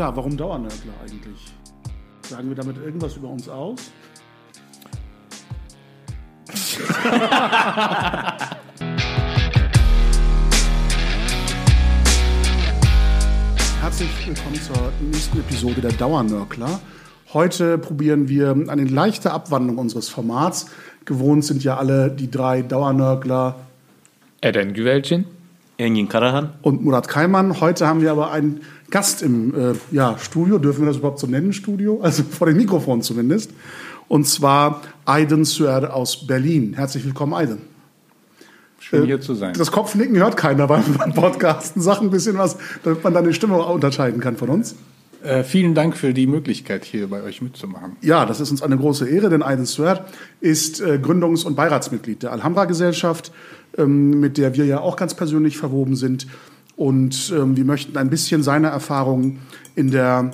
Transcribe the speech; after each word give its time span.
Ja, 0.00 0.16
warum 0.16 0.34
Dauernörgler 0.34 0.94
eigentlich? 1.02 1.52
Sagen 2.22 2.48
wir 2.48 2.56
damit 2.56 2.78
irgendwas 2.78 3.16
über 3.16 3.28
uns 3.28 3.50
aus? 3.50 3.92
Herzlich 13.82 14.08
willkommen 14.26 14.54
zur 14.54 14.90
nächsten 15.02 15.38
Episode 15.38 15.82
der 15.82 15.92
Dauernörkler. 15.92 16.80
Heute 17.34 17.76
probieren 17.76 18.30
wir 18.30 18.56
eine 18.68 18.84
leichte 18.84 19.32
Abwandlung 19.32 19.76
unseres 19.76 20.08
Formats. 20.08 20.70
Gewohnt 21.04 21.44
sind 21.44 21.62
ja 21.62 21.76
alle 21.76 22.10
die 22.10 22.30
drei 22.30 22.62
Dauernörgler 22.62 23.56
Eren 24.40 24.72
Güvelcin. 24.72 25.26
Engin 25.76 26.08
Karahan. 26.08 26.54
und 26.62 26.84
Murat 26.84 27.08
Kaiman. 27.08 27.60
Heute 27.60 27.86
haben 27.86 28.02
wir 28.02 28.10
aber 28.10 28.30
einen 28.30 28.62
Gast 28.90 29.22
im 29.22 29.54
äh, 29.54 29.74
ja, 29.92 30.18
Studio, 30.18 30.58
dürfen 30.58 30.82
wir 30.82 30.88
das 30.88 30.96
überhaupt 30.96 31.20
so 31.20 31.26
nennen, 31.26 31.52
Studio? 31.52 32.00
Also 32.02 32.22
vor 32.24 32.46
dem 32.46 32.56
Mikrofon 32.56 33.02
zumindest. 33.02 33.52
Und 34.08 34.26
zwar 34.26 34.82
Aydin 35.04 35.44
Suer 35.44 35.94
aus 35.94 36.26
Berlin. 36.26 36.74
Herzlich 36.74 37.04
willkommen, 37.04 37.32
Aydin. 37.32 37.58
Schön 38.80 39.06
hier 39.06 39.20
zu 39.20 39.34
sein. 39.34 39.54
Das 39.56 39.70
Kopfnicken 39.70 40.16
hört 40.16 40.36
keiner 40.36 40.66
beim 40.66 40.82
Podcasten. 41.14 41.80
Sag 41.80 42.00
ein 42.00 42.10
bisschen 42.10 42.36
was, 42.36 42.56
damit 42.82 43.04
man 43.04 43.14
deine 43.14 43.32
Stimme 43.32 43.54
auch 43.54 43.72
unterscheiden 43.72 44.20
kann 44.20 44.36
von 44.36 44.48
uns. 44.48 44.74
Äh, 45.22 45.44
vielen 45.44 45.74
Dank 45.74 45.96
für 45.96 46.14
die 46.14 46.26
Möglichkeit, 46.26 46.84
hier 46.84 47.08
bei 47.08 47.22
euch 47.22 47.42
mitzumachen. 47.42 47.96
Ja, 48.00 48.24
das 48.24 48.40
ist 48.40 48.50
uns 48.50 48.62
eine 48.62 48.78
große 48.78 49.08
Ehre, 49.08 49.28
denn 49.28 49.42
Aydin 49.42 49.66
Suer 49.66 50.06
ist 50.40 50.80
äh, 50.80 50.98
Gründungs- 51.00 51.44
und 51.44 51.54
Beiratsmitglied 51.56 52.22
der 52.22 52.32
Alhambra-Gesellschaft, 52.32 53.30
ähm, 53.76 54.18
mit 54.18 54.38
der 54.38 54.56
wir 54.56 54.64
ja 54.64 54.80
auch 54.80 54.96
ganz 54.96 55.14
persönlich 55.14 55.58
verwoben 55.58 55.94
sind. 55.94 56.26
Und 56.80 57.30
ähm, 57.36 57.58
wir 57.58 57.66
möchten 57.66 57.98
ein 57.98 58.08
bisschen 58.08 58.42
seine 58.42 58.68
Erfahrungen 58.68 59.40
in 59.74 59.90
der 59.90 60.30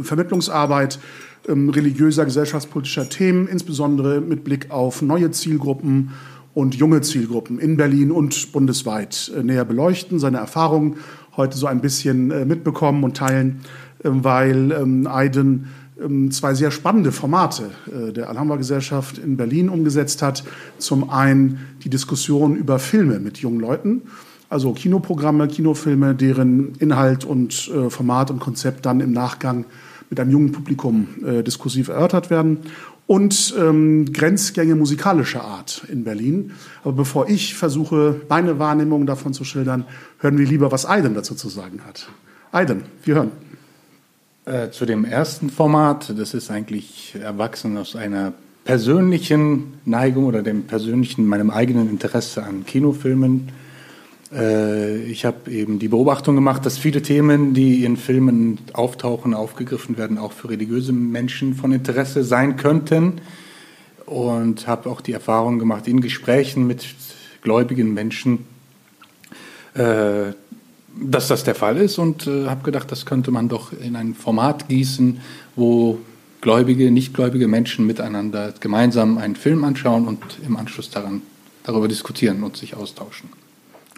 Vermittlungsarbeit 0.00 1.00
ähm, 1.48 1.70
religiöser, 1.70 2.24
gesellschaftspolitischer 2.24 3.08
Themen, 3.08 3.48
insbesondere 3.48 4.20
mit 4.20 4.44
Blick 4.44 4.70
auf 4.70 5.02
neue 5.02 5.32
Zielgruppen 5.32 6.12
und 6.54 6.76
junge 6.76 7.00
Zielgruppen 7.00 7.58
in 7.58 7.76
Berlin 7.76 8.12
und 8.12 8.52
bundesweit 8.52 9.32
äh, 9.36 9.42
näher 9.42 9.64
beleuchten, 9.64 10.20
seine 10.20 10.36
Erfahrungen 10.36 10.98
heute 11.36 11.58
so 11.58 11.66
ein 11.66 11.80
bisschen 11.80 12.30
äh, 12.30 12.44
mitbekommen 12.44 13.02
und 13.02 13.16
teilen, 13.16 13.62
ähm, 14.04 14.22
weil 14.22 14.70
ähm, 14.70 15.08
Aydin 15.08 15.66
ähm, 16.00 16.30
zwei 16.30 16.54
sehr 16.54 16.70
spannende 16.70 17.10
Formate 17.10 17.72
äh, 17.90 18.12
der 18.12 18.28
Alhambra-Gesellschaft 18.28 19.18
in 19.18 19.36
Berlin 19.36 19.68
umgesetzt 19.68 20.22
hat. 20.22 20.44
Zum 20.78 21.10
einen 21.10 21.58
die 21.82 21.90
Diskussion 21.90 22.54
über 22.54 22.78
Filme 22.78 23.18
mit 23.18 23.38
jungen 23.38 23.58
Leuten, 23.58 24.02
also 24.48 24.72
Kinoprogramme, 24.72 25.48
Kinofilme, 25.48 26.14
deren 26.14 26.74
Inhalt 26.76 27.24
und 27.24 27.68
äh, 27.68 27.90
Format 27.90 28.30
und 28.30 28.40
Konzept 28.40 28.86
dann 28.86 29.00
im 29.00 29.12
Nachgang 29.12 29.64
mit 30.08 30.20
einem 30.20 30.30
jungen 30.30 30.52
Publikum 30.52 31.08
äh, 31.24 31.42
diskursiv 31.42 31.88
erörtert 31.88 32.30
werden. 32.30 32.58
Und 33.08 33.54
ähm, 33.56 34.12
Grenzgänge 34.12 34.74
musikalischer 34.74 35.44
Art 35.44 35.82
in 35.88 36.02
Berlin. 36.02 36.52
Aber 36.82 36.92
bevor 36.92 37.28
ich 37.28 37.54
versuche, 37.54 38.20
meine 38.28 38.58
Wahrnehmung 38.58 39.06
davon 39.06 39.32
zu 39.32 39.44
schildern, 39.44 39.84
hören 40.18 40.38
wir 40.38 40.46
lieber, 40.46 40.72
was 40.72 40.86
Aydin 40.86 41.14
dazu 41.14 41.36
zu 41.36 41.48
sagen 41.48 41.82
hat. 41.86 42.08
Aydin, 42.50 42.82
wir 43.04 43.14
hören. 43.14 43.30
Äh, 44.44 44.70
zu 44.70 44.86
dem 44.86 45.04
ersten 45.04 45.50
Format, 45.50 46.14
das 46.16 46.34
ist 46.34 46.50
eigentlich 46.50 47.16
erwachsen 47.20 47.76
aus 47.76 47.94
einer 47.94 48.32
persönlichen 48.64 49.74
Neigung 49.84 50.24
oder 50.24 50.42
dem 50.42 50.64
persönlichen, 50.64 51.26
meinem 51.26 51.50
eigenen 51.50 51.88
Interesse 51.88 52.42
an 52.42 52.64
Kinofilmen. 52.64 53.48
Äh, 54.32 55.02
ich 55.02 55.24
habe 55.24 55.50
eben 55.50 55.78
die 55.78 55.88
Beobachtung 55.88 56.34
gemacht, 56.34 56.66
dass 56.66 56.78
viele 56.78 57.02
Themen, 57.02 57.54
die 57.54 57.84
in 57.84 57.96
Filmen 57.96 58.58
auftauchen, 58.72 59.34
aufgegriffen 59.34 59.96
werden, 59.96 60.18
auch 60.18 60.32
für 60.32 60.50
religiöse 60.50 60.92
Menschen 60.92 61.54
von 61.54 61.72
Interesse 61.72 62.24
sein 62.24 62.56
könnten. 62.56 63.20
Und 64.04 64.68
habe 64.68 64.88
auch 64.88 65.00
die 65.00 65.12
Erfahrung 65.12 65.58
gemacht 65.58 65.88
in 65.88 66.00
Gesprächen 66.00 66.66
mit 66.66 66.86
gläubigen 67.42 67.92
Menschen, 67.92 68.46
äh, 69.74 70.32
dass 70.98 71.28
das 71.28 71.44
der 71.44 71.54
Fall 71.54 71.76
ist 71.76 71.98
und 71.98 72.26
äh, 72.26 72.46
habe 72.46 72.62
gedacht, 72.62 72.90
das 72.90 73.04
könnte 73.04 73.30
man 73.30 73.48
doch 73.48 73.72
in 73.72 73.96
ein 73.96 74.14
Format 74.14 74.68
gießen, 74.68 75.20
wo 75.56 75.98
gläubige, 76.40 76.90
nichtgläubige 76.90 77.48
Menschen 77.48 77.86
miteinander 77.86 78.54
gemeinsam 78.60 79.18
einen 79.18 79.36
Film 79.36 79.64
anschauen 79.64 80.06
und 80.06 80.20
im 80.46 80.56
Anschluss 80.56 80.90
daran 80.90 81.22
darüber 81.64 81.88
diskutieren 81.88 82.44
und 82.44 82.56
sich 82.56 82.76
austauschen. 82.76 83.28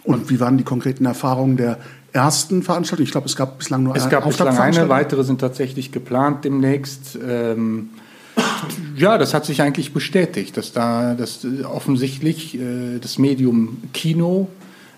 Und 0.03 0.29
wie 0.29 0.39
waren 0.39 0.57
die 0.57 0.63
konkreten 0.63 1.05
Erfahrungen 1.05 1.57
der 1.57 1.77
ersten 2.13 2.63
Veranstaltung? 2.63 3.05
Ich 3.05 3.11
glaube, 3.11 3.27
es 3.27 3.35
gab 3.35 3.57
bislang 3.57 3.83
nur 3.83 3.95
Es 3.95 4.03
eine 4.03 4.11
gab 4.11 4.25
bislang 4.25 4.57
eine, 4.57 4.89
weitere 4.89 5.23
sind 5.23 5.41
tatsächlich 5.41 5.91
geplant 5.91 6.45
demnächst. 6.45 7.17
Ähm, 7.27 7.89
ja, 8.95 9.17
das 9.17 9.33
hat 9.33 9.45
sich 9.45 9.61
eigentlich 9.61 9.93
bestätigt, 9.93 10.57
dass 10.57 10.71
da 10.71 11.13
dass 11.13 11.43
äh, 11.43 11.63
offensichtlich 11.63 12.55
äh, 12.55 12.99
das 12.99 13.17
Medium 13.17 13.77
Kino 13.93 14.47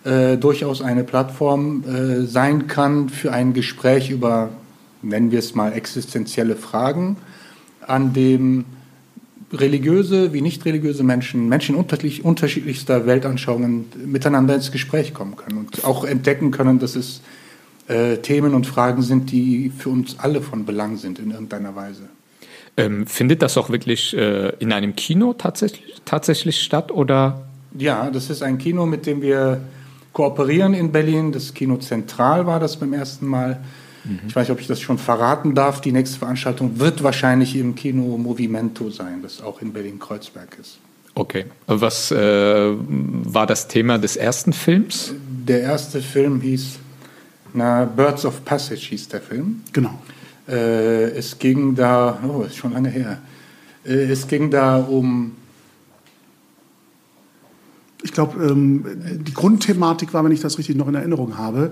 äh, 0.03 0.37
durchaus 0.37 0.81
eine 0.81 1.03
Plattform 1.03 1.83
äh, 1.83 2.25
sein 2.25 2.67
kann 2.67 3.09
für 3.09 3.31
ein 3.31 3.53
Gespräch 3.53 4.09
über, 4.09 4.49
nennen 5.01 5.31
wir 5.31 5.39
es 5.39 5.55
mal, 5.55 5.73
existenzielle 5.73 6.55
Fragen, 6.55 7.17
an 7.85 8.13
dem 8.13 8.65
religiöse 9.53 10.33
wie 10.33 10.41
nicht 10.41 10.65
religiöse 10.65 11.03
Menschen, 11.03 11.49
Menschen 11.49 11.75
unterschiedlich, 11.75 12.23
unterschiedlichster 12.23 13.05
Weltanschauungen 13.05 13.85
miteinander 14.05 14.55
ins 14.55 14.71
Gespräch 14.71 15.13
kommen 15.13 15.35
können 15.35 15.57
und 15.57 15.83
auch 15.83 16.03
entdecken 16.03 16.51
können, 16.51 16.79
dass 16.79 16.95
es 16.95 17.21
äh, 17.87 18.17
Themen 18.17 18.53
und 18.53 18.67
Fragen 18.67 19.01
sind, 19.01 19.31
die 19.31 19.71
für 19.77 19.89
uns 19.89 20.19
alle 20.19 20.41
von 20.41 20.65
Belang 20.65 20.97
sind 20.97 21.19
in 21.19 21.31
irgendeiner 21.31 21.75
Weise. 21.75 22.03
Ähm, 22.77 23.05
findet 23.05 23.41
das 23.41 23.57
auch 23.57 23.69
wirklich 23.69 24.15
äh, 24.15 24.53
in 24.59 24.71
einem 24.71 24.95
Kino 24.95 25.33
tatsächlich, 25.33 26.01
tatsächlich 26.05 26.61
statt 26.61 26.91
oder? 26.91 27.41
Ja, 27.77 28.09
das 28.09 28.29
ist 28.29 28.43
ein 28.43 28.57
Kino, 28.57 28.85
mit 28.85 29.05
dem 29.05 29.21
wir 29.21 29.61
kooperieren 30.13 30.73
in 30.73 30.91
Berlin. 30.91 31.31
Das 31.31 31.53
Kino 31.53 31.77
Zentral 31.77 32.45
war 32.45 32.59
das 32.59 32.77
beim 32.77 32.93
ersten 32.93 33.27
Mal. 33.27 33.61
Ich 34.27 34.35
weiß 34.35 34.47
nicht, 34.47 34.51
ob 34.51 34.59
ich 34.59 34.67
das 34.67 34.81
schon 34.81 34.97
verraten 34.97 35.53
darf. 35.53 35.81
Die 35.81 35.91
nächste 35.91 36.17
Veranstaltung 36.17 36.79
wird 36.79 37.03
wahrscheinlich 37.03 37.55
im 37.55 37.75
Kino 37.75 38.17
Movimento 38.17 38.89
sein, 38.89 39.21
das 39.21 39.41
auch 39.41 39.61
in 39.61 39.73
Berlin-Kreuzberg 39.73 40.57
ist. 40.59 40.79
Okay. 41.13 41.45
Was 41.67 42.11
äh, 42.11 42.71
war 42.77 43.45
das 43.45 43.67
Thema 43.67 43.97
des 43.99 44.15
ersten 44.15 44.53
Films? 44.53 45.13
Der 45.47 45.61
erste 45.61 46.01
Film 46.01 46.41
hieß, 46.41 46.79
na, 47.53 47.85
Birds 47.85 48.25
of 48.25 48.43
Passage 48.45 48.87
hieß 48.89 49.09
der 49.09 49.21
Film. 49.21 49.61
Genau. 49.73 49.99
Äh, 50.47 51.11
es 51.11 51.37
ging 51.37 51.75
da, 51.75 52.19
oh, 52.27 52.43
ist 52.43 52.55
schon 52.55 52.73
lange 52.73 52.89
her. 52.89 53.19
Äh, 53.85 54.11
es 54.11 54.27
ging 54.27 54.49
da 54.49 54.77
um, 54.77 55.33
Ich 58.03 58.13
glaube, 58.13 58.43
ähm, 58.43 58.83
die 59.25 59.33
Grundthematik 59.33 60.13
war, 60.13 60.23
wenn 60.23 60.31
ich 60.31 60.41
das 60.41 60.57
richtig 60.57 60.75
noch 60.75 60.87
in 60.87 60.95
Erinnerung 60.95 61.37
habe, 61.37 61.71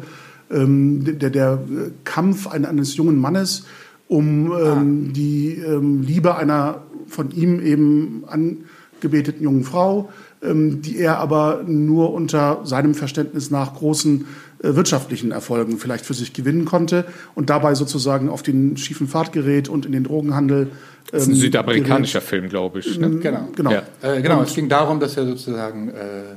der, 0.51 1.29
der 1.29 1.53
äh, 1.53 1.91
Kampf 2.03 2.47
ein- 2.47 2.65
eines 2.65 2.95
jungen 2.97 3.19
Mannes 3.19 3.65
um 4.07 4.51
ähm, 4.51 5.13
die 5.13 5.53
ähm, 5.55 6.01
Liebe 6.01 6.35
einer 6.35 6.81
von 7.07 7.29
ihm 7.29 7.59
eben 7.63 8.23
angebeteten 8.27 9.43
jungen 9.43 9.63
Frau, 9.63 10.09
ähm, 10.41 10.81
die 10.81 10.97
er 10.97 11.19
aber 11.19 11.61
nur 11.67 12.11
unter 12.13 12.61
seinem 12.63 12.95
Verständnis 12.95 13.51
nach 13.51 13.75
großen 13.75 14.25
äh, 14.63 14.75
wirtschaftlichen 14.75 15.31
Erfolgen 15.31 15.77
vielleicht 15.77 16.05
für 16.05 16.15
sich 16.15 16.33
gewinnen 16.33 16.66
konnte 16.66 17.05
und 17.35 17.51
dabei 17.51 17.75
sozusagen 17.75 18.29
auf 18.29 18.41
den 18.41 18.77
schiefen 18.77 19.07
Pfad 19.07 19.31
gerät 19.31 19.69
und 19.69 19.85
in 19.85 19.91
den 19.91 20.03
Drogenhandel. 20.03 20.69
Das 21.11 21.23
ist 21.23 21.27
ein 21.29 21.33
ähm, 21.35 21.39
südamerikanischer 21.39 22.22
Film, 22.22 22.49
glaube 22.49 22.79
ich. 22.79 22.97
Ne? 22.99 23.09
genau. 23.17 23.47
Genau. 23.55 23.72
Ja. 23.72 23.84
Äh, 24.02 24.22
genau, 24.23 24.41
es 24.41 24.55
ging 24.55 24.69
darum, 24.69 24.99
dass 24.99 25.17
er 25.17 25.25
sozusagen, 25.25 25.90
äh, 25.90 25.93
äh, 25.93 26.34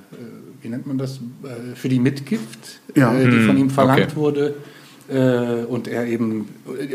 wie 0.63 0.69
nennt 0.69 0.87
man 0.87 0.99
das, 0.99 1.17
äh, 1.17 1.75
für 1.75 1.89
die 1.89 1.99
Mitgift, 1.99 2.81
Ja. 2.95 3.15
äh, 3.15 3.29
die 3.29 3.41
von 3.47 3.57
ihm 3.59 3.71
verlangt 3.71 4.13
okay. 4.13 4.17
wurde, 4.17 4.55
äh, 5.09 5.65
und 5.65 5.89
er 5.89 6.07
eben, 6.07 6.49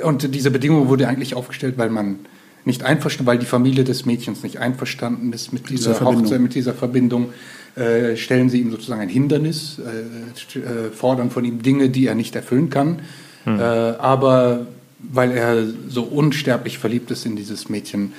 und 0.03 0.33
diese 0.33 0.51
Bedingung 0.51 0.87
wurde 0.87 1.07
eigentlich 1.07 1.35
aufgestellt, 1.35 1.77
weil 1.77 1.89
man 1.89 2.19
nicht 2.65 2.83
einverstanden, 2.83 3.27
weil 3.27 3.37
die 3.37 3.45
Familie 3.45 3.83
des 3.83 4.05
Mädchens 4.05 4.43
nicht 4.43 4.57
einverstanden 4.57 5.31
ist 5.33 5.53
mit 5.53 5.69
dieser, 5.69 5.95
Verbindung. 5.95 6.25
Hochzeit, 6.25 6.41
mit 6.41 6.55
dieser 6.55 6.73
Verbindung, 6.73 7.29
äh, 7.75 8.15
stellen 8.17 8.49
sie 8.49 8.59
ihm 8.59 8.71
sozusagen 8.71 9.01
ein 9.01 9.09
Hindernis, 9.09 9.79
äh, 9.79 10.59
äh, 10.59 10.91
fordern 10.91 11.29
von 11.31 11.45
ihm 11.45 11.61
Dinge, 11.61 11.89
die 11.89 12.07
er 12.07 12.15
nicht 12.15 12.35
erfüllen 12.35 12.69
kann. 12.69 12.99
Äh, 13.45 13.61
aber 13.61 14.67
weil 14.99 15.31
er 15.31 15.63
so 15.87 16.03
unsterblich 16.03 16.79
verliebt 16.79 17.11
ist 17.11 17.25
in 17.25 17.37
dieses 17.37 17.69
Mädchen, 17.69 18.11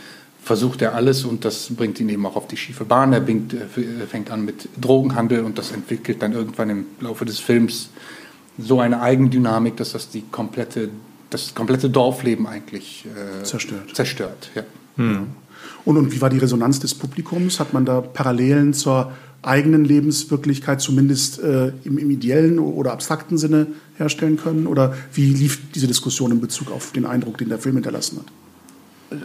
versucht 0.43 0.82
er 0.82 0.94
alles 0.94 1.25
und 1.25 1.44
das 1.44 1.69
bringt 1.75 2.00
ihn 2.00 2.08
eben 2.08 2.25
auch 2.26 2.37
auf 2.37 2.49
die 2.49 2.56
schiefe 2.56 2.85
Bahn. 2.85 3.12
Er 3.12 3.20
bringt, 3.20 3.52
äh, 3.52 3.58
äh, 3.81 4.06
fängt 4.06 4.31
an 4.31 4.44
mit 4.44 4.69
Drogenhandel 4.81 5.44
und 5.44 5.58
das 5.58 5.73
entwickelt 5.73 6.23
dann 6.23 6.32
irgendwann 6.32 6.70
im 6.70 6.87
Laufe 7.00 7.25
des 7.25 7.38
Films 7.38 7.90
so 8.58 8.81
eine 8.81 9.00
Eigendynamik, 9.00 9.76
dass 9.76 9.93
das 9.93 10.08
die 10.11 10.23
komplette, 10.31 10.88
das 11.31 11.55
komplette 11.55 11.90
Dorfleben 11.90 12.46
eigentlich 12.46 13.06
äh, 13.06 13.44
Zerstört. 13.44 13.94
zerstört 13.94 14.50
ja. 14.55 14.62
Und, 15.85 15.96
und 15.96 16.12
wie 16.12 16.20
war 16.20 16.31
die 16.31 16.38
Resonanz 16.38 16.81
des 16.81 16.94
Publikums? 16.94 17.61
Hat 17.61 17.73
man 17.73 17.85
da 17.85 18.00
Parallelen 18.00 18.75
zur 18.75 19.12
eigenen 19.43 19.85
Lebenswirklichkeit 19.85 20.81
zumindest 20.81 21.38
äh, 21.40 21.73
im, 21.85 21.99
im, 21.99 22.11
ideellen 22.11 22.58
oder 22.58 22.93
abstrakten 22.93 23.38
Sinne 23.38 23.69
herstellen 23.96 24.37
können? 24.37 24.67
Oder 24.67 24.94
wie 25.12 25.32
lief 25.32 25.61
diese 25.75 25.87
Diskussion 25.87 26.32
in 26.32 26.40
Bezug 26.40 26.73
auf 26.73 26.93
den 26.93 27.06
Eindruck, 27.06 27.38
den 27.38 27.49
der 27.49 27.58
Film 27.58 27.76
hinterlassen 27.76 28.19
hat? 28.19 28.26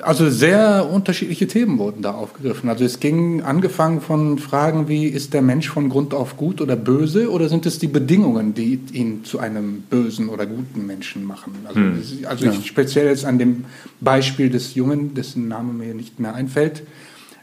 Also 0.01 0.29
sehr 0.29 0.89
unterschiedliche 0.89 1.45
Themen 1.45 1.77
wurden 1.77 2.01
da 2.01 2.13
aufgegriffen. 2.13 2.69
Also 2.69 2.85
es 2.85 3.01
ging 3.01 3.41
angefangen 3.41 3.99
von 3.99 4.37
Fragen 4.37 4.87
wie, 4.87 5.07
ist 5.07 5.33
der 5.33 5.41
Mensch 5.41 5.69
von 5.69 5.89
Grund 5.89 6.13
auf 6.13 6.37
gut 6.37 6.61
oder 6.61 6.77
böse 6.77 7.29
oder 7.29 7.49
sind 7.49 7.65
es 7.65 7.79
die 7.79 7.87
Bedingungen, 7.87 8.53
die 8.53 8.79
ihn 8.93 9.25
zu 9.25 9.39
einem 9.39 9.81
bösen 9.89 10.29
oder 10.29 10.45
guten 10.45 10.85
Menschen 10.85 11.25
machen? 11.25 11.53
Also, 11.67 11.81
hm. 11.81 12.01
also 12.25 12.45
ich, 12.45 12.65
speziell 12.65 13.07
jetzt 13.07 13.25
an 13.25 13.39
dem 13.39 13.65
Beispiel 13.99 14.49
des 14.49 14.73
Jungen, 14.73 15.15
dessen 15.15 15.49
Name 15.49 15.73
mir 15.73 15.93
nicht 15.93 16.17
mehr 16.17 16.33
einfällt, 16.33 16.83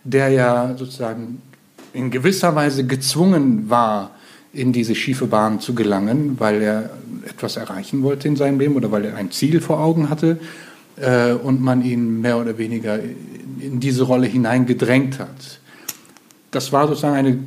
der 0.05 0.31
ja 0.31 0.75
sozusagen 0.79 1.43
in 1.93 2.11
gewisser 2.11 2.55
Weise 2.55 2.87
gezwungen 2.87 3.69
war, 3.69 4.13
in 4.55 4.73
diese 4.73 4.95
schiefe 4.95 5.27
Bahn 5.27 5.61
zu 5.61 5.75
gelangen, 5.75 6.37
weil 6.39 6.63
er 6.63 6.91
etwas 7.29 7.57
erreichen 7.57 8.03
wollte 8.03 8.29
in 8.29 8.37
seinem 8.37 8.59
Leben 8.59 8.77
oder 8.77 8.91
weil 8.91 9.05
er 9.05 9.17
ein 9.17 9.31
Ziel 9.31 9.61
vor 9.61 9.79
Augen 9.81 10.09
hatte 10.09 10.39
äh, 11.01 11.33
und 11.33 11.61
man 11.61 11.83
ihn 11.83 12.21
mehr 12.21 12.39
oder 12.39 12.59
weniger 12.59 12.99
in 13.61 13.81
diese 13.81 14.05
Rolle 14.05 14.27
hineingedrängt 14.27 15.19
hat. 15.19 15.61
Das 16.51 16.73
war 16.73 16.89
sozusagen 16.89 17.17
eine, 17.17 17.39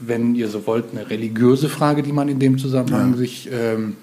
wenn 0.00 0.34
ihr 0.34 0.48
so 0.48 0.66
wollt, 0.66 0.86
eine 0.92 1.08
religiöse 1.08 1.68
Frage, 1.68 2.02
die 2.02 2.12
man 2.12 2.28
in 2.28 2.38
dem 2.38 2.58
Zusammenhang 2.58 3.12
ja. 3.12 3.16
sich 3.16 3.48
ähm, 3.52 3.96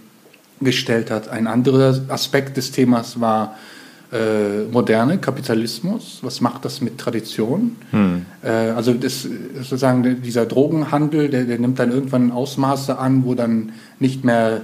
gestellt 0.59 1.11
hat. 1.11 1.29
Ein 1.29 1.47
anderer 1.47 2.01
Aspekt 2.09 2.57
des 2.57 2.71
Themas 2.71 3.19
war 3.21 3.55
äh, 4.11 4.63
moderne 4.71 5.19
Kapitalismus. 5.19 6.19
Was 6.23 6.41
macht 6.41 6.65
das 6.65 6.81
mit 6.81 6.97
Tradition? 6.97 7.75
Hm. 7.91 8.25
Äh, 8.41 8.49
also 8.49 8.93
das, 8.93 9.27
sozusagen 9.55 10.21
dieser 10.21 10.45
Drogenhandel, 10.45 11.29
der, 11.29 11.43
der 11.43 11.59
nimmt 11.59 11.79
dann 11.79 11.91
irgendwann 11.91 12.31
Ausmaße 12.31 12.97
an, 12.97 13.23
wo 13.23 13.35
dann 13.35 13.71
nicht 13.99 14.23
mehr 14.25 14.61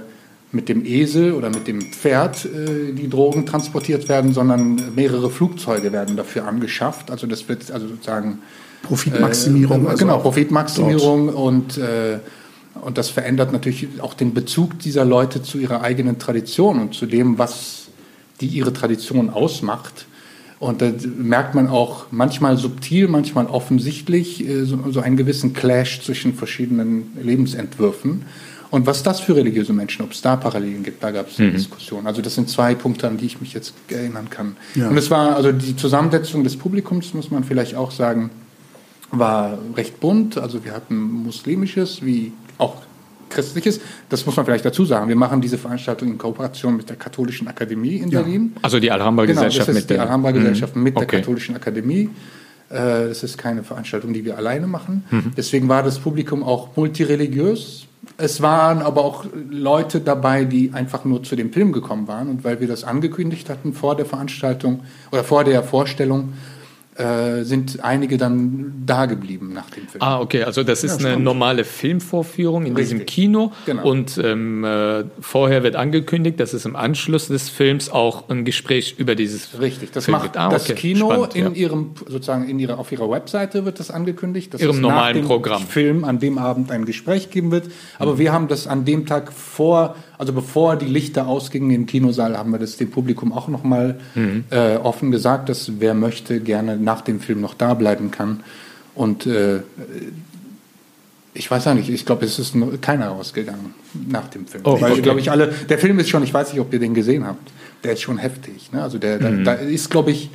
mit 0.52 0.68
dem 0.68 0.84
Esel 0.84 1.32
oder 1.32 1.50
mit 1.50 1.66
dem 1.66 1.80
Pferd 1.80 2.44
äh, 2.44 2.92
die 2.92 3.08
Drogen 3.08 3.46
transportiert 3.46 4.08
werden, 4.08 4.32
sondern 4.32 4.94
mehrere 4.94 5.30
Flugzeuge 5.30 5.92
werden 5.92 6.16
dafür 6.16 6.46
angeschafft. 6.46 7.10
Also 7.10 7.26
das 7.26 7.48
wird 7.48 7.70
also 7.70 7.88
sozusagen 7.88 8.38
Profitmaximierung. 8.82 9.86
Äh, 9.86 9.88
also 9.88 10.04
genau, 10.04 10.18
Profitmaximierung 10.18 11.28
und 11.28 11.78
äh, 11.78 12.18
und 12.82 12.98
das 12.98 13.08
verändert 13.08 13.52
natürlich 13.52 13.88
auch 14.00 14.14
den 14.14 14.34
Bezug 14.34 14.78
dieser 14.80 15.04
Leute 15.06 15.42
zu 15.42 15.58
ihrer 15.58 15.80
eigenen 15.80 16.18
Tradition 16.18 16.78
und 16.78 16.94
zu 16.94 17.06
dem, 17.06 17.38
was 17.38 17.86
die 18.40 18.46
ihre 18.46 18.72
Tradition 18.72 19.30
ausmacht. 19.30 20.06
Und 20.58 20.80
da 20.80 20.90
merkt 21.16 21.54
man 21.54 21.68
auch 21.68 22.06
manchmal 22.10 22.56
subtil, 22.56 23.08
manchmal 23.08 23.46
offensichtlich 23.46 24.46
äh, 24.46 24.64
so, 24.64 24.78
so 24.90 25.00
einen 25.00 25.16
gewissen 25.16 25.52
Clash 25.52 26.02
zwischen 26.02 26.34
verschiedenen 26.34 27.12
Lebensentwürfen. 27.22 28.22
Und 28.70 28.86
was 28.86 29.02
das 29.02 29.20
für 29.20 29.36
religiöse 29.36 29.72
Menschen, 29.72 30.04
ob 30.04 30.12
es 30.12 30.22
da 30.22 30.36
Parallelen 30.36 30.82
gibt, 30.82 31.02
da 31.02 31.10
gab 31.10 31.28
es 31.28 31.38
mhm. 31.38 31.52
Diskussionen. 31.52 32.06
Also 32.06 32.22
das 32.22 32.34
sind 32.34 32.48
zwei 32.48 32.74
Punkte, 32.74 33.06
an 33.08 33.16
die 33.16 33.26
ich 33.26 33.40
mich 33.40 33.52
jetzt 33.52 33.74
erinnern 33.88 34.28
kann. 34.30 34.56
Ja. 34.74 34.88
Und 34.88 34.96
es 34.96 35.10
war, 35.10 35.36
also 35.36 35.52
die 35.52 35.76
Zusammensetzung 35.76 36.44
des 36.44 36.56
Publikums, 36.56 37.14
muss 37.14 37.30
man 37.30 37.44
vielleicht 37.44 37.74
auch 37.74 37.90
sagen, 37.90 38.30
war 39.10 39.58
recht 39.76 40.00
bunt. 40.00 40.38
Also 40.38 40.64
wir 40.64 40.72
hatten 40.72 40.96
muslimisches 40.96 42.04
wie 42.04 42.32
auch 42.58 42.82
christliches. 43.28 43.80
Das 44.08 44.24
muss 44.26 44.36
man 44.36 44.46
vielleicht 44.46 44.64
dazu 44.64 44.84
sagen. 44.84 45.08
Wir 45.08 45.16
machen 45.16 45.40
diese 45.40 45.58
Veranstaltung 45.58 46.08
in 46.08 46.18
Kooperation 46.18 46.76
mit 46.76 46.88
der 46.88 46.96
Katholischen 46.96 47.48
Akademie 47.48 47.96
in 47.96 48.08
ja. 48.08 48.22
Berlin. 48.22 48.54
Also 48.62 48.80
die 48.80 48.90
Alhambra-Gesellschaft 48.90 49.66
genau, 49.66 49.78
mit 49.78 49.90
der 49.90 50.02
Alhambra-Gesellschaft 50.02 50.76
mhm. 50.76 50.82
mit 50.82 50.96
okay. 50.96 51.06
der 51.06 51.20
Katholischen 51.20 51.56
Akademie. 51.56 52.10
Äh, 52.70 53.08
das 53.08 53.22
ist 53.22 53.38
keine 53.38 53.62
Veranstaltung, 53.62 54.12
die 54.12 54.24
wir 54.24 54.36
alleine 54.36 54.66
machen. 54.66 55.04
Mhm. 55.10 55.32
Deswegen 55.36 55.68
war 55.68 55.82
das 55.82 55.98
Publikum 55.98 56.42
auch 56.42 56.76
multireligiös. 56.76 57.86
Es 58.18 58.40
waren 58.40 58.82
aber 58.82 59.04
auch 59.04 59.24
Leute 59.50 60.00
dabei, 60.00 60.44
die 60.44 60.72
einfach 60.72 61.04
nur 61.04 61.22
zu 61.22 61.36
dem 61.36 61.52
Film 61.52 61.72
gekommen 61.72 62.08
waren. 62.08 62.28
Und 62.28 62.44
weil 62.44 62.60
wir 62.60 62.68
das 62.68 62.84
angekündigt 62.84 63.50
hatten 63.50 63.72
vor 63.72 63.96
der 63.96 64.06
Veranstaltung 64.06 64.80
oder 65.12 65.24
vor 65.24 65.44
der 65.44 65.62
Vorstellung, 65.62 66.32
äh, 66.98 67.42
sind 67.44 67.84
einige 67.84 68.16
dann 68.16 68.82
da 68.86 69.06
geblieben 69.06 69.52
nach 69.52 69.68
dem 69.70 69.86
Film. 69.86 70.02
Ah, 70.02 70.20
okay, 70.20 70.44
also 70.44 70.62
das 70.62 70.82
ist 70.82 71.02
ja, 71.02 71.08
eine 71.08 71.22
normale 71.22 71.64
Filmvorführung 71.64 72.64
in 72.66 72.74
Richtig. 72.74 72.98
diesem 72.98 73.06
Kino 73.06 73.52
genau. 73.66 73.88
und 73.88 74.18
ähm, 74.18 74.64
äh, 74.64 75.04
vorher 75.20 75.62
wird 75.62 75.76
angekündigt, 75.76 76.40
dass 76.40 76.52
es 76.52 76.64
im 76.64 76.76
Anschluss 76.76 77.28
des 77.28 77.48
Films 77.48 77.90
auch 77.90 78.28
ein 78.28 78.44
Gespräch 78.44 78.94
über 78.98 79.14
dieses 79.14 79.60
Richtig, 79.60 79.92
das 79.92 80.06
Film 80.06 80.18
macht 80.18 80.36
ah, 80.36 80.48
das 80.48 80.66
Kino 80.74 81.10
Spannend, 81.10 81.34
in 81.34 81.44
ja. 81.44 81.50
ihrem 81.52 81.90
sozusagen 82.06 82.48
in 82.48 82.58
ihrer 82.58 82.78
auf 82.78 82.90
ihrer 82.92 83.10
Webseite 83.10 83.64
wird 83.64 83.78
das 83.78 83.90
angekündigt, 83.90 84.54
dass 84.54 84.60
ihrem 84.60 84.76
es 84.76 84.80
normalen 84.80 85.16
nach 85.16 85.22
dem 85.22 85.26
Programm 85.26 85.66
Film 85.66 86.04
an 86.04 86.18
dem 86.18 86.38
Abend 86.38 86.70
ein 86.70 86.84
Gespräch 86.84 87.30
geben 87.30 87.50
wird, 87.50 87.70
aber 87.98 88.14
mhm. 88.14 88.18
wir 88.18 88.32
haben 88.32 88.48
das 88.48 88.66
an 88.66 88.84
dem 88.84 89.06
Tag 89.06 89.32
vor 89.32 89.96
also 90.18 90.32
bevor 90.32 90.76
die 90.76 90.86
Lichter 90.86 91.26
ausgingen 91.26 91.70
im 91.70 91.86
Kinosaal, 91.86 92.36
haben 92.36 92.52
wir 92.52 92.58
das 92.58 92.76
dem 92.76 92.90
Publikum 92.90 93.32
auch 93.32 93.48
noch 93.48 93.64
mal 93.64 93.98
mhm. 94.14 94.44
äh, 94.50 94.76
offen 94.76 95.10
gesagt, 95.10 95.48
dass 95.48 95.72
wer 95.78 95.94
möchte 95.94 96.40
gerne 96.40 96.76
nach 96.76 97.02
dem 97.02 97.20
Film 97.20 97.40
noch 97.40 97.54
da 97.54 97.74
bleiben 97.74 98.10
kann. 98.10 98.40
Und 98.94 99.26
äh, 99.26 99.60
ich 101.34 101.50
weiß 101.50 101.66
auch 101.66 101.74
nicht, 101.74 101.90
ich 101.90 102.06
glaube, 102.06 102.24
es 102.24 102.38
ist 102.38 102.54
keiner 102.80 103.08
rausgegangen 103.08 103.74
nach 104.08 104.28
dem 104.28 104.46
Film. 104.46 104.62
Oh, 104.66 104.80
Weil, 104.80 104.92
okay. 104.92 105.02
glaube 105.02 105.20
ich, 105.20 105.30
alle, 105.30 105.48
der 105.68 105.78
Film 105.78 105.98
ist 105.98 106.08
schon, 106.08 106.22
ich 106.22 106.32
weiß 106.32 106.52
nicht, 106.52 106.60
ob 106.60 106.72
ihr 106.72 106.78
den 106.78 106.94
gesehen 106.94 107.26
habt, 107.26 107.52
der 107.84 107.92
ist 107.92 108.00
schon 108.00 108.16
heftig. 108.16 108.72
Ne? 108.72 108.82
Also 108.82 108.98
der, 108.98 109.20
mhm. 109.20 109.44
da, 109.44 109.54
da, 109.56 109.62
ist, 109.62 109.90
glaube 109.90 110.12
ich, 110.12 110.30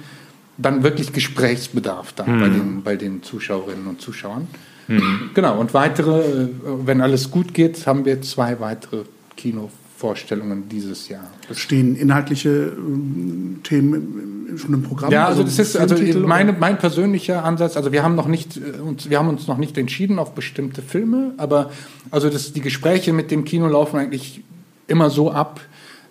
dann 0.57 0.83
wirklich 0.83 1.12
Gesprächsbedarf 1.12 2.13
da 2.13 2.25
mhm. 2.25 2.39
bei, 2.39 2.50
den, 2.50 2.83
bei 2.83 2.95
den 2.98 3.24
Zuschauerinnen 3.24 3.88
und 3.88 4.00
Zuschauern. 4.00 4.48
Mhm. 4.88 5.31
Genau, 5.33 5.60
und 5.60 5.74
weitere, 5.74 6.19
äh, 6.19 6.50
wenn 6.86 7.01
alles 7.01 7.31
gut 7.31 7.54
geht, 7.56 7.88
haben 7.88 8.06
wir 8.06 8.22
zwei 8.22 8.60
weitere 8.60 9.04
Kinovorstellungen 9.36 10.69
dieses 10.69 11.10
Jahr. 11.10 11.28
Das 11.48 11.60
Stehen 11.60 11.95
inhaltliche 11.95 12.50
äh, 12.50 13.63
Themen 13.63 14.57
schon 14.57 14.74
im 14.74 14.83
Programm? 14.83 15.12
Ja, 15.12 15.28
also, 15.28 15.42
also 15.44 15.57
das 15.57 15.68
ist 15.68 15.78
also 15.78 15.95
meine, 16.19 16.54
mein 16.54 16.78
persönlicher 16.78 17.44
Ansatz. 17.44 17.78
Also 17.78 17.92
wir 17.92 18.04
haben 18.04 18.16
noch 18.16 18.28
nicht 18.28 18.57
äh, 18.57 18.80
uns, 18.81 19.10
wir 19.10 19.19
haben 19.19 19.30
uns 19.30 19.48
noch 19.48 19.57
nicht 19.57 19.78
entschieden 19.78 20.19
auf 20.19 20.33
bestimmte 20.33 20.81
Filme, 20.81 21.33
aber 21.38 21.72
also 22.10 22.30
das, 22.30 22.54
die 22.54 22.62
Gespräche 22.62 23.13
mit 23.13 23.31
dem 23.31 23.45
Kino 23.45 23.68
laufen 23.68 23.98
eigentlich 23.98 24.44
immer 24.88 25.10
so 25.10 25.31
ab, 25.31 25.62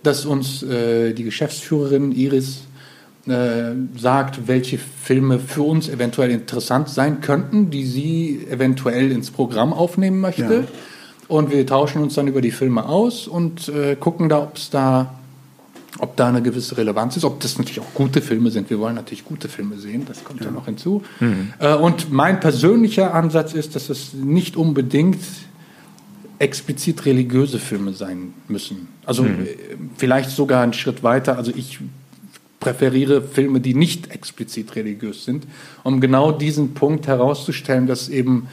dass 0.02 0.24
uns 0.24 0.62
äh, 0.62 1.12
die 1.12 1.24
Geschäftsführerin 1.24 2.12
Iris 2.12 2.62
äh, 3.26 3.72
sagt, 3.98 4.48
welche 4.48 4.78
Filme 4.78 5.38
für 5.38 5.62
uns 5.62 5.88
eventuell 5.88 6.30
interessant 6.30 6.88
sein 6.88 7.20
könnten, 7.20 7.70
die 7.70 7.84
sie 7.84 8.46
eventuell 8.50 9.12
ins 9.12 9.30
Programm 9.30 9.72
aufnehmen 9.72 10.20
möchte. 10.20 10.42
Ja. 10.42 10.64
Und 11.30 11.52
wir 11.52 11.64
tauschen 11.64 12.02
uns 12.02 12.14
dann 12.14 12.26
über 12.26 12.40
die 12.40 12.50
Filme 12.50 12.84
aus 12.84 13.28
und 13.28 13.68
äh, 13.68 13.94
gucken 13.94 14.28
da, 14.28 14.42
ob 14.42 14.56
es 14.56 14.68
da, 14.68 15.14
ob 16.00 16.16
da 16.16 16.26
eine 16.26 16.42
gewisse 16.42 16.76
Relevanz 16.76 17.16
ist, 17.16 17.24
ob 17.24 17.38
das 17.38 17.56
natürlich 17.56 17.78
auch 17.78 17.94
gute 17.94 18.20
Filme 18.20 18.50
sind. 18.50 18.68
Wir 18.68 18.80
wollen 18.80 18.96
natürlich 18.96 19.24
gute 19.24 19.48
Filme 19.48 19.78
sehen, 19.78 20.04
das 20.08 20.24
kommt 20.24 20.40
ja, 20.40 20.46
ja 20.46 20.52
noch 20.52 20.64
hinzu. 20.64 21.04
Mhm. 21.20 21.52
Äh, 21.60 21.76
und 21.76 22.10
mein 22.10 22.40
persönlicher 22.40 23.14
Ansatz 23.14 23.54
ist, 23.54 23.76
dass 23.76 23.90
es 23.90 24.12
nicht 24.12 24.56
unbedingt 24.56 25.20
explizit 26.40 27.06
religiöse 27.06 27.60
Filme 27.60 27.92
sein 27.92 28.34
müssen. 28.48 28.88
Also 29.06 29.22
mhm. 29.22 29.46
Äh, 29.46 29.46
vielleicht 29.96 30.30
sogar 30.30 30.64
einen 30.64 30.72
Schritt 30.72 31.04
weiter. 31.04 31.36
Also 31.38 31.52
ich 31.54 31.78
präferiere 32.58 33.22
Filme, 33.22 33.60
die 33.60 33.74
nicht 33.74 34.10
explizit 34.10 34.74
religiös 34.74 35.24
sind, 35.24 35.46
um 35.84 36.00
genau 36.00 36.32
diesen 36.32 36.74
Punkt 36.74 37.06
herauszustellen, 37.06 37.86
dass 37.86 38.08
eben 38.08 38.48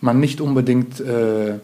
man 0.00 0.20
nicht 0.20 0.40
unbedingt 0.40 1.00
äh, 1.00 1.58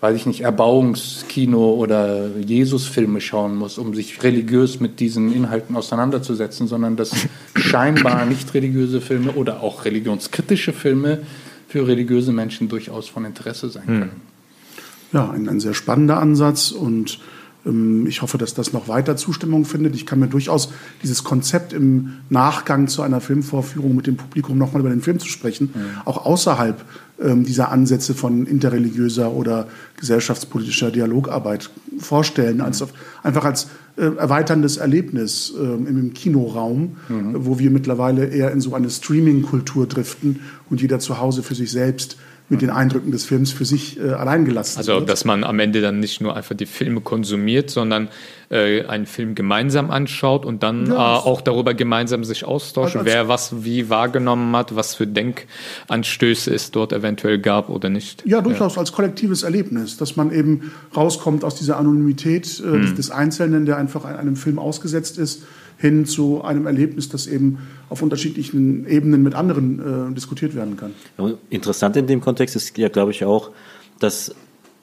weiß 0.00 0.16
ich 0.16 0.26
nicht, 0.26 0.42
Erbauungskino 0.42 1.72
oder 1.72 2.28
Jesusfilme 2.36 3.20
schauen 3.20 3.56
muss, 3.56 3.78
um 3.78 3.94
sich 3.94 4.22
religiös 4.22 4.78
mit 4.78 5.00
diesen 5.00 5.32
Inhalten 5.32 5.74
auseinanderzusetzen, 5.74 6.68
sondern 6.68 6.96
dass 6.96 7.12
scheinbar 7.56 8.24
nicht 8.26 8.54
religiöse 8.54 9.00
Filme 9.00 9.32
oder 9.32 9.62
auch 9.62 9.84
religionskritische 9.84 10.72
Filme 10.72 11.20
für 11.68 11.86
religiöse 11.86 12.32
Menschen 12.32 12.68
durchaus 12.68 13.08
von 13.08 13.24
Interesse 13.24 13.68
sein 13.68 13.86
hm. 13.86 13.98
können. 13.98 14.20
Ja, 15.12 15.30
ein, 15.30 15.48
ein 15.48 15.60
sehr 15.60 15.74
spannender 15.74 16.18
Ansatz 16.18 16.70
und 16.70 17.18
ähm, 17.66 18.06
ich 18.06 18.22
hoffe, 18.22 18.38
dass 18.38 18.54
das 18.54 18.72
noch 18.72 18.88
weiter 18.88 19.16
Zustimmung 19.16 19.64
findet. 19.64 19.94
Ich 19.94 20.06
kann 20.06 20.20
mir 20.20 20.28
durchaus 20.28 20.70
dieses 21.02 21.24
Konzept 21.24 21.72
im 21.72 22.18
Nachgang 22.28 22.88
zu 22.88 23.02
einer 23.02 23.20
Filmvorführung 23.20 23.96
mit 23.96 24.06
dem 24.06 24.16
Publikum 24.16 24.58
nochmal 24.58 24.80
über 24.80 24.90
den 24.90 25.00
Film 25.00 25.18
zu 25.18 25.28
sprechen, 25.28 25.70
mhm. 25.74 26.02
auch 26.04 26.24
außerhalb 26.24 26.84
dieser 27.20 27.72
Ansätze 27.72 28.14
von 28.14 28.46
interreligiöser 28.46 29.32
oder 29.32 29.66
gesellschaftspolitischer 29.98 30.92
Dialogarbeit 30.92 31.70
vorstellen, 31.98 32.60
als 32.60 32.80
auf, 32.80 32.92
einfach 33.24 33.44
als 33.44 33.66
äh, 33.96 34.02
erweiterndes 34.02 34.76
Erlebnis 34.76 35.52
äh, 35.58 35.62
im 35.62 36.14
Kinoraum, 36.14 36.96
mhm. 37.08 37.34
wo 37.34 37.58
wir 37.58 37.72
mittlerweile 37.72 38.26
eher 38.26 38.52
in 38.52 38.60
so 38.60 38.74
eine 38.74 38.88
Streaming-Kultur 38.88 39.88
driften 39.88 40.40
und 40.70 40.80
jeder 40.80 41.00
zu 41.00 41.18
Hause 41.18 41.42
für 41.42 41.56
sich 41.56 41.72
selbst 41.72 42.16
mit 42.50 42.62
den 42.62 42.70
Eindrücken 42.70 43.12
des 43.12 43.24
Films 43.24 43.52
für 43.52 43.64
sich 43.64 44.00
äh, 44.00 44.10
allein 44.10 44.44
gelassen 44.44 44.78
also, 44.78 44.92
wird. 44.92 45.02
Also, 45.02 45.06
dass 45.06 45.24
man 45.24 45.44
am 45.44 45.58
Ende 45.60 45.80
dann 45.80 46.00
nicht 46.00 46.20
nur 46.20 46.34
einfach 46.34 46.54
die 46.54 46.66
Filme 46.66 47.00
konsumiert, 47.00 47.70
sondern 47.70 48.08
äh, 48.50 48.84
einen 48.86 49.06
Film 49.06 49.34
gemeinsam 49.34 49.90
anschaut 49.90 50.46
und 50.46 50.62
dann 50.62 50.86
ja, 50.86 51.16
äh, 51.16 51.18
auch 51.18 51.42
darüber 51.42 51.74
gemeinsam 51.74 52.24
sich 52.24 52.44
austauschen, 52.44 53.00
also 53.00 53.12
wer 53.12 53.28
was 53.28 53.64
wie 53.64 53.90
wahrgenommen 53.90 54.56
hat, 54.56 54.74
was 54.74 54.94
für 54.94 55.06
Denkanstöße 55.06 56.54
es 56.54 56.70
dort 56.70 56.92
eventuell 56.92 57.38
gab 57.38 57.68
oder 57.68 57.90
nicht. 57.90 58.24
Ja, 58.26 58.40
durchaus 58.40 58.76
ja. 58.76 58.80
als 58.80 58.92
kollektives 58.92 59.42
Erlebnis, 59.42 59.98
dass 59.98 60.16
man 60.16 60.32
eben 60.32 60.72
rauskommt 60.96 61.44
aus 61.44 61.56
dieser 61.56 61.76
Anonymität 61.76 62.62
äh, 62.64 62.68
mhm. 62.68 62.96
des 62.96 63.10
Einzelnen, 63.10 63.66
der 63.66 63.76
einfach 63.76 64.04
einem 64.04 64.36
Film 64.36 64.58
ausgesetzt 64.58 65.18
ist 65.18 65.42
hin 65.78 66.04
zu 66.04 66.42
einem 66.42 66.66
Erlebnis, 66.66 67.08
das 67.08 67.26
eben 67.26 67.58
auf 67.88 68.02
unterschiedlichen 68.02 68.86
Ebenen 68.86 69.22
mit 69.22 69.34
anderen 69.34 70.10
äh, 70.10 70.14
diskutiert 70.14 70.54
werden 70.54 70.76
kann. 70.76 70.92
interessant 71.50 71.96
in 71.96 72.06
dem 72.06 72.20
Kontext 72.20 72.56
ist 72.56 72.76
ja, 72.76 72.88
glaube 72.88 73.12
ich, 73.12 73.24
auch, 73.24 73.50
dass 73.98 74.34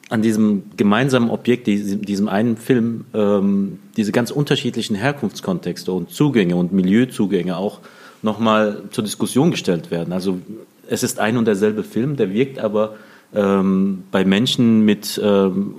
an 0.09 0.21
diesem 0.21 0.63
gemeinsamen 0.77 1.29
Objekt, 1.29 1.67
diesem, 1.67 2.29
einen 2.29 2.57
Film, 2.57 3.05
ähm, 3.13 3.79
diese 3.97 4.11
ganz 4.11 4.31
unterschiedlichen 4.31 4.95
Herkunftskontexte 4.95 5.91
und 5.91 6.11
Zugänge 6.11 6.55
und 6.55 6.73
Milieuzugänge 6.73 7.57
auch 7.57 7.79
nochmal 8.21 8.83
zur 8.91 9.03
Diskussion 9.03 9.51
gestellt 9.51 9.91
werden. 9.91 10.13
Also 10.13 10.39
es 10.87 11.03
ist 11.03 11.19
ein 11.19 11.37
und 11.37 11.45
derselbe 11.45 11.83
Film, 11.83 12.15
der 12.17 12.31
wirkt 12.31 12.59
aber 12.59 12.95
ähm, 13.33 14.03
bei 14.11 14.25
Menschen 14.25 14.85
mit, 14.85 15.19
ähm, 15.23 15.75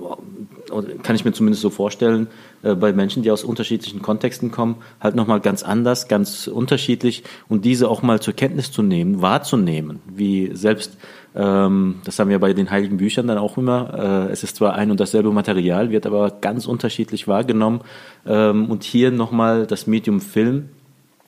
kann 1.03 1.15
ich 1.15 1.25
mir 1.25 1.33
zumindest 1.33 1.61
so 1.61 1.69
vorstellen, 1.69 2.27
äh, 2.63 2.75
bei 2.75 2.93
Menschen, 2.93 3.23
die 3.23 3.31
aus 3.31 3.43
unterschiedlichen 3.43 4.01
Kontexten 4.01 4.51
kommen, 4.51 4.77
halt 4.99 5.15
nochmal 5.15 5.39
ganz 5.39 5.63
anders, 5.63 6.07
ganz 6.07 6.47
unterschiedlich. 6.47 7.23
Und 7.47 7.65
diese 7.65 7.89
auch 7.89 8.01
mal 8.01 8.19
zur 8.19 8.33
Kenntnis 8.33 8.71
zu 8.71 8.81
nehmen, 8.81 9.21
wahrzunehmen, 9.21 9.99
wie 10.07 10.51
selbst, 10.55 10.97
ähm, 11.35 11.95
das 12.03 12.19
haben 12.19 12.29
wir 12.29 12.39
bei 12.39 12.53
den 12.53 12.69
heiligen 12.71 12.97
Büchern 12.97 13.27
dann 13.27 13.37
auch 13.37 13.57
immer, 13.57 14.27
äh, 14.29 14.31
es 14.31 14.43
ist 14.43 14.55
zwar 14.55 14.73
ein 14.75 14.91
und 14.91 14.99
dasselbe 14.99 15.31
Material, 15.31 15.91
wird 15.91 16.05
aber 16.05 16.31
ganz 16.41 16.65
unterschiedlich 16.65 17.27
wahrgenommen. 17.27 17.81
Ähm, 18.25 18.69
und 18.69 18.83
hier 18.83 19.11
nochmal 19.11 19.67
das 19.67 19.87
Medium 19.87 20.19
Film, 20.19 20.69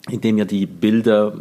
in 0.10 0.22
dem 0.22 0.38
ja 0.38 0.46
die 0.46 0.66
Bilder 0.66 1.34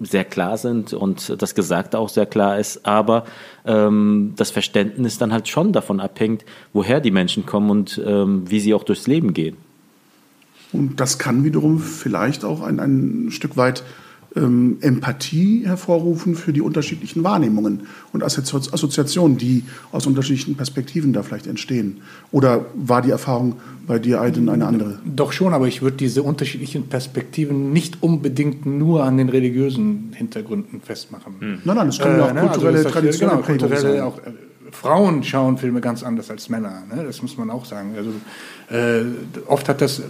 sehr 0.00 0.24
klar 0.24 0.56
sind 0.56 0.92
und 0.92 1.40
das 1.40 1.54
Gesagte 1.54 1.98
auch 1.98 2.08
sehr 2.08 2.26
klar 2.26 2.58
ist, 2.58 2.86
aber 2.86 3.24
ähm, 3.64 4.32
das 4.36 4.50
Verständnis 4.50 5.18
dann 5.18 5.32
halt 5.32 5.48
schon 5.48 5.72
davon 5.72 6.00
abhängt, 6.00 6.44
woher 6.72 7.00
die 7.00 7.10
Menschen 7.10 7.46
kommen 7.46 7.70
und 7.70 8.00
ähm, 8.04 8.50
wie 8.50 8.60
sie 8.60 8.74
auch 8.74 8.84
durchs 8.84 9.06
Leben 9.06 9.34
gehen. 9.34 9.56
Und 10.72 11.00
das 11.00 11.18
kann 11.18 11.44
wiederum 11.44 11.80
vielleicht 11.80 12.44
auch 12.44 12.62
ein, 12.62 12.80
ein 12.80 13.28
Stück 13.30 13.56
weit 13.56 13.82
ähm, 14.36 14.78
Empathie 14.80 15.66
hervorrufen 15.66 16.34
für 16.34 16.52
die 16.52 16.60
unterschiedlichen 16.60 17.24
Wahrnehmungen 17.24 17.86
und 18.12 18.22
Assoziationen, 18.22 19.38
die 19.38 19.64
aus 19.92 20.06
unterschiedlichen 20.06 20.56
Perspektiven 20.56 21.12
da 21.12 21.22
vielleicht 21.22 21.46
entstehen. 21.46 22.02
Oder 22.30 22.66
war 22.74 23.02
die 23.02 23.10
Erfahrung 23.10 23.56
bei 23.86 23.98
dir, 23.98 24.20
Aiden, 24.20 24.48
eine 24.48 24.66
andere? 24.66 25.00
Doch 25.04 25.32
schon, 25.32 25.52
aber 25.52 25.66
ich 25.66 25.82
würde 25.82 25.96
diese 25.96 26.22
unterschiedlichen 26.22 26.88
Perspektiven 26.88 27.72
nicht 27.72 28.02
unbedingt 28.02 28.66
nur 28.66 29.04
an 29.04 29.16
den 29.16 29.28
religiösen 29.28 30.12
Hintergründen 30.14 30.80
festmachen. 30.80 31.34
Hm. 31.40 31.58
Nein, 31.64 31.76
nein, 31.76 31.88
es 31.88 31.98
können 31.98 32.18
ja 32.18 32.26
auch 32.26 32.36
äh, 32.36 32.40
kulturelle, 32.40 32.78
also 32.78 32.90
traditionelle 32.90 33.36
genau, 33.36 33.46
kulturelle 33.46 34.04
auch, 34.04 34.18
äh, 34.18 34.32
Frauen 34.72 35.24
schauen 35.24 35.58
Filme 35.58 35.80
ganz 35.80 36.04
anders 36.04 36.30
als 36.30 36.48
Männer, 36.48 36.84
ne? 36.94 37.02
das 37.04 37.22
muss 37.22 37.36
man 37.36 37.50
auch 37.50 37.64
sagen. 37.64 37.94
Also, 37.96 38.12
äh, 38.70 39.04
oft 39.46 39.68
hat 39.68 39.80
das 39.80 40.02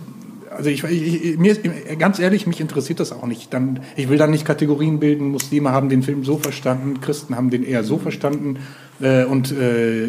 also 0.60 0.68
ich, 0.68 0.84
ich, 0.84 1.38
mir 1.38 1.54
ganz 1.98 2.18
ehrlich, 2.18 2.46
mich 2.46 2.60
interessiert 2.60 3.00
das 3.00 3.12
auch 3.12 3.26
nicht. 3.26 3.54
Dann, 3.54 3.80
ich 3.96 4.10
will 4.10 4.18
dann 4.18 4.30
nicht 4.30 4.44
Kategorien 4.44 5.00
bilden. 5.00 5.28
Muslime 5.30 5.70
haben 5.70 5.88
den 5.88 6.02
Film 6.02 6.22
so 6.22 6.36
verstanden, 6.36 7.00
Christen 7.00 7.34
haben 7.34 7.48
den 7.48 7.64
eher 7.64 7.82
so 7.82 7.96
verstanden 7.96 8.58
äh, 9.00 9.24
und 9.24 9.52
äh, 9.52 10.06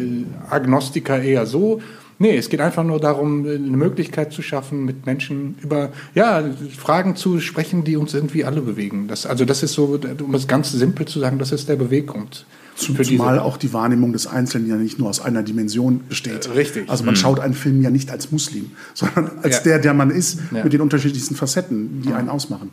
Agnostiker 0.50 1.22
eher 1.22 1.46
so. 1.46 1.80
Nee, 2.18 2.36
es 2.36 2.50
geht 2.50 2.60
einfach 2.60 2.84
nur 2.84 3.00
darum, 3.00 3.46
eine 3.46 3.58
Möglichkeit 3.58 4.30
zu 4.30 4.42
schaffen, 4.42 4.84
mit 4.84 5.06
Menschen 5.06 5.56
über 5.62 5.88
ja, 6.14 6.44
Fragen 6.76 7.16
zu 7.16 7.40
sprechen, 7.40 7.82
die 7.82 7.96
uns 7.96 8.12
irgendwie 8.12 8.44
alle 8.44 8.60
bewegen. 8.60 9.08
Das, 9.08 9.24
also 9.24 9.46
das 9.46 9.62
ist 9.62 9.72
so, 9.72 9.98
um 10.22 10.34
es 10.34 10.46
ganz 10.46 10.70
simpel 10.70 11.06
zu 11.06 11.18
sagen, 11.18 11.38
das 11.38 11.50
ist 11.50 11.70
der 11.70 11.76
Beweggrund. 11.76 12.44
Zumal 12.82 13.38
auch 13.38 13.56
die 13.56 13.72
Wahrnehmung 13.72 14.12
des 14.12 14.26
Einzelnen 14.26 14.68
ja 14.68 14.76
nicht 14.76 14.98
nur 14.98 15.08
aus 15.08 15.20
einer 15.20 15.42
Dimension 15.42 16.02
besteht. 16.08 16.46
Äh, 16.46 16.50
richtig. 16.50 16.90
Also 16.90 17.04
man 17.04 17.14
mhm. 17.14 17.18
schaut 17.18 17.40
einen 17.40 17.54
Film 17.54 17.82
ja 17.82 17.90
nicht 17.90 18.10
als 18.10 18.30
Muslim, 18.30 18.72
sondern 18.94 19.30
als 19.42 19.58
ja. 19.58 19.62
der, 19.62 19.78
der 19.78 19.94
man 19.94 20.10
ist, 20.10 20.40
ja. 20.50 20.64
mit 20.64 20.72
den 20.72 20.80
unterschiedlichsten 20.80 21.34
Facetten, 21.34 22.02
die 22.02 22.10
ja. 22.10 22.16
einen 22.16 22.28
ausmachen. 22.28 22.72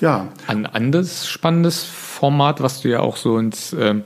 Ja. 0.00 0.28
Ein 0.46 0.66
anderes 0.66 1.28
spannendes 1.28 1.82
Format, 1.82 2.62
was 2.62 2.82
du 2.82 2.88
ja 2.88 3.00
auch 3.00 3.16
so 3.16 3.38
ins 3.38 3.74
ähm, 3.78 4.02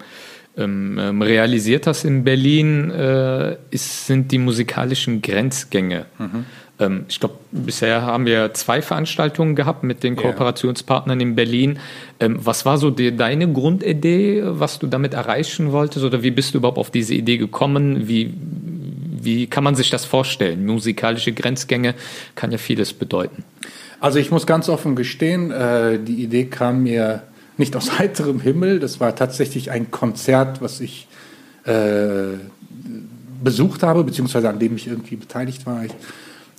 ähm, 0.56 0.98
ähm 0.98 1.22
realisiert 1.22 1.86
hast 1.86 2.04
in 2.04 2.24
Berlin, 2.24 2.90
äh, 2.90 3.56
ist, 3.70 4.06
sind 4.06 4.32
die 4.32 4.38
musikalischen 4.38 5.22
Grenzgänge. 5.22 6.06
Mhm. 6.18 6.44
Ähm, 6.82 7.06
ich 7.08 7.20
glaube, 7.20 7.36
bisher 7.50 8.02
haben 8.02 8.26
wir 8.26 8.52
zwei 8.54 8.82
Veranstaltungen 8.82 9.54
gehabt 9.54 9.84
mit 9.84 10.02
den 10.02 10.16
Kooperationspartnern 10.16 11.20
in 11.20 11.34
Berlin. 11.34 11.78
Ähm, 12.20 12.38
was 12.40 12.66
war 12.66 12.78
so 12.78 12.90
die, 12.90 13.16
deine 13.16 13.50
Grundidee, 13.50 14.42
was 14.44 14.78
du 14.78 14.86
damit 14.86 15.14
erreichen 15.14 15.72
wolltest 15.72 16.04
oder 16.04 16.22
wie 16.22 16.30
bist 16.30 16.54
du 16.54 16.58
überhaupt 16.58 16.78
auf 16.78 16.90
diese 16.90 17.14
Idee 17.14 17.38
gekommen? 17.38 18.08
Wie, 18.08 18.34
wie 18.36 19.46
kann 19.46 19.64
man 19.64 19.74
sich 19.74 19.90
das 19.90 20.04
vorstellen? 20.04 20.66
Musikalische 20.66 21.32
Grenzgänge 21.32 21.94
kann 22.34 22.50
ja 22.50 22.58
vieles 22.58 22.92
bedeuten. 22.92 23.44
Also 24.00 24.18
ich 24.18 24.30
muss 24.32 24.46
ganz 24.46 24.68
offen 24.68 24.96
gestehen, 24.96 25.52
äh, 25.52 25.98
die 25.98 26.24
Idee 26.24 26.46
kam 26.46 26.82
mir 26.82 27.22
nicht 27.56 27.76
aus 27.76 27.98
heiterem 27.98 28.40
Himmel. 28.40 28.80
Das 28.80 29.00
war 29.00 29.14
tatsächlich 29.14 29.70
ein 29.70 29.90
Konzert, 29.90 30.60
was 30.60 30.80
ich 30.80 31.06
äh, 31.64 32.38
besucht 33.42 33.82
habe, 33.82 34.04
beziehungsweise 34.04 34.48
an 34.48 34.58
dem 34.58 34.76
ich 34.76 34.86
irgendwie 34.86 35.16
beteiligt 35.16 35.66
war. 35.66 35.84
Ich 35.84 35.92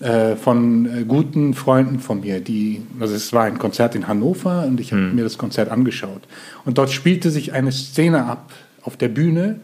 äh, 0.03 0.35
von 0.35 0.85
äh, 0.85 1.03
guten 1.05 1.53
Freunden 1.53 1.99
von 1.99 2.19
mir, 2.19 2.41
die, 2.41 2.81
also 2.99 3.15
es 3.15 3.31
war 3.31 3.45
ein 3.45 3.57
Konzert 3.57 3.95
in 3.95 4.05
Hannover 4.05 4.65
und 4.67 4.81
ich 4.81 4.91
habe 4.91 5.03
hm. 5.03 5.15
mir 5.15 5.23
das 5.23 5.37
Konzert 5.37 5.71
angeschaut. 5.71 6.23
Und 6.65 6.77
dort 6.77 6.91
spielte 6.91 7.31
sich 7.31 7.53
eine 7.53 7.71
Szene 7.71 8.25
ab 8.25 8.51
auf 8.81 8.97
der 8.97 9.07
Bühne, 9.07 9.61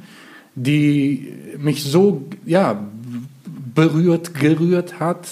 die 0.56 1.34
mich 1.58 1.84
so, 1.84 2.26
ja, 2.46 2.88
berührt, 3.76 4.34
gerührt 4.34 5.02
hat, 5.02 5.28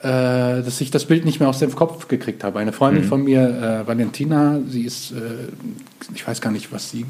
äh, 0.00 0.62
dass 0.62 0.78
ich 0.82 0.90
das 0.90 1.06
Bild 1.06 1.24
nicht 1.24 1.40
mehr 1.40 1.48
aus 1.48 1.60
dem 1.60 1.74
Kopf 1.74 2.06
gekriegt 2.08 2.44
habe. 2.44 2.58
Eine 2.58 2.74
Freundin 2.74 3.04
mhm. 3.04 3.08
von 3.08 3.24
mir, 3.24 3.40
äh, 3.40 3.88
Valentina, 3.88 4.60
sie 4.68 4.82
ist, 4.82 5.12
äh, 5.12 5.14
ich 6.14 6.28
weiß 6.28 6.42
gar 6.42 6.52
nicht, 6.52 6.70
was 6.70 6.90
sie, 6.90 7.06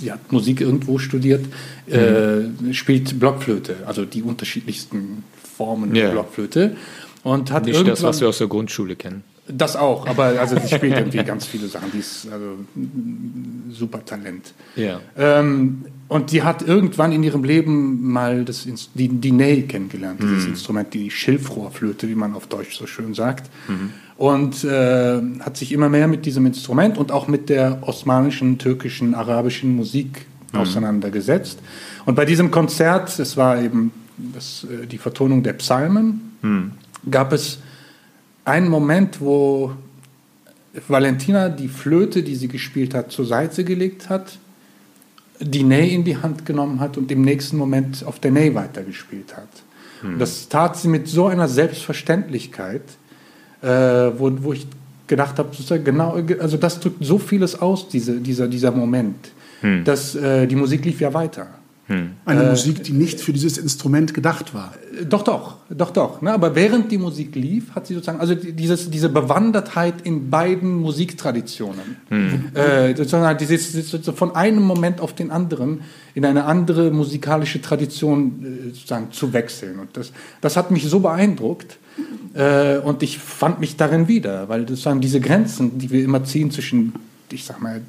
sie 0.00 0.10
hat 0.10 0.32
Musik 0.32 0.62
irgendwo 0.62 0.96
studiert, 0.98 1.44
mhm. 1.86 2.72
spielt 2.72 3.20
Blockflöte, 3.20 3.76
also 3.84 4.06
die 4.06 4.22
unterschiedlichsten 4.22 5.22
Formen 5.62 5.94
yeah. 5.94 6.10
Blockflöte. 6.10 6.76
Und 7.22 7.52
hat 7.52 7.66
Nicht 7.66 7.86
das, 7.86 8.02
was 8.02 8.20
wir 8.20 8.28
aus 8.28 8.38
der 8.38 8.48
Grundschule 8.48 8.96
kennen. 8.96 9.22
Das 9.46 9.76
auch, 9.76 10.06
aber 10.06 10.24
also 10.40 10.56
sie 10.58 10.74
spielt 10.74 10.96
irgendwie 10.98 11.22
ganz 11.24 11.46
viele 11.46 11.66
Sachen. 11.66 11.90
Die 11.92 11.98
ist 11.98 12.28
also 12.32 12.58
super 13.70 14.04
Talent. 14.04 14.54
Ja. 14.76 15.00
Ähm, 15.16 15.84
und 16.08 16.30
die 16.32 16.42
hat 16.42 16.62
irgendwann 16.62 17.12
in 17.12 17.22
ihrem 17.22 17.44
Leben 17.44 18.10
mal 18.10 18.44
das, 18.44 18.66
die, 18.94 19.08
die 19.08 19.32
Ney 19.32 19.62
kennengelernt, 19.62 20.20
dieses 20.22 20.44
mhm. 20.44 20.50
Instrument, 20.50 20.94
die 20.94 21.10
Schilfrohrflöte, 21.10 22.08
wie 22.08 22.14
man 22.14 22.34
auf 22.34 22.46
Deutsch 22.46 22.76
so 22.76 22.86
schön 22.86 23.14
sagt. 23.14 23.50
Mhm. 23.68 23.90
Und 24.16 24.64
äh, 24.64 25.20
hat 25.40 25.56
sich 25.56 25.72
immer 25.72 25.88
mehr 25.88 26.06
mit 26.06 26.24
diesem 26.26 26.46
Instrument 26.46 26.98
und 26.98 27.10
auch 27.10 27.28
mit 27.28 27.48
der 27.48 27.78
osmanischen, 27.82 28.58
türkischen, 28.58 29.14
arabischen 29.14 29.74
Musik 29.74 30.26
mhm. 30.52 30.60
auseinandergesetzt. 30.60 31.58
Und 32.04 32.14
bei 32.14 32.24
diesem 32.24 32.50
Konzert, 32.50 33.18
es 33.18 33.36
war 33.36 33.60
eben 33.60 33.92
das, 34.16 34.64
äh, 34.64 34.86
die 34.86 34.98
Vertonung 34.98 35.42
der 35.42 35.54
Psalmen, 35.54 36.36
hm. 36.42 36.72
gab 37.10 37.32
es 37.32 37.58
einen 38.44 38.68
Moment, 38.68 39.20
wo 39.20 39.72
Valentina 40.88 41.48
die 41.48 41.68
Flöte, 41.68 42.22
die 42.22 42.34
sie 42.34 42.48
gespielt 42.48 42.94
hat, 42.94 43.12
zur 43.12 43.26
Seite 43.26 43.64
gelegt 43.64 44.08
hat, 44.08 44.38
die 45.40 45.64
Ney 45.64 45.94
in 45.94 46.04
die 46.04 46.16
Hand 46.16 46.46
genommen 46.46 46.80
hat 46.80 46.96
und 46.96 47.10
im 47.10 47.22
nächsten 47.22 47.56
Moment 47.56 48.04
auf 48.04 48.20
der 48.20 48.30
Ney 48.30 48.54
weitergespielt 48.54 49.36
hat. 49.36 49.48
Hm. 50.00 50.18
Das 50.18 50.48
tat 50.48 50.76
sie 50.76 50.88
mit 50.88 51.08
so 51.08 51.26
einer 51.26 51.48
Selbstverständlichkeit, 51.48 52.82
äh, 53.60 53.68
wo, 53.68 54.32
wo 54.42 54.52
ich 54.52 54.66
gedacht 55.06 55.38
habe, 55.38 55.50
genau, 55.80 56.22
also 56.38 56.56
das 56.56 56.80
drückt 56.80 57.04
so 57.04 57.18
vieles 57.18 57.60
aus, 57.60 57.88
diese, 57.88 58.18
dieser, 58.18 58.48
dieser 58.48 58.70
Moment, 58.70 59.32
hm. 59.60 59.84
dass 59.84 60.14
äh, 60.14 60.46
die 60.46 60.56
Musik 60.56 60.84
lief 60.84 61.00
ja 61.00 61.12
weiter. 61.12 61.48
Hm. 61.88 62.10
Eine 62.24 62.44
äh, 62.44 62.50
Musik, 62.50 62.84
die 62.84 62.92
nicht 62.92 63.20
für 63.20 63.32
dieses 63.32 63.58
Instrument 63.58 64.14
gedacht 64.14 64.54
war. 64.54 64.72
Doch, 65.08 65.22
doch, 65.22 65.56
doch, 65.68 65.90
doch. 65.90 66.22
Ne? 66.22 66.32
Aber 66.32 66.54
während 66.54 66.92
die 66.92 66.98
Musik 66.98 67.34
lief, 67.34 67.74
hat 67.74 67.88
sie 67.88 67.94
sozusagen, 67.94 68.20
also 68.20 68.36
dieses, 68.36 68.88
diese 68.88 69.08
Bewandertheit 69.08 70.02
in 70.04 70.30
beiden 70.30 70.76
Musiktraditionen, 70.76 71.96
hm. 72.08 72.50
äh, 72.54 72.94
sozusagen 72.94 73.36
dieses, 73.36 73.96
von 74.14 74.36
einem 74.36 74.62
Moment 74.62 75.00
auf 75.00 75.12
den 75.14 75.32
anderen 75.32 75.80
in 76.14 76.24
eine 76.24 76.44
andere 76.44 76.92
musikalische 76.92 77.60
Tradition 77.60 78.44
äh, 78.44 78.74
sozusagen 78.74 79.10
zu 79.10 79.32
wechseln. 79.32 79.80
Und 79.80 79.96
das, 79.96 80.12
das 80.40 80.56
hat 80.56 80.70
mich 80.70 80.84
so 80.84 81.00
beeindruckt. 81.00 81.78
Äh, 82.34 82.78
und 82.78 83.02
ich 83.02 83.18
fand 83.18 83.60
mich 83.60 83.76
darin 83.76 84.06
wieder, 84.06 84.48
weil 84.48 84.68
sozusagen 84.68 85.00
diese 85.00 85.20
Grenzen, 85.20 85.78
die 85.78 85.90
wir 85.90 86.04
immer 86.04 86.24
ziehen 86.24 86.50
zwischen, 86.50 86.94
ich 87.30 87.44
sag 87.44 87.60
mal, 87.60 87.82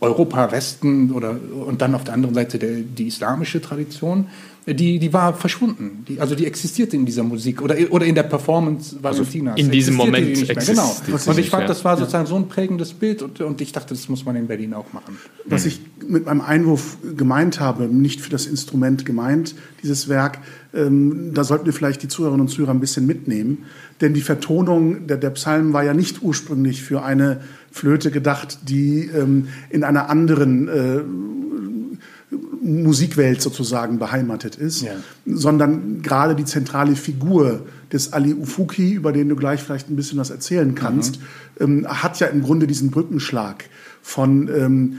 Europa, 0.00 0.52
Westen 0.52 1.10
oder 1.12 1.36
und 1.66 1.80
dann 1.80 1.94
auf 1.94 2.04
der 2.04 2.14
anderen 2.14 2.34
Seite 2.34 2.58
der, 2.58 2.74
die 2.74 3.06
islamische 3.06 3.60
Tradition, 3.60 4.26
die, 4.66 4.98
die 4.98 5.12
war 5.12 5.32
verschwunden. 5.32 6.04
Die, 6.08 6.20
also 6.20 6.34
die 6.34 6.44
existierte 6.44 6.96
in 6.96 7.06
dieser 7.06 7.22
Musik 7.22 7.62
oder, 7.62 7.76
oder 7.90 8.04
in 8.04 8.16
der 8.16 8.24
Performance 8.24 8.96
Valentinas. 9.00 9.54
Also 9.54 9.64
in 9.64 9.70
diesem 9.70 9.94
Moment 9.94 10.26
die 10.26 10.40
nicht 10.40 10.66
Genau. 10.66 10.96
Und 11.26 11.38
ich 11.38 11.50
fand, 11.50 11.68
das 11.68 11.84
war 11.84 11.96
sozusagen 11.96 12.26
so 12.26 12.34
ein 12.34 12.48
prägendes 12.48 12.92
Bild 12.92 13.22
und, 13.22 13.40
und 13.40 13.60
ich 13.60 13.70
dachte, 13.70 13.94
das 13.94 14.08
muss 14.08 14.24
man 14.24 14.34
in 14.34 14.48
Berlin 14.48 14.74
auch 14.74 14.92
machen. 14.92 15.18
Was 15.44 15.66
ich 15.66 15.80
mit 16.08 16.26
meinem 16.26 16.40
Einwurf 16.40 16.96
gemeint 17.16 17.60
habe, 17.60 17.84
nicht 17.84 18.20
für 18.20 18.30
das 18.30 18.46
Instrument 18.46 19.06
gemeint, 19.06 19.54
dieses 19.84 20.08
Werk, 20.08 20.40
ähm, 20.74 21.32
da 21.32 21.44
sollten 21.44 21.66
wir 21.66 21.72
vielleicht 21.72 22.02
die 22.02 22.08
Zuhörerinnen 22.08 22.46
und 22.46 22.48
Zuhörer 22.48 22.72
ein 22.72 22.80
bisschen 22.80 23.06
mitnehmen. 23.06 23.66
Denn 24.00 24.14
die 24.14 24.20
Vertonung 24.20 25.06
der, 25.06 25.16
der 25.16 25.30
Psalmen 25.30 25.72
war 25.72 25.84
ja 25.84 25.94
nicht 25.94 26.22
ursprünglich 26.22 26.82
für 26.82 27.04
eine 27.04 27.40
Flöte 27.76 28.10
gedacht, 28.10 28.58
die 28.68 29.02
ähm, 29.02 29.48
in 29.68 29.84
einer 29.84 30.08
anderen 30.08 30.68
äh, 30.68 31.02
Musikwelt 32.62 33.42
sozusagen 33.42 33.98
beheimatet 33.98 34.56
ist, 34.56 34.80
ja. 34.80 34.92
sondern 35.26 36.00
gerade 36.00 36.34
die 36.34 36.46
zentrale 36.46 36.96
Figur 36.96 37.66
des 37.92 38.14
Ali 38.14 38.32
Ufuki, 38.34 38.94
über 38.94 39.12
den 39.12 39.28
du 39.28 39.36
gleich 39.36 39.62
vielleicht 39.62 39.90
ein 39.90 39.96
bisschen 39.96 40.18
was 40.18 40.30
erzählen 40.30 40.74
kannst, 40.74 41.20
mhm. 41.60 41.84
ähm, 41.84 41.88
hat 41.88 42.18
ja 42.18 42.28
im 42.28 42.42
Grunde 42.42 42.66
diesen 42.66 42.90
Brückenschlag 42.90 43.66
von 44.00 44.48
ähm, 44.48 44.98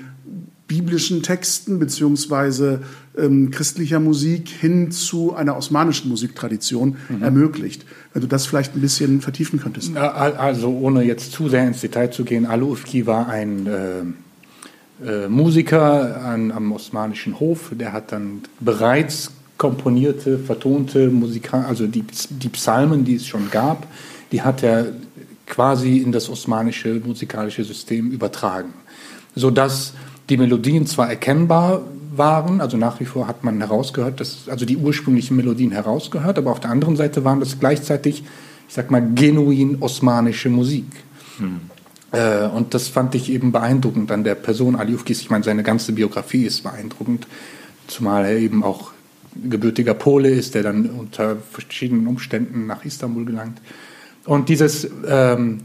biblischen 0.68 1.24
Texten 1.24 1.80
beziehungsweise 1.80 2.82
ähm, 3.18 3.52
christlicher 3.52 4.00
Musik 4.00 4.50
hin 4.50 4.92
zu 4.92 5.34
einer 5.34 5.56
osmanischen 5.56 6.10
Musiktradition 6.10 6.98
mhm. 7.10 7.24
ermöglicht. 7.24 7.86
Wenn 8.14 8.22
du 8.22 8.28
das 8.28 8.46
vielleicht 8.46 8.76
ein 8.76 8.82
bisschen 8.82 9.22
vertiefen 9.22 9.60
könntest. 9.60 9.96
Also 9.96 10.70
ohne 10.70 11.04
jetzt 11.04 11.32
zu 11.32 11.50
sehr 11.50 11.66
ins 11.66 11.82
Detail 11.82 12.12
zu 12.12 12.26
gehen, 12.26 12.46
Alufki 12.46 13.06
war 13.06 13.30
ein 13.30 13.68
äh, 13.68 14.02
äh, 15.06 15.28
Musiker 15.28 16.24
an, 16.24 16.52
am 16.52 16.72
osmanischen 16.72 17.40
Hof, 17.40 17.72
der 17.72 17.94
hat 17.94 18.12
dann 18.12 18.42
bereits 18.60 19.32
komponierte, 19.58 20.38
vertonte 20.38 21.10
Musik, 21.10 21.54
also 21.54 21.88
die, 21.88 22.04
die 22.30 22.50
Psalmen, 22.50 23.06
die 23.06 23.16
es 23.16 23.26
schon 23.26 23.50
gab, 23.52 23.88
die 24.32 24.42
hat 24.42 24.64
er 24.64 24.88
quasi 25.46 25.98
in 25.98 26.12
das 26.12 26.30
osmanische 26.30 27.02
musikalische 27.04 27.64
System 27.64 28.12
übertragen, 28.12 28.74
sodass 29.36 29.94
die 30.30 30.38
Melodien 30.38 30.86
zwar 30.86 31.10
erkennbar 31.10 31.82
waren, 32.16 32.62
also 32.62 32.78
nach 32.78 33.00
wie 33.00 33.06
vor 33.06 33.28
hat 33.28 33.44
man 33.44 33.60
herausgehört, 33.60 34.20
dass, 34.20 34.50
also 34.50 34.66
die 34.66 34.78
ursprünglichen 34.78 35.38
Melodien 35.38 35.72
herausgehört, 35.72 36.38
aber 36.38 36.52
auf 36.52 36.60
der 36.60 36.72
anderen 36.72 36.96
Seite 36.96 37.24
waren 37.24 37.40
das 37.40 37.60
gleichzeitig, 37.60 38.24
ich 38.68 38.74
sag 38.74 38.92
mal, 38.92 39.02
genuin 39.14 39.78
osmanische 39.80 40.50
Musik. 40.50 40.86
Hm. 41.38 41.62
Äh, 42.12 42.48
und 42.48 42.74
das 42.74 42.88
fand 42.88 43.16
ich 43.16 43.32
eben 43.32 43.52
beeindruckend 43.52 44.12
an 44.12 44.24
der 44.24 44.36
Person 44.36 44.76
Ali 44.76 44.96
Ufkis. 44.96 45.22
Ich 45.22 45.30
meine, 45.30 45.44
seine 45.44 45.64
ganze 45.64 45.94
Biografie 45.94 46.46
ist 46.46 46.64
beeindruckend, 46.64 47.28
zumal 47.88 48.26
er 48.26 48.38
eben 48.38 48.64
auch 48.64 48.92
gebürtiger 49.44 49.94
Pole 49.94 50.30
ist, 50.30 50.56
der 50.56 50.64
dann 50.64 50.90
unter 50.90 51.38
verschiedenen 51.52 52.08
Umständen 52.08 52.66
nach 52.66 52.84
Istanbul 52.86 53.26
gelangt. 53.26 53.60
Und 54.26 54.50
dieses 54.50 54.90
ähm, 55.08 55.60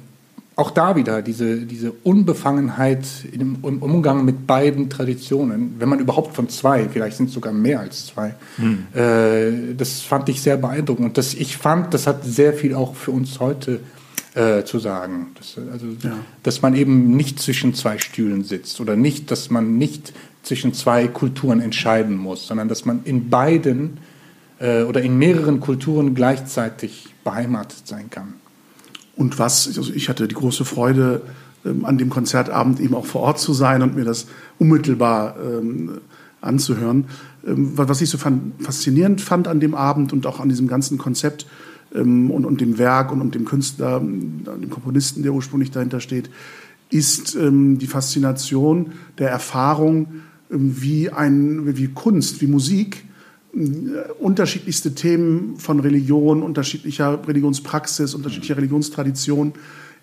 auch 0.55 0.71
da 0.71 0.97
wieder 0.97 1.23
diese, 1.23 1.59
diese 1.61 1.93
Unbefangenheit 1.93 3.07
im, 3.33 3.59
im, 3.63 3.83
Umgang 3.83 4.25
mit 4.25 4.47
beiden 4.47 4.91
Traditionen, 4.91 5.77
wenn 5.79 5.89
man 5.89 5.99
überhaupt 5.99 6.35
von 6.35 6.49
zwei, 6.49 6.89
vielleicht 6.89 7.17
sind 7.17 7.29
es 7.29 7.35
sogar 7.35 7.53
mehr 7.53 7.81
als 7.81 8.07
zwei, 8.07 8.35
hm. 8.57 8.87
äh, 8.95 9.75
das 9.75 10.03
fand 10.03 10.29
ich 10.29 10.43
sehr 10.43 10.59
beeindruckend. 10.59 11.07
Und 11.07 11.19
das, 11.19 11.35
ich 11.35 11.57
fand, 11.57 11.95
das 11.95 12.07
hat 12.07 12.25
sehr 12.25 12.53
viel 12.53 12.75
auch 12.75 12.95
für 12.95 13.13
uns 13.13 13.41
heute 13.41 13.81
äh, 14.35 14.65
zu 14.65 14.79
sagen. 14.79 15.29
Das, 15.39 15.57
also, 15.73 15.87
ja. 16.03 16.17
Dass 16.43 16.61
man 16.61 16.75
eben 16.75 17.17
nicht 17.17 17.41
zwischen 17.41 17.75
zwei 17.75 17.99
Stühlen 17.99 18.45
sitzt 18.45 18.81
oder 18.81 18.97
nicht, 18.97 19.31
dass 19.31 19.51
man 19.51 19.79
nicht 19.79 20.13
zwischen 20.43 20.75
zwei 20.75 21.09
Kulturen 21.09 21.61
entscheiden 21.61 22.17
muss, 22.17 22.47
sondern 22.47 22.69
dass 22.69 22.85
man 22.85 23.01
in 23.05 23.31
beiden 23.31 23.99
äh, 24.59 24.83
oder 24.83 25.01
in 25.03 25.17
mehreren 25.19 25.61
Kulturen 25.61 26.15
gleichzeitig 26.15 27.09
beheimatet 27.25 27.87
sein 27.87 28.11
kann. 28.11 28.35
Und 29.17 29.39
was, 29.39 29.67
also 29.67 29.93
ich 29.93 30.09
hatte 30.09 30.27
die 30.29 30.35
große 30.35 30.65
Freude, 30.65 31.23
ähm, 31.65 31.85
an 31.85 31.99
dem 31.99 32.11
Konzertabend 32.11 32.81
eben 32.81 32.95
auch 32.95 33.07
vor 33.07 33.23
Ort 33.23 33.39
zu 33.39 33.53
sein 33.53 33.83
und 33.83 33.95
mir 33.95 34.05
das 34.05 34.27
unmittelbar 34.59 35.37
ähm, 35.41 36.01
anzuhören. 36.41 37.07
Ähm, 37.47 37.73
was 37.77 38.01
ich 38.01 38.11
so 38.11 38.19
faszinierend 38.19 39.21
fand 39.21 39.49
an 39.49 39.61
dem 39.61 39.75
Abend 39.75 40.13
und 40.13 40.27
auch 40.27 40.41
an 40.41 40.49
diesem 40.49 40.67
ganzen 40.67 40.99
Konzept 40.99 41.47
ähm, 41.95 42.31
und, 42.31 42.45
und 42.45 42.61
dem 42.61 42.79
Werk 42.79 43.13
und, 43.13 43.21
und 43.21 43.35
dem 43.35 43.45
Künstler, 43.45 43.99
ähm, 43.99 44.43
dem 44.45 44.71
Komponisten, 44.71 45.23
der 45.23 45.33
ursprünglich 45.33 45.71
dahinter 45.71 46.01
steht, 46.01 46.31
ist 46.91 47.37
ähm, 47.37 47.79
die 47.79 47.87
Faszination 47.87 48.93
der 49.19 49.31
Erfahrung, 49.31 50.07
wie, 50.55 51.09
ein, 51.09 51.77
wie 51.79 51.89
Kunst, 51.89 52.43
wie 52.43 52.47
Musik 52.47 53.05
unterschiedlichste 54.19 54.95
Themen 54.95 55.59
von 55.59 55.81
Religion, 55.81 56.43
unterschiedlicher 56.43 57.21
Religionspraxis, 57.27 58.15
unterschiedlicher 58.15 58.57
Religionstradition 58.57 59.53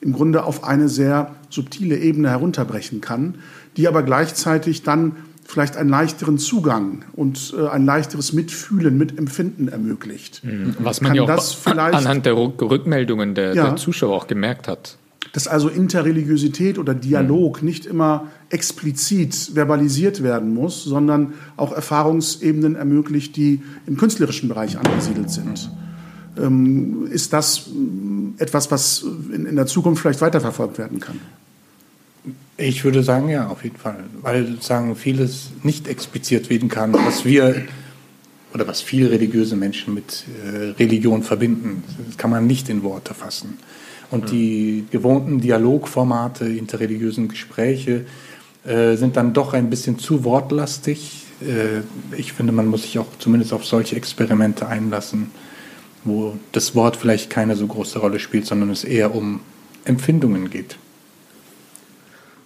im 0.01 0.13
Grunde 0.13 0.43
auf 0.43 0.63
eine 0.63 0.87
sehr 0.87 1.35
subtile 1.49 1.97
Ebene 1.97 2.29
herunterbrechen 2.29 3.01
kann, 3.01 3.35
die 3.75 3.87
aber 3.87 4.03
gleichzeitig 4.03 4.83
dann 4.83 5.15
vielleicht 5.45 5.77
einen 5.77 5.89
leichteren 5.89 6.37
Zugang 6.37 7.05
und 7.13 7.55
äh, 7.57 7.67
ein 7.67 7.85
leichteres 7.85 8.33
Mitfühlen, 8.33 8.97
Mitempfinden 8.99 9.67
ermöglicht. 9.67 10.43
Mhm. 10.43 10.75
Was 10.77 11.01
man 11.01 11.15
kann 11.15 11.27
ja 11.27 11.35
auch 11.35 11.65
anhand 11.65 12.27
der 12.27 12.37
Rückmeldungen 12.37 13.33
der, 13.33 13.55
ja, 13.55 13.65
der 13.65 13.75
Zuschauer 13.77 14.15
auch 14.15 14.27
gemerkt 14.27 14.67
hat 14.67 14.98
dass 15.33 15.47
also 15.47 15.69
Interreligiosität 15.69 16.77
oder 16.77 16.93
Dialog 16.93 17.61
mhm. 17.61 17.67
nicht 17.67 17.85
immer 17.85 18.27
explizit 18.49 19.35
verbalisiert 19.53 20.23
werden 20.23 20.53
muss, 20.53 20.83
sondern 20.83 21.33
auch 21.55 21.71
Erfahrungsebenen 21.71 22.75
ermöglicht, 22.75 23.35
die 23.35 23.61
im 23.85 23.97
künstlerischen 23.97 24.49
Bereich 24.49 24.77
angesiedelt 24.77 25.29
sind. 25.29 25.69
Ähm, 26.37 27.07
ist 27.11 27.33
das 27.33 27.67
äh, 27.67 28.41
etwas, 28.41 28.71
was 28.71 29.05
in, 29.33 29.45
in 29.45 29.55
der 29.55 29.67
Zukunft 29.67 30.01
vielleicht 30.01 30.21
weiterverfolgt 30.21 30.77
werden 30.77 30.99
kann? 30.99 31.19
Ich 32.57 32.83
würde 32.83 33.03
sagen, 33.03 33.29
ja, 33.29 33.47
auf 33.47 33.63
jeden 33.63 33.77
Fall, 33.77 34.03
weil 34.21 34.57
sagen 34.61 34.95
vieles 34.95 35.51
nicht 35.63 35.87
expliziert 35.87 36.49
werden 36.49 36.69
kann, 36.69 36.93
was 36.93 37.23
wir 37.23 37.63
oder 38.53 38.67
was 38.67 38.81
viele 38.81 39.11
religiöse 39.11 39.55
Menschen 39.55 39.93
mit 39.93 40.25
äh, 40.43 40.71
Religion 40.71 41.23
verbinden. 41.23 41.83
Das 42.07 42.17
kann 42.17 42.31
man 42.31 42.47
nicht 42.47 42.67
in 42.69 42.83
Worte 42.83 43.13
fassen. 43.13 43.57
Und 44.11 44.31
die 44.31 44.85
gewohnten 44.89 45.39
Dialogformate, 45.39 46.45
interreligiösen 46.45 47.27
Gespräche 47.27 48.05
äh, 48.65 48.95
sind 48.95 49.17
dann 49.17 49.33
doch 49.33 49.53
ein 49.53 49.69
bisschen 49.69 49.99
zu 49.99 50.23
wortlastig. 50.23 51.25
Äh, 51.41 51.81
ich 52.17 52.33
finde, 52.33 52.51
man 52.51 52.67
muss 52.67 52.83
sich 52.83 52.97
auch 52.97 53.07
zumindest 53.19 53.53
auf 53.53 53.65
solche 53.65 53.95
Experimente 53.95 54.67
einlassen, 54.67 55.31
wo 56.03 56.37
das 56.51 56.73
Wort 56.75 56.95
vielleicht 56.95 57.29
keine 57.29 57.55
so 57.55 57.67
große 57.67 57.99
Rolle 57.99 58.19
spielt, 58.19 58.45
sondern 58.47 58.71
es 58.71 58.83
eher 58.83 59.13
um 59.13 59.41
Empfindungen 59.85 60.49
geht. 60.49 60.77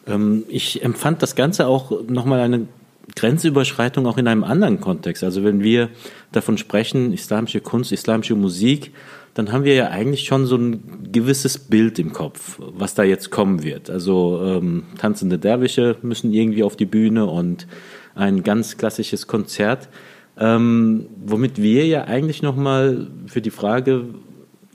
Ähm, 0.05 0.43
ich 0.49 0.83
empfand 0.83 1.21
das 1.21 1.35
Ganze 1.35 1.67
auch 1.67 2.03
nochmal 2.07 2.41
eine 2.41 2.67
Grenzüberschreitung 3.15 4.07
auch 4.07 4.17
in 4.17 4.27
einem 4.27 4.43
anderen 4.43 4.79
Kontext. 4.79 5.23
Also 5.23 5.43
wenn 5.43 5.61
wir 5.61 5.89
davon 6.31 6.57
sprechen, 6.57 7.13
islamische 7.13 7.61
Kunst, 7.61 7.91
islamische 7.91 8.35
Musik, 8.35 8.93
dann 9.33 9.51
haben 9.51 9.63
wir 9.63 9.73
ja 9.73 9.89
eigentlich 9.89 10.25
schon 10.25 10.45
so 10.45 10.55
ein 10.55 11.09
gewisses 11.11 11.57
Bild 11.57 11.99
im 11.99 12.13
Kopf, 12.13 12.59
was 12.59 12.93
da 12.93 13.03
jetzt 13.03 13.31
kommen 13.31 13.63
wird. 13.63 13.89
Also 13.89 14.41
ähm, 14.43 14.83
tanzende 14.97 15.39
Derwische 15.39 15.97
müssen 16.01 16.31
irgendwie 16.33 16.63
auf 16.63 16.75
die 16.75 16.85
Bühne 16.85 17.25
und 17.25 17.67
ein 18.15 18.43
ganz 18.43 18.77
klassisches 18.77 19.27
Konzert, 19.27 19.89
ähm, 20.37 21.07
womit 21.25 21.61
wir 21.61 21.85
ja 21.87 22.05
eigentlich 22.05 22.41
nochmal 22.41 23.07
für 23.25 23.41
die 23.41 23.49
Frage 23.49 24.05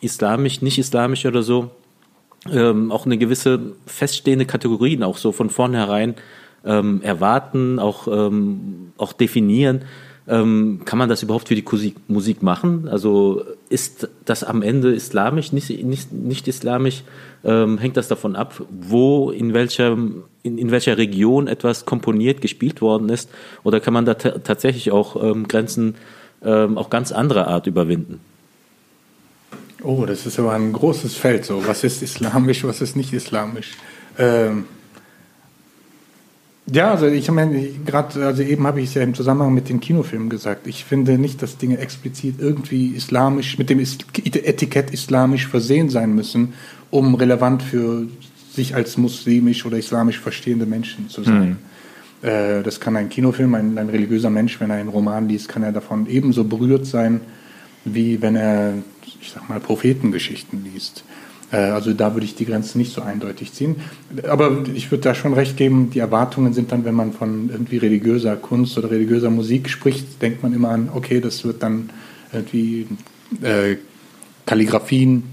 islamisch, 0.00 0.60
nicht 0.60 0.78
islamisch 0.78 1.24
oder 1.24 1.42
so, 1.42 1.70
ähm, 2.50 2.90
auch 2.90 3.06
eine 3.06 3.18
gewisse 3.18 3.74
feststehende 3.86 4.46
Kategorien 4.46 5.02
auch 5.02 5.18
so 5.18 5.32
von 5.32 5.50
vornherein 5.50 6.14
ähm, 6.64 7.01
erwarten, 7.03 7.79
auch, 7.79 8.09
ähm, 8.09 8.92
auch 8.99 9.12
definieren 9.12 9.83
ähm, 10.29 10.83
kann 10.85 10.99
man 10.99 11.09
das 11.09 11.23
überhaupt 11.23 11.49
für 11.49 11.55
die 11.55 11.94
Musik 12.07 12.42
machen? 12.42 12.87
Also 12.88 13.42
ist 13.71 14.09
das 14.27 14.44
am 14.44 14.61
Ende 14.61 14.92
islamisch, 14.92 15.53
nicht, 15.53 15.71
nicht, 15.83 16.12
nicht 16.12 16.47
islamisch? 16.47 17.03
Ähm, 17.44 17.79
hängt 17.79 17.97
das 17.97 18.09
davon 18.09 18.37
ab, 18.37 18.62
wo, 18.68 19.31
in 19.31 19.55
welcher, 19.55 19.97
in, 20.42 20.59
in 20.59 20.71
welcher 20.71 20.99
Region 20.99 21.49
etwas 21.49 21.87
komponiert, 21.87 22.42
gespielt 22.42 22.83
worden 22.83 23.09
ist? 23.09 23.31
Oder 23.64 23.81
kann 23.81 23.94
man 23.94 24.05
da 24.05 24.14
tatsächlich 24.14 24.90
auch 24.90 25.23
ähm, 25.23 25.49
Grenzen 25.49 25.94
ähm, 26.44 26.77
auch 26.77 26.90
ganz 26.90 27.11
anderer 27.11 27.49
Art 27.49 27.66
überwinden? 27.66 28.21
Oh, 29.83 30.05
das 30.07 30.27
ist 30.27 30.38
aber 30.38 30.53
ein 30.53 30.75
großes 30.75 31.14
Feld. 31.14 31.47
So, 31.47 31.66
was 31.66 31.85
ist 31.85 32.03
islamisch, 32.03 32.64
was 32.64 32.83
ist 32.83 32.97
nicht 32.97 33.14
islamisch? 33.14 33.73
Ähm, 34.18 34.64
ja, 36.70 36.90
also 36.90 37.07
ich 37.07 37.31
meine, 37.31 37.61
gerade, 37.87 38.26
also 38.26 38.42
eben 38.42 38.66
habe 38.66 38.81
ich 38.81 38.88
es 38.88 38.94
ja 38.94 39.02
im 39.02 39.14
Zusammenhang 39.14 39.54
mit 39.54 39.68
den 39.68 39.81
Kinofilmen 39.81 40.28
gesagt. 40.28 40.66
Ich 40.66 40.85
finde 40.85 41.18
nicht, 41.18 41.40
dass 41.42 41.57
Dinge 41.57 41.78
explizit 41.78 42.37
irgendwie 42.38 42.88
islamisch, 42.88 43.59
mit 43.59 43.70
dem 43.70 43.78
Etikett 43.78 44.90
islamisch 44.92 45.46
versehen 45.46 45.88
sein 45.88 46.14
müssen, 46.14 46.54
um 46.90 47.14
relevant 47.14 47.62
für 47.62 48.07
sich 48.52 48.74
als 48.74 48.96
muslimisch 48.96 49.64
oder 49.64 49.78
islamisch 49.78 50.18
verstehende 50.18 50.66
Menschen 50.66 51.09
zu 51.09 51.22
sein. 51.22 51.59
Äh, 52.22 52.62
das 52.62 52.81
kann 52.81 52.96
ein 52.96 53.09
Kinofilm, 53.09 53.54
ein, 53.54 53.78
ein, 53.78 53.88
religiöser 53.88 54.31
Mensch, 54.31 54.61
wenn 54.61 54.70
er 54.70 54.76
einen 54.76 54.88
Roman 54.88 55.28
liest, 55.28 55.48
kann 55.48 55.62
er 55.62 55.72
davon 55.72 56.07
ebenso 56.09 56.44
berührt 56.44 56.87
sein, 56.87 57.20
wie 57.85 58.20
wenn 58.20 58.37
er, 58.37 58.74
ich 59.20 59.31
sag 59.31 59.48
mal, 59.48 59.61
Prophetengeschichten 59.61 60.64
liest. 60.64 61.04
Äh, 61.50 61.56
also 61.56 61.92
da 61.92 62.14
würde 62.14 62.24
ich 62.24 62.34
die 62.34 62.44
Grenze 62.44 62.78
nicht 62.78 62.92
so 62.92 63.02
eindeutig 63.02 63.52
ziehen. 63.52 63.76
Aber 64.28 64.64
ich 64.74 64.90
würde 64.90 65.04
da 65.04 65.14
schon 65.14 65.34
recht 65.34 65.56
geben, 65.56 65.90
die 65.90 65.98
Erwartungen 65.98 66.52
sind 66.52 66.72
dann, 66.72 66.84
wenn 66.84 66.94
man 66.94 67.12
von 67.12 67.50
irgendwie 67.50 67.78
religiöser 67.78 68.37
Kunst 68.37 68.78
oder 68.78 68.90
religiöser 68.90 69.30
Musik 69.30 69.68
spricht, 69.68 70.20
denkt 70.22 70.42
man 70.42 70.52
immer 70.52 70.70
an, 70.70 70.90
okay, 70.94 71.20
das 71.20 71.44
wird 71.44 71.62
dann 71.62 71.90
irgendwie 72.32 72.87
äh, 73.42 73.76
Kalligraphien, 74.46 75.24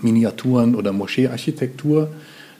Miniaturen 0.00 0.74
oder 0.74 0.92
Moscheearchitektur. 0.92 2.10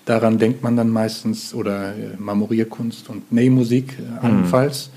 Daran 0.05 0.39
denkt 0.39 0.63
man 0.63 0.77
dann 0.77 0.91
meistens, 0.91 1.55
oder 1.55 1.91
äh, 1.91 2.17
Marmorierkunst 2.19 3.09
und 3.09 3.31
Nähmusik 3.33 3.97
äh, 3.99 4.25
allenfalls. 4.25 4.89
Mhm. 4.89 4.93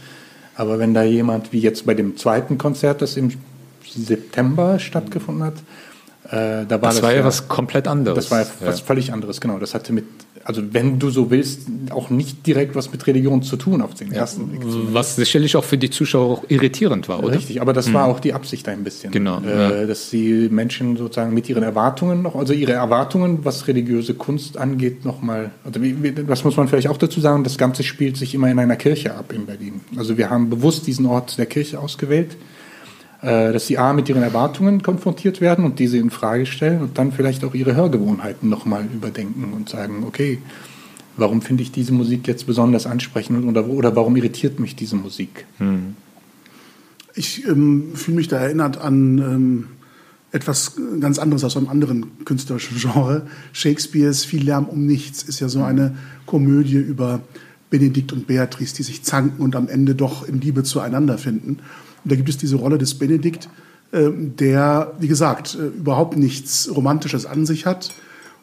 Aber 0.57 0.79
wenn 0.79 0.93
da 0.93 1.03
jemand, 1.03 1.51
wie 1.53 1.59
jetzt 1.59 1.85
bei 1.85 1.93
dem 1.93 2.17
zweiten 2.17 2.57
Konzert, 2.57 3.01
das 3.01 3.17
im 3.17 3.29
September 3.87 4.79
stattgefunden 4.79 5.43
hat, 5.43 5.55
äh, 6.31 6.65
da 6.65 6.69
war 6.69 6.79
das, 6.79 6.95
das 6.95 7.03
war 7.03 7.13
ja, 7.13 7.23
was 7.23 7.47
komplett 7.47 7.87
anderes. 7.87 8.15
Das 8.15 8.31
war 8.31 8.41
ja 8.41 8.47
was 8.65 8.79
völlig 8.79 9.13
anderes, 9.13 9.39
genau. 9.41 9.59
Das 9.59 9.75
hatte 9.75 9.93
mit, 9.93 10.05
also 10.43 10.61
wenn 10.71 10.97
du 10.97 11.11
so 11.11 11.29
willst, 11.29 11.67
auch 11.91 12.09
nicht 12.09 12.47
direkt 12.47 12.75
was 12.75 12.91
mit 12.91 13.05
Religion 13.05 13.43
zu 13.43 13.57
tun 13.57 13.81
auf 13.81 13.93
den 13.93 14.11
ersten 14.11 14.47
Blick. 14.47 14.61
Was 14.91 15.15
sicherlich 15.15 15.55
auch 15.55 15.63
für 15.63 15.77
die 15.77 15.91
Zuschauer 15.91 16.25
auch 16.25 16.43
irritierend 16.47 17.07
war, 17.09 17.23
oder? 17.23 17.35
Richtig, 17.35 17.61
aber 17.61 17.73
das 17.73 17.89
mhm. 17.89 17.93
war 17.93 18.05
auch 18.07 18.19
die 18.19 18.33
Absicht 18.33 18.67
ein 18.69 18.83
bisschen. 18.83 19.11
Genau. 19.11 19.39
Äh, 19.41 19.81
ja. 19.81 19.85
Dass 19.85 20.09
die 20.09 20.49
Menschen 20.49 20.97
sozusagen 20.97 21.31
mit 21.33 21.47
ihren 21.47 21.61
Erwartungen 21.61 22.23
noch, 22.23 22.35
also 22.35 22.53
ihre 22.53 22.73
Erwartungen, 22.73 23.45
was 23.45 23.67
religiöse 23.67 24.15
Kunst 24.15 24.57
angeht, 24.57 25.05
nochmal, 25.05 25.51
also 25.63 25.79
was 26.25 26.43
muss 26.43 26.57
man 26.57 26.67
vielleicht 26.67 26.87
auch 26.87 26.97
dazu 26.97 27.19
sagen, 27.19 27.43
das 27.43 27.59
Ganze 27.59 27.83
spielt 27.83 28.17
sich 28.17 28.33
immer 28.33 28.49
in 28.49 28.57
einer 28.57 28.77
Kirche 28.77 29.13
ab 29.13 29.31
in 29.31 29.45
Berlin. 29.45 29.81
Also 29.95 30.17
wir 30.17 30.31
haben 30.31 30.49
bewusst 30.49 30.87
diesen 30.87 31.05
Ort 31.05 31.37
der 31.37 31.45
Kirche 31.45 31.79
ausgewählt 31.79 32.31
äh, 32.33 32.54
dass 33.25 33.65
sie 33.65 33.77
A 33.77 33.93
mit 33.93 34.07
ihren 34.07 34.21
Erwartungen 34.21 34.83
konfrontiert 34.83 35.41
werden 35.41 35.65
und 35.65 35.79
diese 35.79 35.97
in 35.97 36.11
Frage 36.11 36.45
stellen 36.45 36.81
und 36.81 36.97
dann 36.97 37.11
vielleicht 37.11 37.43
auch 37.43 37.55
ihre 37.55 37.75
Hörgewohnheiten 37.75 38.49
nochmal 38.49 38.85
überdenken 38.85 39.53
und 39.53 39.67
sagen, 39.69 40.03
okay, 40.07 40.39
warum 41.17 41.41
finde 41.41 41.63
ich 41.63 41.71
diese 41.71 41.93
Musik 41.93 42.27
jetzt 42.27 42.45
besonders 42.45 42.85
ansprechend 42.85 43.45
oder, 43.45 43.67
oder 43.67 43.95
warum 43.95 44.15
irritiert 44.15 44.59
mich 44.59 44.75
diese 44.75 44.95
Musik? 44.95 45.45
Hm. 45.57 45.95
Ich 47.15 47.47
ähm, 47.47 47.91
fühle 47.95 48.17
mich 48.17 48.27
da 48.27 48.37
erinnert 48.37 48.77
an 48.77 49.17
ähm, 49.17 49.67
etwas 50.31 50.73
ganz 50.99 51.17
anderes 51.17 51.45
aus 51.45 51.55
einem 51.55 51.69
anderen 51.69 52.25
künstlerischen 52.25 52.77
Genre. 52.77 53.25
Shakespeares 53.53 54.25
Viel 54.25 54.43
Lärm 54.43 54.65
um 54.65 54.85
nichts 54.85 55.23
ist 55.23 55.39
ja 55.39 55.47
so 55.47 55.63
eine 55.63 55.95
Komödie 56.25 56.75
über 56.75 57.21
Benedikt 57.69 58.11
und 58.11 58.27
Beatrice, 58.27 58.75
die 58.75 58.83
sich 58.83 59.03
zanken 59.03 59.41
und 59.41 59.55
am 59.55 59.69
Ende 59.69 59.95
doch 59.95 60.27
in 60.27 60.41
Liebe 60.41 60.63
zueinander 60.63 61.17
finden. 61.17 61.59
Und 62.05 62.11
da 62.11 62.15
gibt 62.15 62.29
es 62.29 62.37
diese 62.37 62.55
Rolle 62.55 62.77
des 62.77 62.93
Benedikt, 62.93 63.49
äh, 63.91 64.09
der, 64.11 64.93
wie 64.99 65.07
gesagt, 65.07 65.55
äh, 65.59 65.65
überhaupt 65.65 66.15
nichts 66.15 66.69
Romantisches 66.73 67.25
an 67.25 67.47
sich 67.47 67.65
hat 67.65 67.93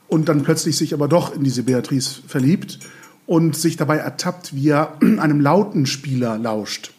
und 0.08 0.28
dann 0.28 0.42
plötzlich 0.42 0.76
sich 0.76 0.92
aber 0.92 1.06
doch 1.06 1.34
in 1.34 1.44
diese 1.44 1.62
Beatrice 1.62 2.20
verliebt 2.26 2.80
und 3.26 3.56
sich 3.56 3.76
dabei 3.76 3.98
ertappt, 3.98 4.54
wie 4.54 4.68
er 4.68 4.98
einem 5.00 5.40
lauten 5.40 5.86
Spieler 5.86 6.36
lauscht 6.38 6.92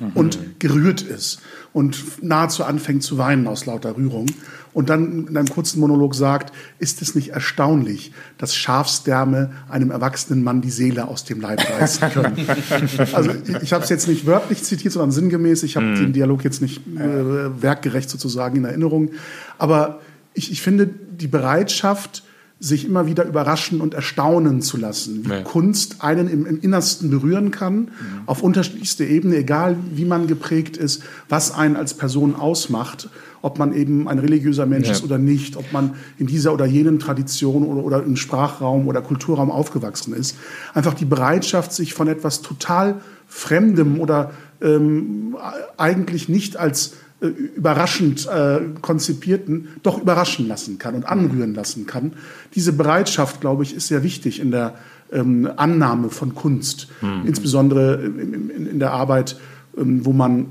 mhm. 0.00 0.10
und 0.14 0.38
gerührt 0.58 1.02
ist 1.02 1.40
und 1.72 2.22
nahezu 2.22 2.64
anfängt 2.64 3.02
zu 3.02 3.18
weinen 3.18 3.46
aus 3.46 3.66
lauter 3.66 3.96
Rührung 3.96 4.26
und 4.74 4.88
dann 4.88 5.26
in 5.28 5.36
einem 5.36 5.48
kurzen 5.48 5.80
Monolog 5.80 6.14
sagt, 6.14 6.52
ist 6.78 7.02
es 7.02 7.14
nicht 7.14 7.30
erstaunlich, 7.30 8.12
dass 8.38 8.54
Schafsdärme 8.54 9.50
einem 9.68 9.90
erwachsenen 9.90 10.42
Mann 10.42 10.62
die 10.62 10.70
Seele 10.70 11.08
aus 11.08 11.24
dem 11.24 11.40
Leib 11.40 11.60
reißen 11.68 12.10
können. 12.10 12.46
also 13.12 13.30
ich, 13.46 13.62
ich 13.62 13.72
habe 13.72 13.84
es 13.84 13.90
jetzt 13.90 14.08
nicht 14.08 14.26
wörtlich 14.26 14.62
zitiert, 14.62 14.92
sondern 14.92 15.12
sinngemäß. 15.12 15.62
Ich 15.62 15.76
habe 15.76 15.86
mm. 15.86 15.96
den 15.96 16.12
Dialog 16.12 16.44
jetzt 16.44 16.62
nicht 16.62 16.86
äh, 16.96 17.62
werkgerecht 17.62 18.08
sozusagen 18.08 18.56
in 18.56 18.64
Erinnerung. 18.64 19.10
Aber 19.58 20.00
ich, 20.34 20.50
ich 20.50 20.62
finde 20.62 20.86
die 20.86 21.28
Bereitschaft, 21.28 22.22
sich 22.62 22.84
immer 22.84 23.06
wieder 23.06 23.24
überraschen 23.24 23.80
und 23.80 23.92
erstaunen 23.92 24.62
zu 24.62 24.76
lassen, 24.76 25.24
wie 25.24 25.28
nee. 25.28 25.42
Kunst 25.42 25.96
einen 25.98 26.28
im, 26.28 26.46
im, 26.46 26.60
Innersten 26.60 27.10
berühren 27.10 27.50
kann, 27.50 27.74
mhm. 27.74 27.88
auf 28.26 28.40
unterschiedlichste 28.40 29.04
Ebene, 29.04 29.38
egal 29.38 29.76
wie 29.92 30.04
man 30.04 30.28
geprägt 30.28 30.76
ist, 30.76 31.02
was 31.28 31.52
einen 31.52 31.74
als 31.74 31.94
Person 31.94 32.36
ausmacht, 32.36 33.08
ob 33.42 33.58
man 33.58 33.74
eben 33.74 34.06
ein 34.06 34.20
religiöser 34.20 34.64
Mensch 34.64 34.86
ja. 34.86 34.92
ist 34.92 35.02
oder 35.02 35.18
nicht, 35.18 35.56
ob 35.56 35.72
man 35.72 35.94
in 36.18 36.28
dieser 36.28 36.52
oder 36.52 36.64
jenen 36.64 37.00
Tradition 37.00 37.64
oder, 37.64 37.82
oder 37.82 38.04
im 38.04 38.14
Sprachraum 38.14 38.86
oder 38.86 39.02
Kulturraum 39.02 39.50
aufgewachsen 39.50 40.14
ist. 40.14 40.36
Einfach 40.72 40.94
die 40.94 41.04
Bereitschaft, 41.04 41.72
sich 41.72 41.94
von 41.94 42.06
etwas 42.06 42.42
total 42.42 43.00
Fremdem 43.26 43.98
oder 43.98 44.30
ähm, 44.60 45.36
eigentlich 45.76 46.28
nicht 46.28 46.56
als 46.56 46.92
äh, 47.22 47.26
überraschend 47.28 48.26
äh, 48.26 48.60
konzipierten 48.80 49.68
doch 49.82 50.00
überraschen 50.00 50.48
lassen 50.48 50.78
kann 50.78 50.96
und 50.96 51.04
anrühren 51.04 51.54
lassen 51.54 51.86
kann. 51.86 52.14
Diese 52.54 52.72
Bereitschaft, 52.72 53.40
glaube 53.40 53.62
ich, 53.62 53.76
ist 53.76 53.86
sehr 53.86 54.02
wichtig 54.02 54.40
in 54.40 54.50
der 54.50 54.74
ähm, 55.12 55.48
Annahme 55.56 56.10
von 56.10 56.34
Kunst, 56.34 56.88
mhm. 57.00 57.22
insbesondere 57.26 58.02
in, 58.02 58.50
in, 58.50 58.66
in, 58.66 58.78
der 58.80 58.92
Arbeit, 58.92 59.36
ähm, 59.78 60.04
wo 60.04 60.12
man 60.12 60.46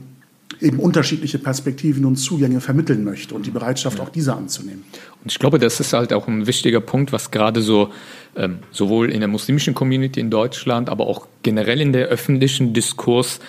eben 0.62 0.80
unterschiedliche 0.80 1.40
Perspektiven 1.40 2.06
und 2.06 2.18
Zugänge 2.18 2.62
vermitteln 2.62 3.04
möchte 3.04 3.36
und 3.36 3.46
die 3.46 3.52
Bereitschaft, 3.52 4.00
auch 4.00 4.10
diese 4.10 4.36
anzunehmen. 4.36 4.84
Und 5.24 5.32
ich 5.32 5.40
glaube, 5.40 5.60
das 5.60 5.80
ist 5.80 5.92
halt 5.92 6.14
auch 6.14 6.28
ein 6.28 6.48
wichtiger 6.48 6.80
Punkt, 6.80 7.12
was 7.12 7.32
gerade 7.32 7.62
so 7.62 7.90
ähm, 8.36 8.60
sowohl 8.72 9.12
in 9.12 9.20
der 9.20 9.28
muslimischen 9.28 9.74
Community 9.74 10.20
in 10.20 10.30
Deutschland, 10.30 10.90
aber 10.90 11.08
auch 11.08 11.28
generell 11.44 11.82
in 11.82 11.92
der 11.92 12.08
öffentlichen 12.08 12.74
Diskurs 12.74 13.40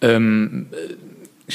ähm, 0.00 0.66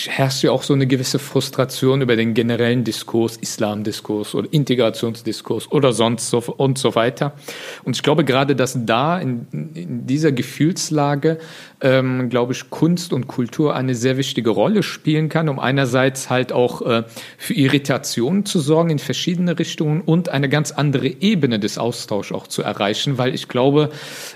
herrscht 0.05 0.43
ja 0.43 0.51
auch 0.51 0.63
so 0.63 0.73
eine 0.73 0.87
gewisse 0.87 1.19
Frustration 1.19 2.01
über 2.01 2.15
den 2.15 2.33
generellen 2.33 2.83
Diskurs, 2.83 3.37
Islamdiskurs 3.37 4.35
oder 4.35 4.47
Integrationsdiskurs 4.51 5.71
oder 5.71 5.93
sonst 5.93 6.29
so 6.29 6.39
und 6.39 6.77
so 6.77 6.95
weiter. 6.95 7.33
Und 7.83 7.95
ich 7.95 8.03
glaube 8.03 8.23
gerade, 8.23 8.55
dass 8.55 8.77
da 8.85 9.19
in, 9.19 9.47
in 9.51 10.05
dieser 10.05 10.31
Gefühlslage, 10.31 11.39
ähm, 11.81 12.29
glaube 12.29 12.53
ich, 12.53 12.69
Kunst 12.69 13.13
und 13.13 13.27
Kultur 13.27 13.75
eine 13.75 13.95
sehr 13.95 14.17
wichtige 14.17 14.49
Rolle 14.49 14.83
spielen 14.83 15.29
kann, 15.29 15.49
um 15.49 15.59
einerseits 15.59 16.29
halt 16.29 16.51
auch 16.51 16.81
äh, 16.81 17.03
für 17.37 17.53
Irritationen 17.53 18.45
zu 18.45 18.59
sorgen 18.59 18.89
in 18.89 18.99
verschiedene 18.99 19.57
Richtungen 19.57 20.01
und 20.01 20.29
eine 20.29 20.49
ganz 20.49 20.71
andere 20.71 21.07
Ebene 21.07 21.59
des 21.59 21.77
Austauschs 21.77 22.31
auch 22.31 22.47
zu 22.47 22.61
erreichen, 22.61 23.17
weil 23.17 23.33
ich 23.33 23.47
glaube, 23.47 23.89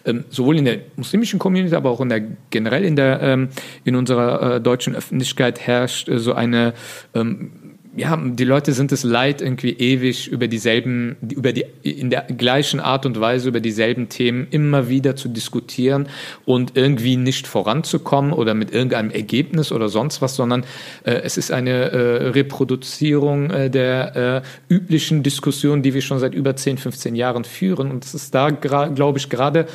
ähm, 0.06 0.26
sowohl 0.30 0.58
in 0.58 0.66
der 0.66 0.80
muslimischen 0.96 1.40
Community, 1.40 1.76
aber 1.76 1.90
auch 1.90 2.02
in 2.02 2.10
der 2.10 2.22
generell 2.50 2.84
in 2.86 2.96
der 2.96 3.22
ähm, 3.22 3.50
in 3.84 3.96
unserer 3.96 4.56
äh, 4.56 4.62
deutschen 4.62 4.96
Öffentlichkeit 4.96 5.51
Öffentlichkeit 5.52 5.60
herrscht 5.60 6.10
äh, 6.10 6.20
so 6.20 6.34
eine 6.34 6.74
ähm, 7.14 7.52
ja, 7.94 8.16
die 8.16 8.46
Leute 8.46 8.72
sind 8.72 8.94
es 8.94 9.04
leid, 9.04 9.42
irgendwie 9.42 9.72
ewig 9.72 10.30
über 10.30 10.48
dieselben, 10.48 11.18
über 11.30 11.52
die, 11.52 11.66
in 11.84 12.10
der 12.10 12.22
gleichen 12.22 12.80
Art 12.80 13.06
und 13.06 13.20
Weise 13.20 13.50
über 13.50 13.60
dieselben 13.60 14.08
Themen 14.08 14.48
immer 14.50 14.88
wieder 14.88 15.18
zu 15.18 15.28
diskutieren 15.28 16.08
und 16.46 16.78
irgendwie 16.78 17.18
nicht 17.18 17.48
voranzukommen 17.48 18.32
oder 18.32 18.54
mit 18.54 18.72
irgendeinem 18.72 19.12
Ergebnis 19.12 19.74
oder 19.74 19.90
sonst 19.90 20.22
was, 20.22 20.38
sondern 20.38 20.64
äh, 21.04 21.16
es 21.16 21.36
ist 21.36 21.52
eine 21.52 21.92
äh, 21.92 22.28
Reproduzierung 22.30 23.52
äh, 23.52 23.70
der 23.70 24.44
äh, 24.70 24.74
üblichen 24.74 25.22
Diskussion, 25.22 25.82
die 25.82 25.94
wir 25.94 26.02
schon 26.02 26.20
seit 26.20 26.34
über 26.34 26.56
10, 26.56 26.78
15 26.78 27.14
Jahren 27.14 27.44
führen. 27.44 27.92
Und 27.92 28.06
es 28.06 28.14
ist 28.14 28.34
da, 28.34 28.52
glaube 28.52 29.18
ich, 29.18 29.28
gerade 29.28 29.68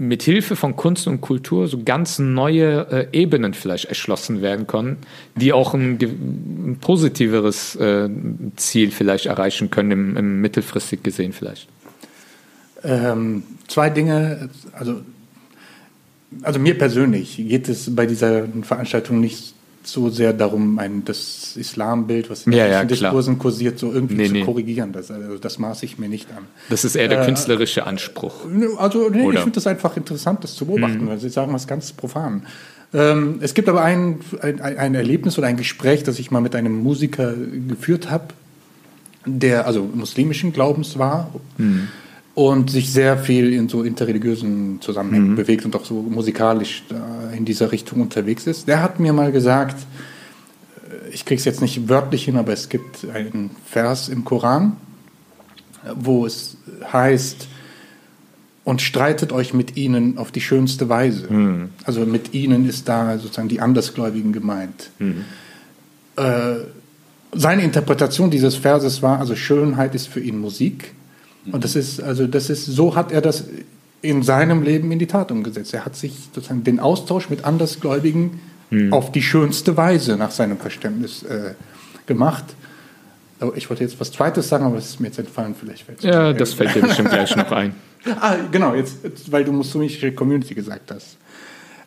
mit 0.00 0.22
Hilfe 0.22 0.56
von 0.56 0.76
Kunst 0.76 1.06
und 1.06 1.20
Kultur 1.20 1.68
so 1.68 1.82
ganz 1.84 2.18
neue 2.18 2.86
äh, 2.90 3.06
Ebenen 3.12 3.52
vielleicht 3.52 3.84
erschlossen 3.84 4.40
werden 4.40 4.66
können, 4.66 4.96
die 5.36 5.52
auch 5.52 5.74
ein, 5.74 5.98
ein 6.00 6.78
positiveres 6.80 7.76
äh, 7.76 8.08
Ziel 8.56 8.92
vielleicht 8.92 9.26
erreichen 9.26 9.70
können, 9.70 9.90
im, 9.90 10.16
im 10.16 10.40
mittelfristig 10.40 11.02
gesehen 11.02 11.34
vielleicht. 11.34 11.68
Ähm, 12.82 13.42
zwei 13.68 13.90
Dinge, 13.90 14.48
also, 14.72 15.02
also 16.40 16.58
mir 16.58 16.78
persönlich 16.78 17.36
geht 17.36 17.68
es 17.68 17.94
bei 17.94 18.06
dieser 18.06 18.46
Veranstaltung 18.62 19.20
nicht 19.20 19.54
so 19.82 20.10
sehr 20.10 20.32
darum, 20.32 20.78
ein, 20.78 21.04
das 21.04 21.56
Islambild, 21.56 22.30
was 22.30 22.46
in 22.46 22.52
ja, 22.52 22.66
ja, 22.66 22.84
Diskursen 22.84 23.38
kursiert, 23.38 23.78
so 23.78 23.92
irgendwie 23.92 24.14
nee, 24.14 24.26
zu 24.26 24.32
nee. 24.32 24.44
korrigieren. 24.44 24.92
Das, 24.92 25.10
also 25.10 25.38
das 25.38 25.58
maße 25.58 25.84
ich 25.84 25.98
mir 25.98 26.08
nicht 26.08 26.30
an. 26.36 26.44
Das 26.68 26.84
ist 26.84 26.96
eher 26.96 27.08
der 27.08 27.22
äh, 27.22 27.24
künstlerische 27.24 27.86
Anspruch. 27.86 28.34
Also 28.78 29.08
nee, 29.08 29.30
ich 29.30 29.38
finde 29.38 29.52
das 29.52 29.66
einfach 29.66 29.96
interessant, 29.96 30.44
das 30.44 30.54
zu 30.54 30.66
beobachten, 30.66 31.04
mhm. 31.04 31.08
weil 31.08 31.18
Sie 31.18 31.30
sagen 31.30 31.52
was 31.52 31.66
ganz 31.66 31.92
profan. 31.92 32.42
Ähm, 32.92 33.38
es 33.40 33.54
gibt 33.54 33.68
aber 33.68 33.82
ein, 33.82 34.20
ein, 34.42 34.60
ein 34.60 34.94
Erlebnis 34.94 35.38
oder 35.38 35.46
ein 35.46 35.56
Gespräch, 35.56 36.02
das 36.02 36.18
ich 36.18 36.30
mal 36.30 36.40
mit 36.40 36.54
einem 36.54 36.82
Musiker 36.82 37.32
geführt 37.68 38.10
habe, 38.10 38.28
der 39.24 39.66
also 39.66 39.82
muslimischen 39.82 40.52
Glaubens 40.52 40.98
war. 40.98 41.30
Mhm 41.56 41.88
und 42.48 42.70
sich 42.70 42.90
sehr 42.90 43.18
viel 43.18 43.52
in 43.52 43.68
so 43.68 43.82
interreligiösen 43.82 44.80
Zusammenhängen 44.80 45.32
mhm. 45.32 45.36
bewegt 45.36 45.66
und 45.66 45.76
auch 45.76 45.84
so 45.84 45.96
musikalisch 45.96 46.84
in 47.36 47.44
dieser 47.44 47.70
Richtung 47.70 48.00
unterwegs 48.00 48.46
ist. 48.46 48.66
Der 48.66 48.82
hat 48.82 48.98
mir 48.98 49.12
mal 49.12 49.30
gesagt, 49.30 49.76
äh, 50.88 51.10
ich 51.10 51.26
kriege 51.26 51.38
es 51.38 51.44
jetzt 51.44 51.60
nicht 51.60 51.90
wörtlich 51.90 52.24
hin, 52.24 52.38
aber 52.38 52.54
es 52.54 52.70
gibt 52.70 53.06
einen 53.12 53.50
Vers 53.66 54.08
im 54.08 54.24
Koran, 54.24 54.78
wo 55.94 56.24
es 56.24 56.56
heißt, 56.90 57.46
und 58.64 58.80
streitet 58.80 59.32
euch 59.32 59.52
mit 59.52 59.76
ihnen 59.76 60.16
auf 60.16 60.32
die 60.32 60.40
schönste 60.40 60.88
Weise. 60.88 61.30
Mhm. 61.30 61.68
Also 61.84 62.06
mit 62.06 62.32
ihnen 62.32 62.66
ist 62.66 62.88
da 62.88 63.18
sozusagen 63.18 63.48
die 63.48 63.60
Andersgläubigen 63.60 64.32
gemeint. 64.32 64.92
Mhm. 64.98 65.26
Äh, 66.16 66.54
seine 67.32 67.64
Interpretation 67.64 68.30
dieses 68.30 68.56
Verses 68.56 69.02
war, 69.02 69.18
also 69.18 69.36
Schönheit 69.36 69.94
ist 69.94 70.08
für 70.08 70.20
ihn 70.20 70.38
Musik. 70.38 70.94
Und 71.50 71.64
das 71.64 71.76
ist, 71.76 72.02
also 72.02 72.26
das 72.26 72.50
ist, 72.50 72.66
so 72.66 72.94
hat 72.96 73.12
er 73.12 73.20
das 73.20 73.44
in 74.02 74.22
seinem 74.22 74.62
Leben 74.62 74.90
in 74.92 74.98
die 74.98 75.06
Tat 75.06 75.30
umgesetzt. 75.30 75.74
Er 75.74 75.84
hat 75.84 75.96
sich 75.96 76.12
sozusagen 76.34 76.64
den 76.64 76.80
Austausch 76.80 77.28
mit 77.30 77.44
Andersgläubigen 77.44 78.40
Mhm. 78.70 78.92
auf 78.92 79.10
die 79.12 79.22
schönste 79.22 79.76
Weise 79.76 80.16
nach 80.16 80.30
seinem 80.30 80.56
Verständnis 80.56 81.24
äh, 81.24 81.54
gemacht. 82.06 82.44
Ich 83.56 83.68
wollte 83.70 83.82
jetzt 83.82 83.98
was 83.98 84.12
Zweites 84.12 84.48
sagen, 84.48 84.64
aber 84.64 84.76
es 84.76 84.90
ist 84.90 85.00
mir 85.00 85.08
jetzt 85.08 85.18
entfallen. 85.18 85.54
Vielleicht 85.58 85.84
fällt's 85.84 86.04
mir 86.04 86.10
Ja, 86.10 86.32
das 86.32 86.52
fällt 86.54 86.74
dir 86.74 86.82
bestimmt 86.82 87.10
gleich 87.10 87.34
noch 87.36 87.50
ein. 87.52 87.74
Ah, 88.18 88.36
genau, 88.50 88.74
jetzt, 88.74 89.04
jetzt, 89.04 89.30
weil 89.30 89.44
du 89.44 89.52
muslimische 89.52 90.12
Community 90.12 90.54
gesagt 90.54 90.90
hast. 90.90 91.18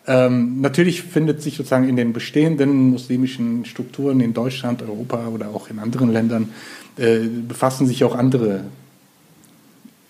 Ähm, 0.06 0.62
natürlich 0.62 1.02
findet 1.02 1.42
sich 1.42 1.58
sozusagen 1.58 1.90
in 1.90 1.96
den 1.96 2.14
bestehenden 2.14 2.92
muslimischen 2.92 3.66
Strukturen 3.66 4.20
in 4.20 4.32
Deutschland, 4.32 4.84
Europa 4.84 5.26
oder 5.28 5.48
auch 5.48 5.72
in 5.72 5.80
anderen 5.80 6.12
Ländern, 6.14 6.50
äh, 6.98 7.20
befassen 7.48 7.88
sich 7.88 8.04
auch 8.04 8.14
andere, 8.14 8.66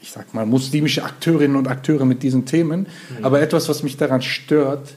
ich 0.04 0.12
sag 0.12 0.34
mal, 0.34 0.46
muslimische 0.46 1.04
Akteurinnen 1.04 1.56
und 1.56 1.70
Akteure 1.70 2.04
mit 2.04 2.24
diesen 2.24 2.46
Themen. 2.46 2.88
Aber 3.22 3.42
etwas, 3.42 3.70
was 3.70 3.84
mich 3.84 3.96
daran 3.96 4.22
stört, 4.22 4.96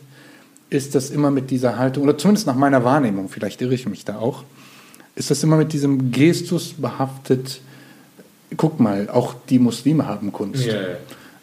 ist 0.69 0.97
das 0.97 1.11
immer 1.11 1.31
mit 1.31 1.53
dieser 1.53 1.79
Haltung, 1.79 2.03
oder 2.03 2.19
zumindest 2.19 2.49
nach 2.49 2.57
meiner 2.57 2.83
Wahrnehmung, 2.83 3.29
vielleicht 3.29 3.63
irre 3.63 3.75
ich 3.75 3.87
mich 3.87 4.05
da 4.05 4.19
auch, 4.19 4.43
ist 5.15 5.31
das 5.31 5.45
immer 5.45 5.57
mit 5.57 5.73
diesem 5.73 6.11
Gestus 6.11 6.75
behaftet, 6.77 7.61
guck 8.57 8.81
mal, 8.81 9.09
auch 9.09 9.37
die 9.49 9.61
Muslime 9.61 10.07
haben 10.07 10.33
Kunst. 10.33 10.67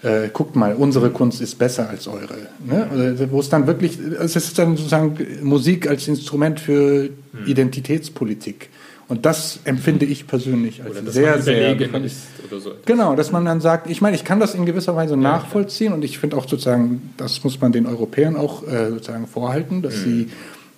Äh, 0.03 0.27
guckt 0.33 0.57
mal, 0.57 0.75
unsere 0.75 1.09
Kunst 1.11 1.39
ist 1.39 1.57
besser 1.57 1.89
als 1.89 2.09
eure. 2.09 2.35
Ne? 2.67 2.89
Also, 2.91 3.31
wo 3.31 3.39
es 3.39 3.47
dann 3.47 3.65
wirklich, 3.65 3.97
es 3.97 4.35
ist 4.35 4.59
dann 4.59 4.75
sozusagen 4.75 5.17
Musik 5.41 5.87
als 5.87 6.09
Instrument 6.09 6.59
für 6.59 7.09
Identitätspolitik. 7.45 8.69
Und 9.07 9.25
das 9.25 9.59
empfinde 9.65 10.05
ich 10.05 10.27
persönlich 10.27 10.81
als 10.83 10.95
sehr, 11.13 11.41
sehr. 11.41 11.75
oder 11.75 12.59
so. 12.59 12.71
Genau, 12.85 13.15
dass 13.15 13.31
man 13.31 13.43
dann 13.45 13.59
sagt, 13.59 13.89
ich 13.89 14.01
meine, 14.01 14.15
ich 14.15 14.23
kann 14.23 14.39
das 14.39 14.55
in 14.55 14.65
gewisser 14.65 14.95
Weise 14.95 15.17
nachvollziehen 15.17 15.93
und 15.93 16.03
ich 16.03 16.19
finde 16.19 16.37
auch 16.37 16.47
sozusagen, 16.47 17.13
das 17.17 17.43
muss 17.43 17.59
man 17.59 17.71
den 17.71 17.85
Europäern 17.85 18.35
auch 18.37 18.65
äh, 18.65 18.89
sozusagen 18.89 19.27
vorhalten, 19.27 19.81
dass 19.81 20.01
sie 20.01 20.29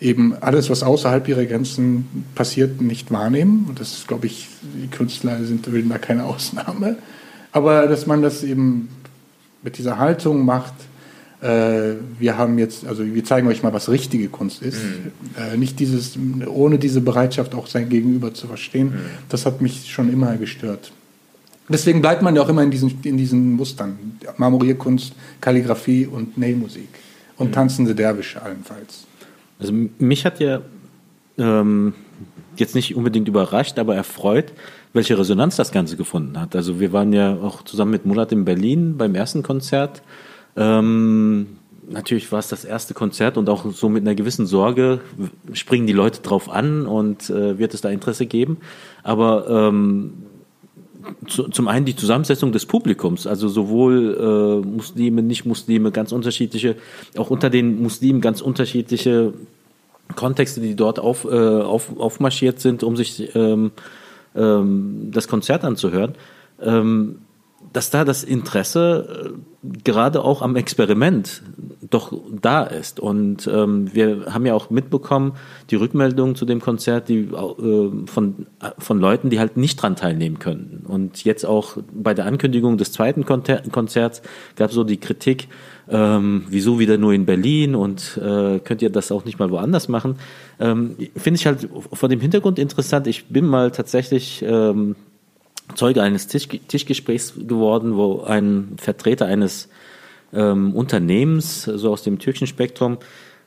eben 0.02 0.36
alles, 0.42 0.70
was 0.70 0.84
außerhalb 0.84 1.28
ihrer 1.28 1.46
Grenzen 1.46 2.26
passiert, 2.36 2.82
nicht 2.82 3.12
wahrnehmen. 3.12 3.66
Und 3.70 3.80
das 3.80 3.94
ist, 3.94 4.08
glaube 4.08 4.26
ich, 4.26 4.50
die 4.62 4.88
Künstler 4.88 5.44
sind 5.44 5.64
bilden 5.64 5.90
da 5.90 5.98
keine 5.98 6.24
Ausnahme. 6.26 6.98
Aber 7.52 7.88
dass 7.88 8.06
man 8.06 8.22
das 8.22 8.44
eben 8.44 8.90
mit 9.64 9.78
dieser 9.78 9.98
Haltung 9.98 10.46
macht, 10.46 10.74
wir 11.42 12.38
haben 12.38 12.58
jetzt, 12.58 12.88
also 12.88 13.06
wir 13.06 13.24
zeigen 13.24 13.48
euch 13.48 13.62
mal, 13.62 13.74
was 13.74 13.90
richtige 13.90 14.30
Kunst 14.30 14.62
ist. 14.62 14.80
Äh, 15.38 15.58
nicht 15.58 15.80
dieses, 15.80 16.18
ohne 16.48 16.80
diese 16.80 17.02
Bereitschaft 17.02 17.54
auch 17.54 17.68
sein 17.68 17.90
Gegenüber 17.90 18.34
zu 18.34 18.48
verstehen, 18.48 18.94
das 19.30 19.46
hat 19.46 19.62
mich 19.62 19.92
schon 19.92 20.12
immer 20.12 20.38
gestört. 20.38 20.92
Deswegen 21.68 22.02
bleibt 22.02 22.22
man 22.22 22.36
ja 22.36 22.42
auch 22.42 22.50
immer 22.50 22.64
in 22.64 22.72
diesen, 22.72 23.00
in 23.04 23.18
diesen 23.18 23.54
Mustern. 23.54 23.98
Marmorierkunst, 24.38 25.14
Kalligrafie 25.42 26.06
und 26.06 26.38
Nähmusik. 26.38 26.90
Und 27.38 27.54
tanzende 27.54 27.94
Derwische 27.94 28.42
allenfalls. 28.42 29.06
Also 29.60 29.74
mich 30.00 30.26
hat 30.26 30.40
ja 30.40 30.62
ähm, 31.38 31.94
jetzt 32.56 32.76
nicht 32.76 32.96
unbedingt 32.96 33.28
überrascht, 33.28 33.78
aber 33.78 33.96
erfreut, 33.96 34.54
welche 34.94 35.18
Resonanz 35.18 35.58
das 35.58 35.72
Ganze 35.72 35.98
gefunden 35.98 36.40
hat. 36.40 36.56
Also 36.56 36.80
wir 36.80 36.94
waren 36.94 37.12
ja 37.12 37.36
auch 37.36 37.64
zusammen 37.64 37.92
mit 37.92 38.06
Murat 38.06 38.32
in 38.32 38.46
Berlin 38.46 38.96
beim 38.98 39.16
ersten 39.16 39.44
Konzert. 39.44 40.02
Ähm, 40.56 41.58
natürlich 41.90 42.32
war 42.32 42.40
es 42.40 42.48
das 42.48 42.66
erste 42.66 42.94
Konzert 42.94 43.38
und 43.38 43.50
auch 43.50 43.66
so 43.72 43.90
mit 43.90 44.04
einer 44.04 44.16
gewissen 44.16 44.46
Sorge 44.46 45.02
springen 45.54 45.88
die 45.88 45.94
Leute 45.94 46.22
drauf 46.22 46.50
an 46.50 46.86
und 46.86 47.30
äh, 47.30 47.58
wird 47.60 47.74
es 47.74 47.82
da 47.82 47.90
Interesse 47.90 48.26
geben. 48.26 48.58
Aber 49.04 49.48
ähm, 49.50 50.14
zu, 51.28 51.44
zum 51.50 51.68
einen 51.68 51.86
die 51.86 51.96
Zusammensetzung 51.96 52.52
des 52.52 52.66
Publikums, 52.66 53.28
also 53.28 53.48
sowohl 53.48 54.64
äh, 54.64 54.68
Muslime, 54.68 55.22
Nicht-Muslime, 55.22 55.92
ganz 55.92 56.12
unterschiedliche, 56.12 56.76
auch 57.18 57.30
unter 57.30 57.50
den 57.50 57.82
Muslimen 57.82 58.22
ganz 58.22 58.42
unterschiedliche 58.42 59.34
Kontexte, 60.16 60.62
die 60.62 60.76
dort 60.76 61.00
auf, 61.00 61.26
äh, 61.26 61.28
auf, 61.30 61.98
aufmarschiert 61.98 62.60
sind, 62.60 62.84
um 62.84 62.96
sich 62.96 63.36
ähm, 63.36 63.72
ähm, 64.36 65.10
das 65.12 65.28
Konzert 65.28 65.64
anzuhören, 65.64 66.14
ähm, 66.62 67.20
dass 67.76 67.90
da 67.90 68.06
das 68.06 68.24
Interesse 68.24 69.34
äh, 69.36 69.80
gerade 69.84 70.24
auch 70.24 70.42
am 70.42 70.56
Experiment 70.56 71.44
doch 71.90 72.14
da 72.42 72.64
ist. 72.64 73.02
Und 73.02 73.48
ähm, 73.48 73.94
wir 73.94 74.28
haben 74.34 74.46
ja 74.46 74.54
auch 74.54 74.70
mitbekommen, 74.70 75.34
die 75.70 75.76
Rückmeldungen 75.76 76.36
zu 76.36 76.46
dem 76.46 76.62
Konzert, 76.62 77.10
die 77.10 77.24
äh, 77.24 78.08
von, 78.08 78.48
äh, 78.62 78.70
von 78.78 79.00
Leuten, 79.00 79.30
die 79.30 79.40
halt 79.40 79.58
nicht 79.58 79.82
dran 79.82 79.98
teilnehmen 79.98 80.40
könnten. 80.40 80.86
Und 80.86 81.26
jetzt 81.26 81.46
auch 81.46 81.78
bei 81.94 82.14
der 82.14 82.26
Ankündigung 82.26 82.78
des 82.78 82.94
zweiten 82.94 83.26
Konter 83.26 83.62
Konzerts 83.72 84.22
gab 84.56 84.70
es 84.70 84.76
so 84.76 84.86
die 84.86 84.98
Kritik, 84.98 85.50
ähm, 85.90 86.46
wieso 86.48 86.80
wieder 86.80 86.98
nur 86.98 87.14
in 87.14 87.26
Berlin 87.26 87.76
und 87.76 88.18
äh, 88.18 88.60
könnt 88.60 88.82
ihr 88.82 88.90
das 88.90 89.12
auch 89.12 89.26
nicht 89.26 89.38
mal 89.38 89.52
woanders 89.52 89.90
machen? 89.90 90.16
Ähm, 90.60 90.96
Finde 91.16 91.40
ich 91.40 91.46
halt 91.46 91.68
vor 91.92 92.08
dem 92.08 92.22
Hintergrund 92.22 92.58
interessant. 92.58 93.06
Ich 93.08 93.26
bin 93.26 93.46
mal 93.46 93.70
tatsächlich 93.72 94.44
ähm, 94.48 94.96
Zeuge 95.76 96.02
eines 96.02 96.28
Tisch, 96.28 96.48
Tischgesprächs 96.48 97.34
geworden, 97.48 97.96
wo 97.96 98.22
ein 98.22 98.76
Vertreter 98.78 99.26
eines 99.26 99.70
ähm, 100.34 100.74
Unternehmens, 100.74 101.64
so 101.64 101.92
aus 101.92 102.04
dem 102.04 102.20
türkischen 102.20 102.48
Spektrum, 102.48 102.98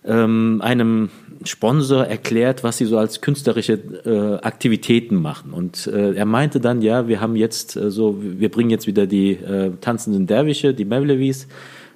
ähm, 0.04 0.60
einem 0.62 1.10
Sponsor 1.44 2.04
erklärt, 2.04 2.64
was 2.64 2.78
sie 2.78 2.86
so 2.86 2.98
als 2.98 3.20
künstlerische 3.20 3.74
äh, 4.04 4.44
Aktivitäten 4.44 5.16
machen. 5.16 5.52
Und 5.52 5.86
äh, 5.86 6.14
er 6.14 6.24
meinte 6.24 6.60
dann, 6.60 6.82
ja, 6.82 7.08
wir 7.08 7.20
haben 7.20 7.36
jetzt 7.36 7.76
äh, 7.76 7.90
so, 7.90 8.18
wir 8.20 8.50
bringen 8.50 8.70
jetzt 8.70 8.86
wieder 8.86 9.06
die 9.06 9.32
äh, 9.32 9.72
tanzenden 9.80 10.26
Derwische, 10.26 10.74
die 10.74 10.84
Mevlevis, 10.84 11.46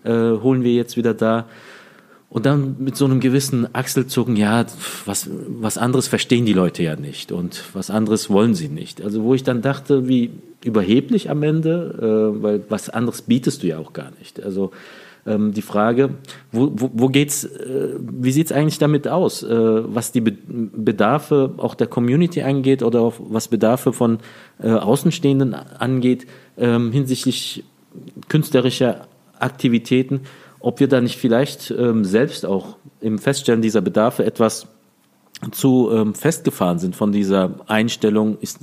äh, 0.04 0.10
holen 0.10 0.62
wir 0.62 0.72
jetzt 0.72 0.96
wieder 0.96 1.14
da. 1.14 1.46
Und 2.32 2.46
dann 2.46 2.76
mit 2.78 2.96
so 2.96 3.04
einem 3.04 3.20
gewissen 3.20 3.74
Achselzucken, 3.74 4.36
ja, 4.36 4.64
was, 5.04 5.28
was 5.48 5.76
anderes 5.76 6.08
verstehen 6.08 6.46
die 6.46 6.54
Leute 6.54 6.82
ja 6.82 6.96
nicht 6.96 7.30
und 7.30 7.62
was 7.74 7.90
anderes 7.90 8.30
wollen 8.30 8.54
sie 8.54 8.68
nicht. 8.68 9.02
Also 9.02 9.22
wo 9.22 9.34
ich 9.34 9.42
dann 9.42 9.60
dachte, 9.60 10.08
wie 10.08 10.30
überheblich 10.64 11.28
am 11.28 11.42
Ende, 11.42 12.32
äh, 12.38 12.42
weil 12.42 12.64
was 12.70 12.88
anderes 12.88 13.20
bietest 13.20 13.62
du 13.62 13.66
ja 13.66 13.78
auch 13.78 13.92
gar 13.92 14.12
nicht. 14.18 14.42
Also 14.42 14.70
ähm, 15.26 15.52
die 15.52 15.60
Frage, 15.60 16.14
wo, 16.52 16.72
wo, 16.74 16.90
wo 16.94 17.08
geht's, 17.08 17.44
äh, 17.44 17.96
wie 18.00 18.32
sieht's 18.32 18.50
eigentlich 18.50 18.78
damit 18.78 19.08
aus, 19.08 19.42
äh, 19.42 19.48
was 19.50 20.12
die 20.12 20.22
Be 20.22 20.32
Bedarfe 20.48 21.52
auch 21.58 21.74
der 21.74 21.86
Community 21.86 22.40
angeht 22.40 22.82
oder 22.82 23.02
auch 23.02 23.16
was 23.18 23.48
Bedarfe 23.48 23.92
von 23.92 24.20
äh, 24.58 24.70
Außenstehenden 24.70 25.52
angeht 25.52 26.26
ähm, 26.56 26.92
hinsichtlich 26.92 27.62
künstlerischer 28.28 29.06
Aktivitäten, 29.38 30.20
ob 30.62 30.81
wir 30.81 30.88
da 30.88 31.01
nicht 31.01 31.18
vielleicht 31.18 31.70
ähm, 31.70 32.05
selbst 32.05 32.46
auch 32.46 32.77
im 33.01 33.18
Feststellen 33.18 33.62
dieser 33.62 33.81
Bedarfe 33.81 34.25
etwas 34.25 34.66
zu 35.51 35.90
ähm, 35.92 36.14
festgefahren 36.14 36.79
sind 36.79 36.94
von 36.94 37.11
dieser 37.11 37.51
Einstellung, 37.66 38.38
ist 38.40 38.61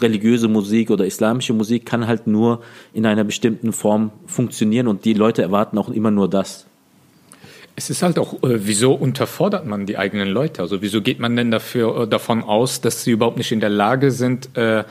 religiöse 0.00 0.48
Musik 0.48 0.90
oder 0.90 1.04
islamische 1.04 1.52
Musik 1.52 1.84
kann 1.84 2.06
halt 2.06 2.26
nur 2.26 2.62
in 2.94 3.04
einer 3.04 3.24
bestimmten 3.24 3.72
Form 3.72 4.10
funktionieren 4.26 4.88
und 4.88 5.04
die 5.04 5.12
Leute 5.12 5.42
erwarten 5.42 5.76
auch 5.76 5.90
immer 5.90 6.10
nur 6.10 6.28
das. 6.28 6.66
Es 7.76 7.90
ist 7.90 8.02
halt 8.02 8.18
auch, 8.18 8.42
äh, 8.42 8.66
wieso 8.66 8.92
unterfordert 8.92 9.66
man 9.66 9.86
die 9.86 9.98
eigenen 9.98 10.28
Leute? 10.28 10.62
Also 10.62 10.82
wieso 10.82 11.02
geht 11.02 11.20
man 11.20 11.36
denn 11.36 11.50
dafür, 11.50 12.02
äh, 12.02 12.08
davon 12.08 12.42
aus, 12.42 12.80
dass 12.80 13.04
sie 13.04 13.12
überhaupt 13.12 13.38
nicht 13.38 13.52
in 13.52 13.60
der 13.60 13.70
Lage 13.70 14.10
sind, 14.10 14.56
äh, 14.56 14.84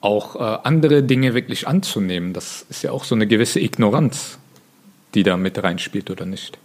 auch 0.00 0.36
andere 0.36 1.02
Dinge 1.02 1.34
wirklich 1.34 1.66
anzunehmen? 1.66 2.32
Das 2.32 2.64
ist 2.68 2.82
ja 2.82 2.92
auch 2.92 3.02
so 3.02 3.16
eine 3.16 3.26
gewisse 3.26 3.58
Ignoranz, 3.58 4.38
die 5.16 5.22
da 5.22 5.38
mit 5.38 5.60
reinspielt, 5.62 6.10
oder 6.10 6.26
nicht? 6.26 6.58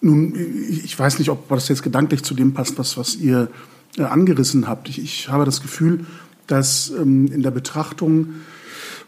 Nun, 0.00 0.34
ich 0.84 0.98
weiß 0.98 1.20
nicht, 1.20 1.30
ob 1.30 1.48
das 1.48 1.68
jetzt 1.68 1.84
gedanklich 1.84 2.24
zu 2.24 2.34
dem 2.34 2.52
passt, 2.52 2.78
was, 2.78 2.96
was 2.96 3.14
ihr 3.14 3.48
äh, 3.96 4.02
angerissen 4.02 4.66
habt. 4.66 4.88
Ich, 4.88 4.98
ich 4.98 5.28
habe 5.28 5.44
das 5.44 5.62
Gefühl, 5.62 6.04
dass 6.48 6.90
ähm, 6.90 7.28
in 7.28 7.42
der 7.42 7.52
Betrachtung 7.52 8.34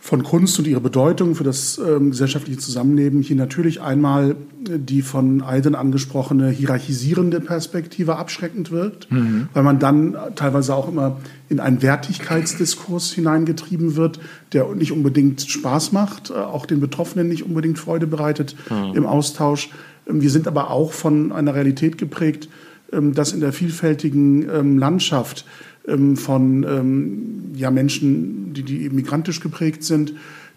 von 0.05 0.25
Kunst 0.25 0.59
und 0.59 0.67
ihrer 0.67 0.81
Bedeutung 0.81 1.37
für 1.37 1.45
das 1.45 1.79
ähm, 1.79 2.11
gesellschaftliche 2.11 2.59
Zusammenleben 2.59 3.23
hier 3.23 3.37
natürlich 3.37 3.81
einmal 3.83 4.33
äh, 4.69 4.77
die 4.77 5.01
von 5.01 5.43
Aiden 5.43 5.77
angesprochene 5.77 6.51
hierarchisierende 6.51 7.39
Perspektive 7.39 8.17
abschreckend 8.17 8.73
wirkt, 8.73 9.07
weil 9.55 9.63
man 9.63 9.79
dann 9.79 10.17
teilweise 10.35 10.75
auch 10.75 10.89
immer 10.89 11.19
in 11.49 11.61
einen 11.61 11.83
Wertigkeitsdiskurs 11.83 13.13
hineingetrieben 13.13 13.95
wird, 13.95 14.19
der 14.53 14.67
nicht 14.75 14.91
unbedingt 14.91 15.43
Spaß 15.43 15.93
macht, 15.93 16.31
äh, 16.31 16.35
auch 16.35 16.67
den 16.67 16.81
Betroffenen 16.81 17.29
nicht 17.29 17.45
unbedingt 17.45 17.79
Freude 17.79 18.09
bereitet 18.09 18.57
im 18.95 19.07
Austausch. 19.07 19.71
Ähm, 20.09 20.21
Wir 20.21 20.31
sind 20.31 20.49
aber 20.49 20.73
auch 20.73 20.93
von 20.93 21.31
einer 21.31 21.55
Realität 21.55 21.97
geprägt, 21.97 22.49
ähm, 22.93 23.15
dass 23.15 23.33
in 23.33 23.41
der 23.41 23.53
vielfältigen 23.53 24.51
ähm, 24.51 24.79
Landschaft 24.79 25.45
ähm, 25.87 26.17
von 26.17 26.65
ähm, 26.65 27.53
ja, 27.55 27.71
Menschen, 27.71 28.55
die, 28.55 28.63
die 28.63 28.91
migrantisch 28.91 29.41
geprägt 29.41 29.85
sind, 29.85 30.15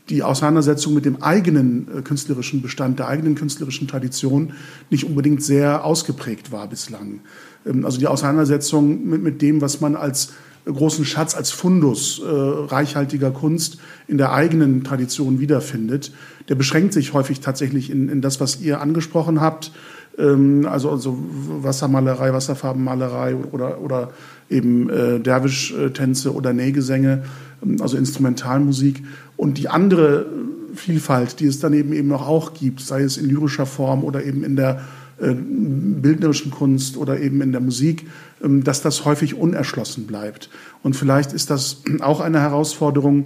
die 0.10 0.22
Auseinandersetzung 0.22 0.94
mit 0.94 1.06
dem 1.06 1.22
eigenen 1.24 1.88
äh, 1.88 2.02
künstlerischen 2.02 2.62
Bestand, 2.62 3.00
der 3.00 3.08
eigenen 3.08 3.36
künstlerischen 3.36 3.88
Tradition 3.88 4.54
nicht 4.90 5.04
unbedingt 5.04 5.44
sehr 5.44 5.84
ausgeprägt 5.84 6.52
war 6.52 6.68
bislang. 6.68 7.22
Ähm, 7.66 7.86
also 7.86 7.98
die 7.98 8.08
Auseinandersetzung 8.08 9.08
mit, 9.08 9.24
mit 9.24 9.42
dem, 9.42 9.62
was 9.62 9.82
man 9.82 9.96
als 9.96 10.34
großen 10.66 11.06
Schatz, 11.06 11.36
als 11.36 11.52
Fundus 11.52 12.20
äh, 12.20 12.28
reichhaltiger 12.28 13.32
Kunst 13.32 13.78
in 14.08 14.18
der 14.18 14.34
eigenen 14.34 14.84
Tradition 14.84 15.40
wiederfindet, 15.40 16.12
der 16.50 16.56
beschränkt 16.56 16.94
sich 16.94 17.14
häufig 17.14 17.40
tatsächlich 17.40 17.90
in, 17.90 18.10
in 18.10 18.22
das, 18.22 18.40
was 18.40 18.62
ihr 18.62 18.82
angesprochen 18.82 19.42
habt, 19.42 19.72
ähm, 20.18 20.68
also, 20.70 20.92
also 20.92 21.18
Wassermalerei, 21.62 22.34
Wasserfarbenmalerei 22.34 23.36
oder, 23.36 23.82
oder 23.82 24.12
eben 24.50 24.90
äh, 24.90 25.20
Derwisch-Tänze 25.20 26.34
oder 26.34 26.54
Nähgesänge, 26.54 27.24
ähm, 27.64 27.82
also 27.82 27.98
Instrumentalmusik. 27.98 29.04
Und 29.38 29.58
die 29.58 29.70
andere 29.70 30.26
Vielfalt, 30.76 31.40
die 31.40 31.46
es 31.46 31.60
dann 31.60 31.74
eben 31.74 32.08
noch 32.08 32.28
auch 32.28 32.54
gibt, 32.54 32.82
sei 32.82 33.02
es 33.02 33.18
in 33.18 33.30
lyrischer 33.30 33.66
Form 33.66 34.04
oder 34.04 34.24
eben 34.24 34.44
in 34.44 34.56
der 34.56 34.82
äh, 35.18 35.34
bildnerischen 35.34 36.52
Kunst 36.52 36.98
oder 36.98 37.20
eben 37.22 37.42
in 37.42 37.52
der 37.54 37.62
Musik, 37.62 38.06
ähm, 38.44 38.64
dass 38.64 38.82
das 38.82 39.06
häufig 39.06 39.36
unerschlossen 39.36 40.08
bleibt. 40.08 40.50
Und 40.84 40.96
vielleicht 40.96 41.34
ist 41.34 41.50
das 41.50 41.84
auch 42.02 42.20
eine 42.20 42.42
Herausforderung, 42.42 43.26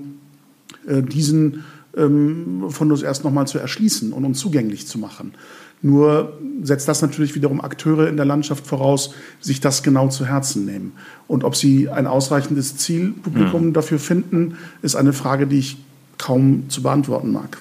äh, 0.87 1.01
diesen 1.01 1.63
ähm, 1.97 2.65
Fundus 2.69 3.01
erst 3.01 3.23
nochmal 3.23 3.47
zu 3.47 3.57
erschließen 3.57 4.13
und 4.13 4.23
um 4.23 4.35
zugänglich 4.35 4.87
zu 4.87 4.99
machen. 4.99 5.33
Nur 5.81 6.37
setzt 6.61 6.87
das 6.89 7.01
natürlich 7.01 7.35
wiederum 7.35 7.61
Akteure 7.61 8.07
in 8.07 8.17
der 8.17 8.25
Landschaft 8.25 8.67
voraus, 8.67 9.13
sich 9.39 9.61
das 9.61 9.81
genau 9.81 10.09
zu 10.09 10.25
Herzen 10.25 10.65
nehmen. 10.65 10.93
Und 11.27 11.43
ob 11.43 11.55
sie 11.55 11.89
ein 11.89 12.05
ausreichendes 12.05 12.75
Zielpublikum 12.77 13.67
mhm. 13.67 13.73
dafür 13.73 13.99
finden, 13.99 14.57
ist 14.81 14.95
eine 14.95 15.13
Frage, 15.13 15.47
die 15.47 15.59
ich 15.59 15.77
kaum 16.17 16.65
zu 16.69 16.83
beantworten 16.83 17.31
mag. 17.31 17.57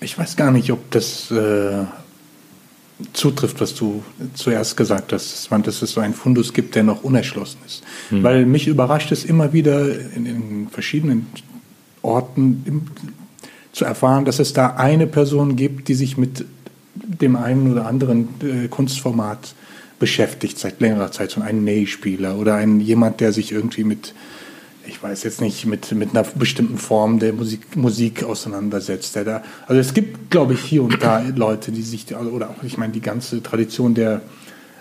Ich 0.00 0.16
weiß 0.16 0.36
gar 0.36 0.52
nicht, 0.52 0.70
ob 0.70 0.88
das 0.92 1.30
äh, 1.32 1.84
zutrifft, 3.12 3.60
was 3.60 3.74
du 3.74 4.02
zuerst 4.34 4.76
gesagt 4.76 5.12
hast, 5.12 5.50
dass 5.50 5.82
es 5.82 5.90
so 5.90 6.00
einen 6.00 6.14
Fundus 6.14 6.52
gibt, 6.52 6.74
der 6.74 6.84
noch 6.84 7.02
unerschlossen 7.02 7.58
ist. 7.66 7.82
Mhm. 8.10 8.22
Weil 8.22 8.46
mich 8.46 8.68
überrascht 8.68 9.10
es 9.10 9.24
immer 9.24 9.52
wieder 9.52 9.98
in, 10.12 10.26
in 10.26 10.68
verschiedenen 10.70 11.26
Orten, 12.02 12.62
im, 12.66 12.82
zu 13.72 13.84
erfahren, 13.84 14.24
dass 14.24 14.38
es 14.38 14.52
da 14.52 14.74
eine 14.76 15.06
Person 15.06 15.56
gibt, 15.56 15.88
die 15.88 15.94
sich 15.94 16.16
mit 16.16 16.44
dem 16.94 17.36
einen 17.36 17.72
oder 17.72 17.86
anderen 17.86 18.28
äh, 18.42 18.68
Kunstformat 18.68 19.54
beschäftigt 19.98 20.58
seit 20.58 20.80
längerer 20.80 21.12
Zeit, 21.12 21.30
so 21.30 21.40
ein 21.40 21.64
Nähspieler 21.64 22.36
oder 22.36 22.56
ein 22.56 22.80
jemand, 22.80 23.20
der 23.20 23.32
sich 23.32 23.52
irgendwie 23.52 23.84
mit, 23.84 24.14
ich 24.86 25.02
weiß 25.02 25.22
jetzt 25.22 25.40
nicht, 25.40 25.64
mit, 25.64 25.92
mit 25.92 26.10
einer 26.10 26.24
bestimmten 26.24 26.76
Form 26.76 27.18
der 27.18 27.32
Musik, 27.32 27.76
Musik 27.76 28.24
auseinandersetzt. 28.24 29.14
Der 29.14 29.24
da, 29.24 29.42
also 29.66 29.80
es 29.80 29.94
gibt, 29.94 30.30
glaube 30.30 30.54
ich, 30.54 30.60
hier 30.60 30.82
und 30.82 31.02
da 31.02 31.22
Leute, 31.36 31.72
die 31.72 31.82
sich, 31.82 32.14
oder 32.14 32.50
auch, 32.50 32.62
ich 32.62 32.76
meine, 32.76 32.92
die 32.92 33.00
ganze 33.00 33.42
Tradition 33.42 33.94
der, 33.94 34.20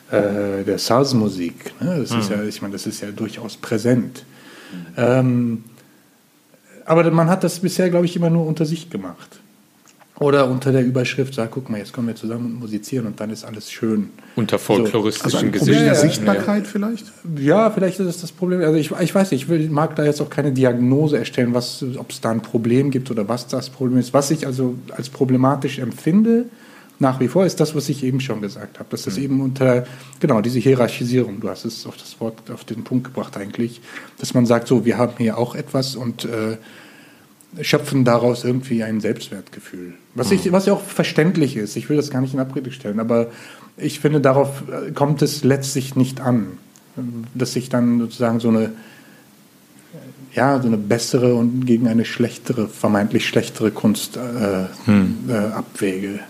äh, 0.09 0.63
der 0.65 0.79
Salzmusik, 0.79 1.71
ne? 1.79 1.99
das 1.99 2.11
mhm. 2.11 2.19
ist 2.19 2.29
ja, 2.29 2.43
ich 2.43 2.61
meine, 2.61 2.73
das 2.73 2.87
ist 2.87 3.01
ja 3.01 3.11
durchaus 3.11 3.57
präsent. 3.57 4.25
Ähm, 4.97 5.63
aber 6.85 7.09
man 7.11 7.29
hat 7.29 7.43
das 7.43 7.59
bisher, 7.59 7.89
glaube 7.89 8.05
ich, 8.05 8.15
immer 8.15 8.29
nur 8.29 8.45
unter 8.45 8.65
sich 8.65 8.89
gemacht. 8.89 9.39
Oder 10.21 10.47
unter 10.47 10.71
der 10.71 10.85
Überschrift 10.85 11.33
sagt, 11.33 11.49
guck 11.49 11.71
mal, 11.71 11.79
jetzt 11.79 11.93
kommen 11.93 12.07
wir 12.07 12.15
zusammen 12.15 12.45
und 12.45 12.59
musizieren 12.59 13.07
und 13.07 13.19
dann 13.19 13.31
ist 13.31 13.43
alles 13.43 13.71
schön. 13.71 14.11
Unter 14.35 14.59
folkloristischen 14.59 15.31
so. 15.31 15.37
also 15.37 15.51
Gesichtern. 15.51 15.85
der 15.85 15.95
Sichtbarkeit 15.95 16.63
ja. 16.65 16.69
vielleicht? 16.69 17.05
Ja, 17.39 17.71
vielleicht 17.71 17.99
ist 17.99 18.05
es 18.05 18.21
das 18.21 18.31
Problem. 18.31 18.61
Also 18.61 18.75
ich, 18.75 18.91
ich 18.91 19.15
weiß 19.15 19.31
nicht, 19.31 19.41
ich 19.41 19.49
will, 19.49 19.67
mag 19.71 19.95
da 19.95 20.05
jetzt 20.05 20.21
auch 20.21 20.29
keine 20.29 20.51
Diagnose 20.51 21.17
erstellen, 21.17 21.55
ob 21.55 22.11
es 22.11 22.21
da 22.21 22.29
ein 22.29 22.41
Problem 22.41 22.91
gibt 22.91 23.09
oder 23.09 23.27
was 23.27 23.47
das 23.47 23.71
Problem 23.71 23.97
ist. 23.97 24.13
Was 24.13 24.29
ich 24.29 24.45
also 24.45 24.75
als 24.95 25.09
problematisch 25.09 25.79
empfinde, 25.79 26.45
nach 27.01 27.19
wie 27.19 27.27
vor 27.27 27.45
ist 27.45 27.59
das, 27.59 27.75
was 27.75 27.89
ich 27.89 28.03
eben 28.03 28.21
schon 28.21 28.41
gesagt 28.41 28.77
habe, 28.77 28.87
dass 28.91 29.03
das 29.03 29.17
mhm. 29.17 29.23
eben 29.23 29.41
unter, 29.41 29.85
genau, 30.19 30.39
diese 30.39 30.59
Hierarchisierung, 30.59 31.39
du 31.39 31.49
hast 31.49 31.65
es 31.65 31.87
auf 31.87 31.97
das 31.97 32.19
Wort, 32.21 32.51
auf 32.51 32.63
den 32.63 32.83
Punkt 32.83 33.05
gebracht 33.05 33.35
eigentlich, 33.37 33.81
dass 34.19 34.35
man 34.35 34.45
sagt, 34.45 34.67
so, 34.67 34.85
wir 34.85 34.99
haben 34.99 35.13
hier 35.17 35.39
auch 35.39 35.55
etwas 35.55 35.95
und 35.95 36.25
äh, 36.25 36.57
schöpfen 37.63 38.05
daraus 38.05 38.43
irgendwie 38.43 38.83
ein 38.83 39.01
Selbstwertgefühl. 39.01 39.95
Was, 40.13 40.29
mhm. 40.29 40.35
ich, 40.35 40.51
was 40.51 40.67
ja 40.67 40.73
auch 40.73 40.81
verständlich 40.81 41.57
ist, 41.57 41.75
ich 41.75 41.89
will 41.89 41.97
das 41.97 42.11
gar 42.11 42.21
nicht 42.21 42.35
in 42.35 42.39
Abrede 42.39 42.71
stellen, 42.71 42.99
aber 42.99 43.31
ich 43.77 43.99
finde, 43.99 44.21
darauf 44.21 44.63
äh, 44.69 44.91
kommt 44.91 45.23
es 45.23 45.43
letztlich 45.43 45.95
nicht 45.95 46.21
an, 46.21 46.59
dass 47.33 47.53
sich 47.53 47.69
dann 47.69 47.99
sozusagen 47.99 48.39
so 48.39 48.49
eine 48.49 48.73
ja, 50.33 50.61
so 50.61 50.67
eine 50.67 50.77
bessere 50.77 51.35
und 51.35 51.65
gegen 51.65 51.89
eine 51.89 52.05
schlechtere, 52.05 52.69
vermeintlich 52.69 53.27
schlechtere 53.27 53.69
Kunst 53.71 54.15
äh, 54.15 54.67
hm. 54.85 55.17
äh, 55.27 55.33
abwäge 55.33 56.21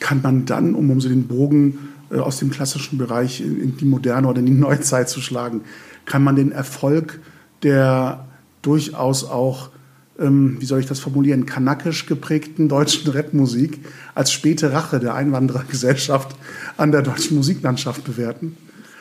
kann 0.00 0.22
man 0.22 0.46
dann, 0.46 0.74
um, 0.74 0.90
um 0.90 1.00
so 1.00 1.08
den 1.08 1.26
Bogen 1.26 1.78
äh, 2.10 2.18
aus 2.18 2.38
dem 2.38 2.50
klassischen 2.50 2.98
Bereich 2.98 3.40
in, 3.40 3.76
die 3.76 3.84
moderne 3.84 4.28
oder 4.28 4.40
in 4.40 4.46
die 4.46 4.52
Neuzeit 4.52 5.08
zu 5.08 5.20
schlagen, 5.20 5.62
kann 6.04 6.22
man 6.22 6.36
den 6.36 6.52
Erfolg 6.52 7.20
der 7.62 8.26
durchaus 8.62 9.24
auch, 9.24 9.70
ähm, 10.18 10.56
wie 10.60 10.64
soll 10.64 10.80
ich 10.80 10.86
das 10.86 11.00
formulieren, 11.00 11.46
kanakisch 11.46 12.06
geprägten 12.06 12.68
deutschen 12.68 13.10
Rapmusik 13.10 13.80
als 14.14 14.32
späte 14.32 14.72
Rache 14.72 15.00
der 15.00 15.14
Einwanderergesellschaft 15.14 16.36
an 16.76 16.92
der 16.92 17.02
deutschen 17.02 17.36
Musiklandschaft 17.36 18.04
bewerten? 18.04 18.56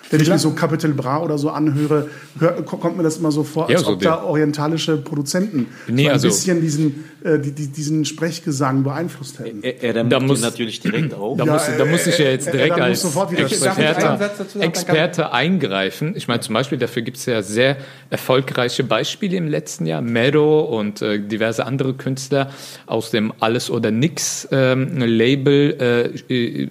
Wenn 0.10 0.22
ich 0.22 0.30
mir 0.30 0.40
so 0.40 0.52
Capital 0.52 0.92
Bra 0.92 1.22
oder 1.22 1.38
so 1.38 1.50
anhöre, 1.50 2.10
hör, 2.40 2.64
kommt 2.64 2.98
mir 2.98 3.04
das 3.04 3.18
immer 3.18 3.32
so 3.32 3.44
vor, 3.44 3.64
als 3.64 3.74
ja, 3.74 3.80
so 3.80 3.94
ob 3.94 4.02
da 4.02 4.24
orientalische 4.24 4.98
Produzenten 4.98 5.68
nee, 5.88 6.04
so 6.04 6.08
ein 6.08 6.14
also 6.14 6.28
bisschen 6.30 6.62
diesen, 6.62 7.06
äh, 7.24 7.40
die, 7.40 7.52
die, 7.52 7.68
diesen 7.68 8.06
Sprechgesang 8.06 8.84
beeinflusst 8.84 9.40
hätten. 9.40 9.64
Er, 9.64 9.84
er 9.84 10.04
da 10.04 10.20
muss 10.20 10.42
natürlich 10.42 10.80
direkt 10.80 11.14
auf. 11.14 11.38
Da, 11.38 11.46
ja, 11.46 11.54
muss, 11.54 11.64
da 11.78 11.86
muss 11.86 12.08
ich 12.08 12.18
ja 12.18 12.30
jetzt 12.30 12.52
direkt 12.52 12.80
als 12.80 13.04
Experte, 13.04 14.20
Experte 14.60 15.34
eingreifen. 15.34 16.14
Ich 16.16 16.28
meine, 16.28 16.40
zum 16.40 16.54
Beispiel 16.54 16.78
dafür 16.78 17.02
gibt 17.02 17.18
es 17.18 17.26
ja 17.26 17.42
sehr 17.42 17.78
erfolgreiche 18.10 18.84
Beispiele 18.84 19.38
im 19.38 19.48
letzten 19.48 19.86
Jahr. 19.86 20.02
Mero 20.02 20.62
und 20.62 21.02
äh, 21.02 21.20
diverse 21.20 21.66
andere 21.66 21.94
Künstler 21.94 22.52
aus 22.86 23.12
dem 23.12 23.34
Alles 23.40 23.70
oder 23.70 23.92
Nix 23.92 24.48
ähm, 24.52 24.98
Label, 24.98 26.16
äh, 26.30 26.34
äh 26.34 26.68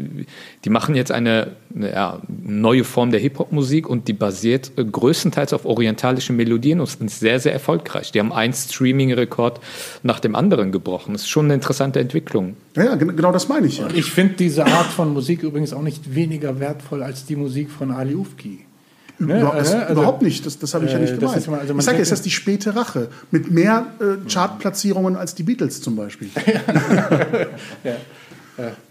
die 0.67 0.71
machen 0.71 0.97
jetzt 0.97 1.13
eine, 1.13 1.53
ja, 1.77 2.21
neue 2.27 2.83
Form 2.83 3.13
der 3.13 3.21
Hip-Hop-Musik 3.21 3.89
und 3.89 4.09
die 4.09 4.13
basiert 4.13 4.73
äh, 4.77 4.85
größtenteils 4.85 5.53
auf 5.53 5.65
orientalischen 5.65 6.35
Melodien 6.35 6.81
und 6.81 6.89
ist 6.89 7.21
sehr, 7.21 7.39
sehr 7.39 7.53
erfolgreich. 7.53 8.11
Die 8.11 8.19
haben 8.19 8.33
einen 8.33 8.53
Streaming-Rekord 8.53 9.61
nach 10.03 10.19
dem 10.19 10.35
anderen 10.35 10.73
gebrochen. 10.73 11.13
Das 11.13 11.23
ist 11.23 11.29
schon 11.29 11.45
eine 11.45 11.55
interessante 11.55 12.01
Entwicklung. 12.01 12.57
Ja, 12.75 12.97
genau 12.97 13.31
das 13.31 13.49
meine 13.49 13.69
ich. 13.69 13.79
Ja. 13.79 13.87
Ich 13.95 14.11
finde 14.11 14.35
diese 14.35 14.67
Art 14.67 14.87
von 14.87 15.13
Musik 15.13 15.45
übrigens 15.45 15.73
auch 15.73 15.83
nicht 15.83 16.17
weniger 16.17 16.59
wertvoll 16.59 17.05
als 17.05 17.25
die 17.27 17.37
Musik 17.37 17.71
von 17.71 17.93
Ali 17.93 18.17
Ufki. 18.17 18.65
Ne? 19.21 19.41
Über, 19.41 19.53
das, 19.57 19.73
also, 19.73 19.93
überhaupt 19.93 20.23
nicht, 20.23 20.45
das, 20.45 20.59
das 20.59 20.75
habe 20.75 20.87
ich 20.87 20.93
ja 20.93 20.99
nicht 20.99 21.13
äh, 21.13 21.17
gemeint. 21.17 21.47
Mal, 21.47 21.61
also 21.61 21.79
ich 21.79 21.85
sage, 21.85 21.99
ist 21.99 22.11
das 22.11 22.23
die 22.23 22.33
späte 22.33 22.75
Rache 22.75 23.09
mit 23.31 23.53
mehr 23.53 23.87
äh, 24.01 24.29
Chartplatzierungen 24.29 25.15
als 25.15 25.37
die 25.37 25.45
Beatles 25.45 25.81
zum 25.81 25.95
Beispiel. 25.95 26.29
ja. 27.85 27.93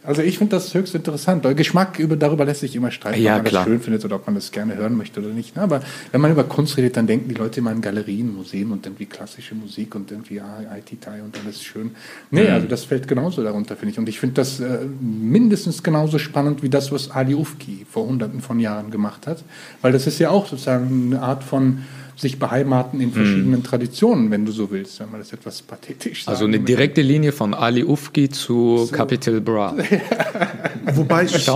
Also 0.03 0.21
ich 0.21 0.37
finde 0.37 0.55
das 0.55 0.73
höchst 0.73 0.93
interessant. 0.93 1.43
Der 1.43 1.55
Geschmack 1.55 1.97
über, 1.97 2.15
darüber 2.15 2.45
lässt 2.45 2.59
sich 2.59 2.75
immer 2.75 2.91
streiten, 2.91 3.21
ja, 3.21 3.37
ob 3.37 3.43
man 3.43 3.45
klar. 3.45 3.63
das 3.63 3.71
schön 3.71 3.81
findet 3.81 4.05
oder 4.05 4.17
ob 4.17 4.25
man 4.27 4.35
das 4.35 4.51
gerne 4.51 4.75
hören 4.75 4.95
möchte 4.95 5.19
oder 5.19 5.29
nicht. 5.29 5.57
Aber 5.57 5.81
wenn 6.11 6.21
man 6.21 6.31
über 6.31 6.43
Kunst 6.43 6.77
redet, 6.77 6.97
dann 6.97 7.07
denken 7.07 7.29
die 7.29 7.35
Leute 7.35 7.59
immer 7.59 7.71
an 7.71 7.81
Galerien, 7.81 8.35
Museen 8.35 8.71
und 8.71 8.85
irgendwie 8.85 9.07
klassische 9.07 9.55
Musik 9.55 9.95
und 9.95 10.11
irgendwie 10.11 10.39
ah, 10.39 10.59
IT-Tai 10.77 11.23
und 11.23 11.37
alles 11.43 11.63
schön. 11.63 11.91
Nee, 12.29 12.43
mhm. 12.43 12.53
also 12.53 12.67
das 12.67 12.83
fällt 12.83 13.07
genauso 13.07 13.43
darunter, 13.43 13.75
finde 13.75 13.93
ich. 13.93 13.99
Und 13.99 14.07
ich 14.07 14.19
finde 14.19 14.35
das 14.35 14.59
äh, 14.59 14.79
mindestens 15.01 15.81
genauso 15.81 16.19
spannend 16.19 16.61
wie 16.61 16.69
das, 16.69 16.91
was 16.91 17.09
Ali 17.09 17.33
Ufki 17.33 17.85
vor 17.89 18.05
hunderten 18.05 18.41
von 18.41 18.59
Jahren 18.59 18.91
gemacht 18.91 19.25
hat. 19.25 19.43
Weil 19.81 19.91
das 19.91 20.05
ist 20.05 20.19
ja 20.19 20.29
auch 20.29 20.47
sozusagen 20.47 21.13
eine 21.13 21.21
Art 21.21 21.43
von 21.43 21.79
sich 22.15 22.39
beheimaten 22.39 23.01
in 23.01 23.11
verschiedenen 23.11 23.59
mm. 23.59 23.63
Traditionen, 23.63 24.31
wenn 24.31 24.45
du 24.45 24.51
so 24.51 24.71
willst, 24.71 24.99
wenn 24.99 25.11
man 25.11 25.19
das 25.19 25.33
etwas 25.33 25.61
pathetisch 25.61 26.23
sagt. 26.23 26.29
Also 26.29 26.45
eine 26.45 26.59
direkte 26.59 27.01
Linie 27.01 27.33
von 27.33 27.53
Ali 27.53 27.83
Ufki 27.83 28.29
zu 28.29 28.85
so. 28.85 28.91
Capital 28.91 29.41
Bra. 29.41 29.75
wobei, 30.93 31.25
ich, 31.25 31.47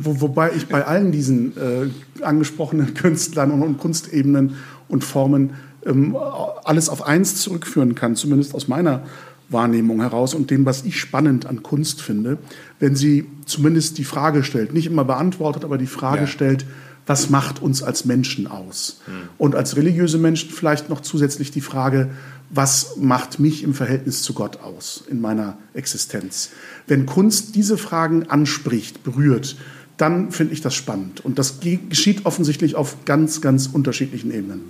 wo, 0.00 0.20
wobei 0.20 0.52
ich 0.56 0.66
bei 0.66 0.84
allen 0.86 1.10
diesen 1.10 1.56
äh, 1.56 2.22
angesprochenen 2.22 2.94
Künstlern 2.94 3.50
und, 3.50 3.62
und, 3.62 3.78
Kunstebenen 3.78 4.56
und 4.88 5.02
Formen 5.02 5.54
ähm, 5.84 6.16
alles 6.64 6.88
auf 6.88 7.06
eins 7.06 7.36
zurückführen 7.36 7.96
kann, 7.96 8.14
zumindest 8.14 8.54
aus 8.54 8.68
meiner 8.68 9.02
Wahrnehmung 9.48 10.00
heraus 10.00 10.34
und 10.34 10.50
dem, 10.50 10.64
was 10.64 10.84
ich 10.84 10.98
spannend 10.98 11.46
an 11.46 11.62
Kunst 11.62 12.00
finde, 12.00 12.38
wenn 12.78 12.96
sie 12.96 13.26
zumindest 13.46 13.98
die 13.98 14.04
Frage 14.04 14.44
stellt, 14.44 14.72
nicht 14.72 14.86
immer 14.86 15.04
beantwortet, 15.04 15.64
aber 15.64 15.76
die 15.76 15.86
Frage 15.86 16.22
ja. 16.22 16.26
stellt, 16.26 16.64
was 17.06 17.30
macht 17.30 17.60
uns 17.60 17.82
als 17.82 18.04
Menschen 18.04 18.46
aus? 18.46 19.00
Mhm. 19.06 19.12
Und 19.38 19.54
als 19.54 19.76
religiöse 19.76 20.18
Menschen 20.18 20.50
vielleicht 20.50 20.88
noch 20.88 21.00
zusätzlich 21.00 21.50
die 21.50 21.60
Frage, 21.60 22.10
was 22.50 22.96
macht 22.96 23.40
mich 23.40 23.62
im 23.62 23.74
Verhältnis 23.74 24.22
zu 24.22 24.32
Gott 24.32 24.60
aus 24.60 25.04
in 25.08 25.20
meiner 25.20 25.58
Existenz? 25.74 26.50
Wenn 26.86 27.06
Kunst 27.06 27.54
diese 27.54 27.76
Fragen 27.78 28.30
anspricht, 28.30 29.02
berührt, 29.02 29.56
dann 29.96 30.30
finde 30.30 30.54
ich 30.54 30.60
das 30.60 30.74
spannend. 30.74 31.24
Und 31.24 31.38
das 31.38 31.60
geschieht 31.60 32.26
offensichtlich 32.26 32.74
auf 32.74 33.04
ganz, 33.04 33.40
ganz 33.40 33.66
unterschiedlichen 33.66 34.32
Ebenen. 34.32 34.60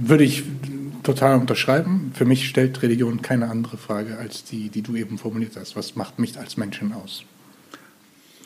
Würde 0.00 0.24
ich 0.24 0.44
total 1.02 1.38
unterschreiben. 1.38 2.12
Für 2.14 2.24
mich 2.24 2.48
stellt 2.48 2.82
Religion 2.82 3.22
keine 3.22 3.50
andere 3.50 3.76
Frage 3.76 4.16
als 4.18 4.44
die, 4.44 4.68
die 4.68 4.82
du 4.82 4.96
eben 4.96 5.18
formuliert 5.18 5.56
hast. 5.56 5.76
Was 5.76 5.96
macht 5.96 6.18
mich 6.18 6.38
als 6.38 6.56
Menschen 6.56 6.92
aus? 6.92 7.24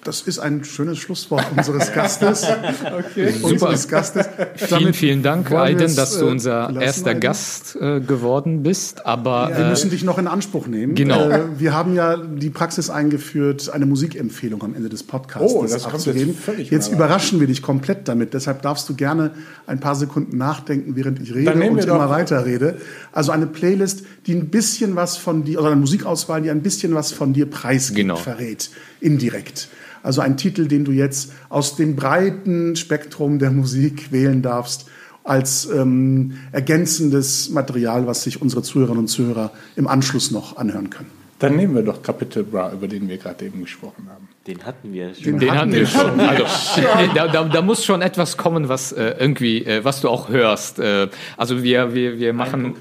Das 0.04 0.22
ist 0.22 0.38
ein 0.38 0.64
schönes 0.64 0.98
Schlusswort 0.98 1.44
unseres 1.56 1.92
Gastes. 1.94 2.46
okay. 2.84 3.34
Unseres 3.42 3.88
Gastes. 3.88 4.26
vielen, 4.56 4.94
vielen 4.94 5.22
Dank, 5.22 5.52
Aiden, 5.52 5.94
dass 5.94 6.18
du 6.18 6.26
äh, 6.26 6.30
unser 6.30 6.80
erster 6.80 7.10
Aiden. 7.10 7.20
Gast 7.20 7.76
äh, 7.76 8.00
geworden 8.00 8.62
bist. 8.62 9.06
Aber 9.06 9.50
wir 9.50 9.66
äh, 9.66 9.68
müssen 9.68 9.90
dich 9.90 10.04
noch 10.04 10.18
in 10.18 10.26
Anspruch 10.26 10.66
nehmen. 10.66 10.94
Genau. 10.94 11.28
Äh, 11.28 11.42
wir 11.58 11.74
haben 11.74 11.94
ja 11.94 12.16
die 12.16 12.50
Praxis 12.50 12.90
eingeführt, 12.90 13.70
eine 13.70 13.86
Musikempfehlung 13.86 14.62
am 14.62 14.74
Ende 14.74 14.88
des 14.88 15.02
Podcasts 15.02 15.52
oh, 15.52 15.62
das 15.62 15.84
abzugeben. 15.84 16.36
Jetzt 16.70 16.88
jetzt 16.88 16.92
überraschen 16.92 17.40
wir 17.40 17.46
dich 17.46 17.62
komplett 17.62 18.08
damit. 18.08 18.34
Deshalb 18.34 18.62
darfst 18.62 18.88
du 18.88 18.94
gerne 18.94 19.32
ein 19.66 19.80
paar 19.80 19.94
Sekunden 19.94 20.36
nachdenken, 20.36 20.96
während 20.96 21.20
ich 21.20 21.34
rede 21.34 21.52
und 21.52 21.84
immer 21.84 22.10
weiter 22.10 22.44
rede. 22.44 22.78
Also 23.12 23.32
eine 23.32 23.46
Playlist, 23.46 24.04
die 24.26 24.34
ein 24.34 24.48
bisschen 24.48 24.96
was 24.96 25.16
von 25.16 25.44
dir, 25.44 25.60
oder 25.60 25.68
eine 25.68 25.80
Musikauswahl, 25.80 26.42
die 26.42 26.50
ein 26.50 26.62
bisschen 26.62 26.94
was 26.94 27.12
von 27.12 27.32
dir 27.32 27.46
preisgibt, 27.46 27.98
genau. 27.98 28.16
verrät, 28.16 28.70
indirekt. 29.00 29.68
Also 30.02 30.20
ein 30.20 30.36
Titel, 30.36 30.68
den 30.68 30.84
du 30.84 30.92
jetzt 30.92 31.32
aus 31.48 31.76
dem 31.76 31.96
breiten 31.96 32.76
Spektrum 32.76 33.38
der 33.38 33.50
Musik 33.50 34.12
wählen 34.12 34.42
darfst, 34.42 34.86
als 35.24 35.68
ähm, 35.70 36.38
ergänzendes 36.52 37.50
Material, 37.50 38.06
was 38.06 38.22
sich 38.22 38.40
unsere 38.40 38.62
Zuhörerinnen 38.62 39.00
und 39.00 39.08
Zuhörer 39.08 39.52
im 39.76 39.86
Anschluss 39.86 40.30
noch 40.30 40.56
anhören 40.56 40.90
können. 40.90 41.17
Dann 41.38 41.54
nehmen 41.54 41.76
wir 41.76 41.82
doch 41.82 42.02
Kapitel 42.02 42.42
Bra, 42.42 42.72
über 42.72 42.88
den 42.88 43.08
wir 43.08 43.16
gerade 43.16 43.44
eben 43.44 43.60
gesprochen 43.60 44.08
haben. 44.08 44.28
Den 44.46 44.64
hatten 44.64 44.92
wir 44.92 45.14
schon. 45.14 45.24
Den, 45.24 45.38
den 45.38 45.52
hatten 45.52 45.72
wir 45.72 45.86
schon. 45.86 46.18
Also, 46.18 46.44
da, 47.14 47.28
da, 47.28 47.44
da, 47.44 47.62
muss 47.62 47.84
schon 47.84 48.02
etwas 48.02 48.36
kommen, 48.36 48.68
was 48.68 48.92
äh, 48.92 49.14
irgendwie, 49.18 49.64
äh, 49.64 49.84
was 49.84 50.00
du 50.00 50.08
auch 50.08 50.30
hörst. 50.30 50.80
Äh, 50.80 51.08
also 51.36 51.62
wir, 51.62 51.94
wir, 51.94 52.18
wir 52.18 52.32
machen 52.32 52.74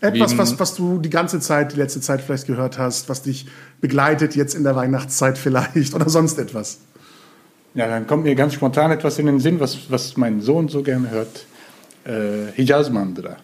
etwas, 0.00 0.36
was, 0.36 0.58
was 0.60 0.74
du 0.74 0.98
die 0.98 1.08
ganze 1.08 1.40
Zeit, 1.40 1.72
die 1.72 1.76
letzte 1.76 2.00
Zeit 2.00 2.20
vielleicht 2.20 2.46
gehört 2.46 2.78
hast, 2.78 3.08
was 3.08 3.22
dich 3.22 3.46
begleitet 3.80 4.36
jetzt 4.36 4.54
in 4.54 4.64
der 4.64 4.76
Weihnachtszeit 4.76 5.38
vielleicht 5.38 5.94
oder 5.94 6.10
sonst 6.10 6.38
etwas. 6.38 6.80
Ja, 7.74 7.88
dann 7.88 8.06
kommt 8.06 8.24
mir 8.24 8.34
ganz 8.34 8.52
spontan 8.54 8.90
etwas 8.90 9.18
in 9.18 9.26
den 9.26 9.40
Sinn, 9.40 9.60
was, 9.60 9.90
was 9.90 10.16
mein 10.16 10.40
Sohn 10.42 10.68
so 10.68 10.82
gerne 10.82 11.10
hört. 11.10 11.46
Äh, 12.04 12.52
Hijaz 12.54 12.90
Mandra. 12.90 13.36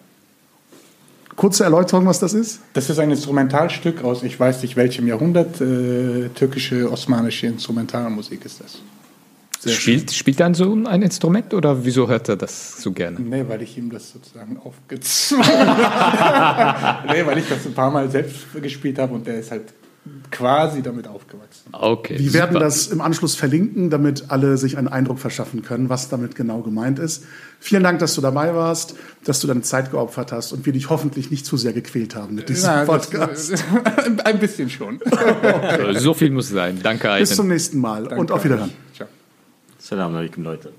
Kurze 1.35 1.63
Erläuterung, 1.63 2.05
was 2.05 2.19
das 2.19 2.33
ist? 2.33 2.61
Das 2.73 2.89
ist 2.89 2.99
ein 2.99 3.11
Instrumentalstück 3.11 4.03
aus, 4.03 4.23
ich 4.23 4.39
weiß 4.39 4.61
nicht 4.61 4.75
welchem 4.75 5.07
Jahrhundert, 5.07 5.61
äh, 5.61 6.29
türkische, 6.29 6.91
osmanische 6.91 7.47
Instrumentalmusik 7.47 8.43
ist 8.45 8.61
das. 8.61 9.73
spielt, 9.73 10.11
spielt 10.11 10.39
dein 10.39 10.53
Sohn 10.53 10.87
ein 10.87 11.01
Instrument 11.01 11.53
oder 11.53 11.85
wieso 11.85 12.07
hört 12.07 12.29
er 12.29 12.35
das 12.35 12.81
so 12.81 12.91
gerne? 12.91 13.19
Nee, 13.19 13.45
weil 13.47 13.61
ich 13.61 13.77
ihm 13.77 13.89
das 13.89 14.11
sozusagen 14.11 14.57
aufgezwungen 14.63 15.45
habe. 15.47 17.13
nee, 17.13 17.25
weil 17.25 17.37
ich 17.37 17.47
das 17.47 17.65
ein 17.65 17.73
paar 17.73 17.91
Mal 17.91 18.09
selbst 18.09 18.39
gespielt 18.61 18.99
habe 18.99 19.13
und 19.13 19.25
der 19.25 19.39
ist 19.39 19.51
halt 19.51 19.73
quasi 20.31 20.81
damit 20.81 21.07
aufgewachsen. 21.07 21.69
Okay. 21.71 22.17
Wir 22.17 22.33
werden 22.33 22.59
das 22.59 22.87
im 22.87 23.01
Anschluss 23.01 23.35
verlinken, 23.35 23.89
damit 23.91 24.25
alle 24.29 24.57
sich 24.57 24.77
einen 24.77 24.87
Eindruck 24.87 25.19
verschaffen 25.19 25.61
können, 25.61 25.89
was 25.89 26.09
damit 26.09 26.35
genau 26.35 26.61
gemeint 26.61 26.97
ist. 26.97 27.23
Vielen 27.59 27.83
Dank, 27.83 27.99
dass 27.99 28.15
du 28.15 28.21
dabei 28.21 28.55
warst, 28.55 28.95
dass 29.23 29.39
du 29.39 29.47
deine 29.47 29.61
Zeit 29.61 29.91
geopfert 29.91 30.31
hast 30.31 30.53
und 30.53 30.65
wir 30.65 30.73
dich 30.73 30.89
hoffentlich 30.89 31.29
nicht 31.29 31.45
zu 31.45 31.55
sehr 31.55 31.73
gequält 31.73 32.15
haben 32.15 32.33
mit 32.33 32.49
diesem 32.49 32.69
Na, 32.69 32.85
Podcast. 32.85 33.51
Das, 33.51 33.63
ein 34.25 34.39
bisschen 34.39 34.69
schon. 34.69 34.99
okay. 35.11 35.99
So 35.99 36.15
viel 36.15 36.31
muss 36.31 36.49
sein. 36.49 36.79
Danke, 36.81 37.11
Aiden. 37.11 37.27
Bis 37.27 37.35
zum 37.35 37.47
nächsten 37.47 37.79
Mal 37.79 38.05
Danke. 38.05 38.19
und 38.19 38.31
auf 38.31 38.43
Wiederhören. 38.43 38.71
Ciao. 38.95 39.07
Salam 39.77 40.15
alaikum, 40.15 40.43
Leute. 40.43 40.71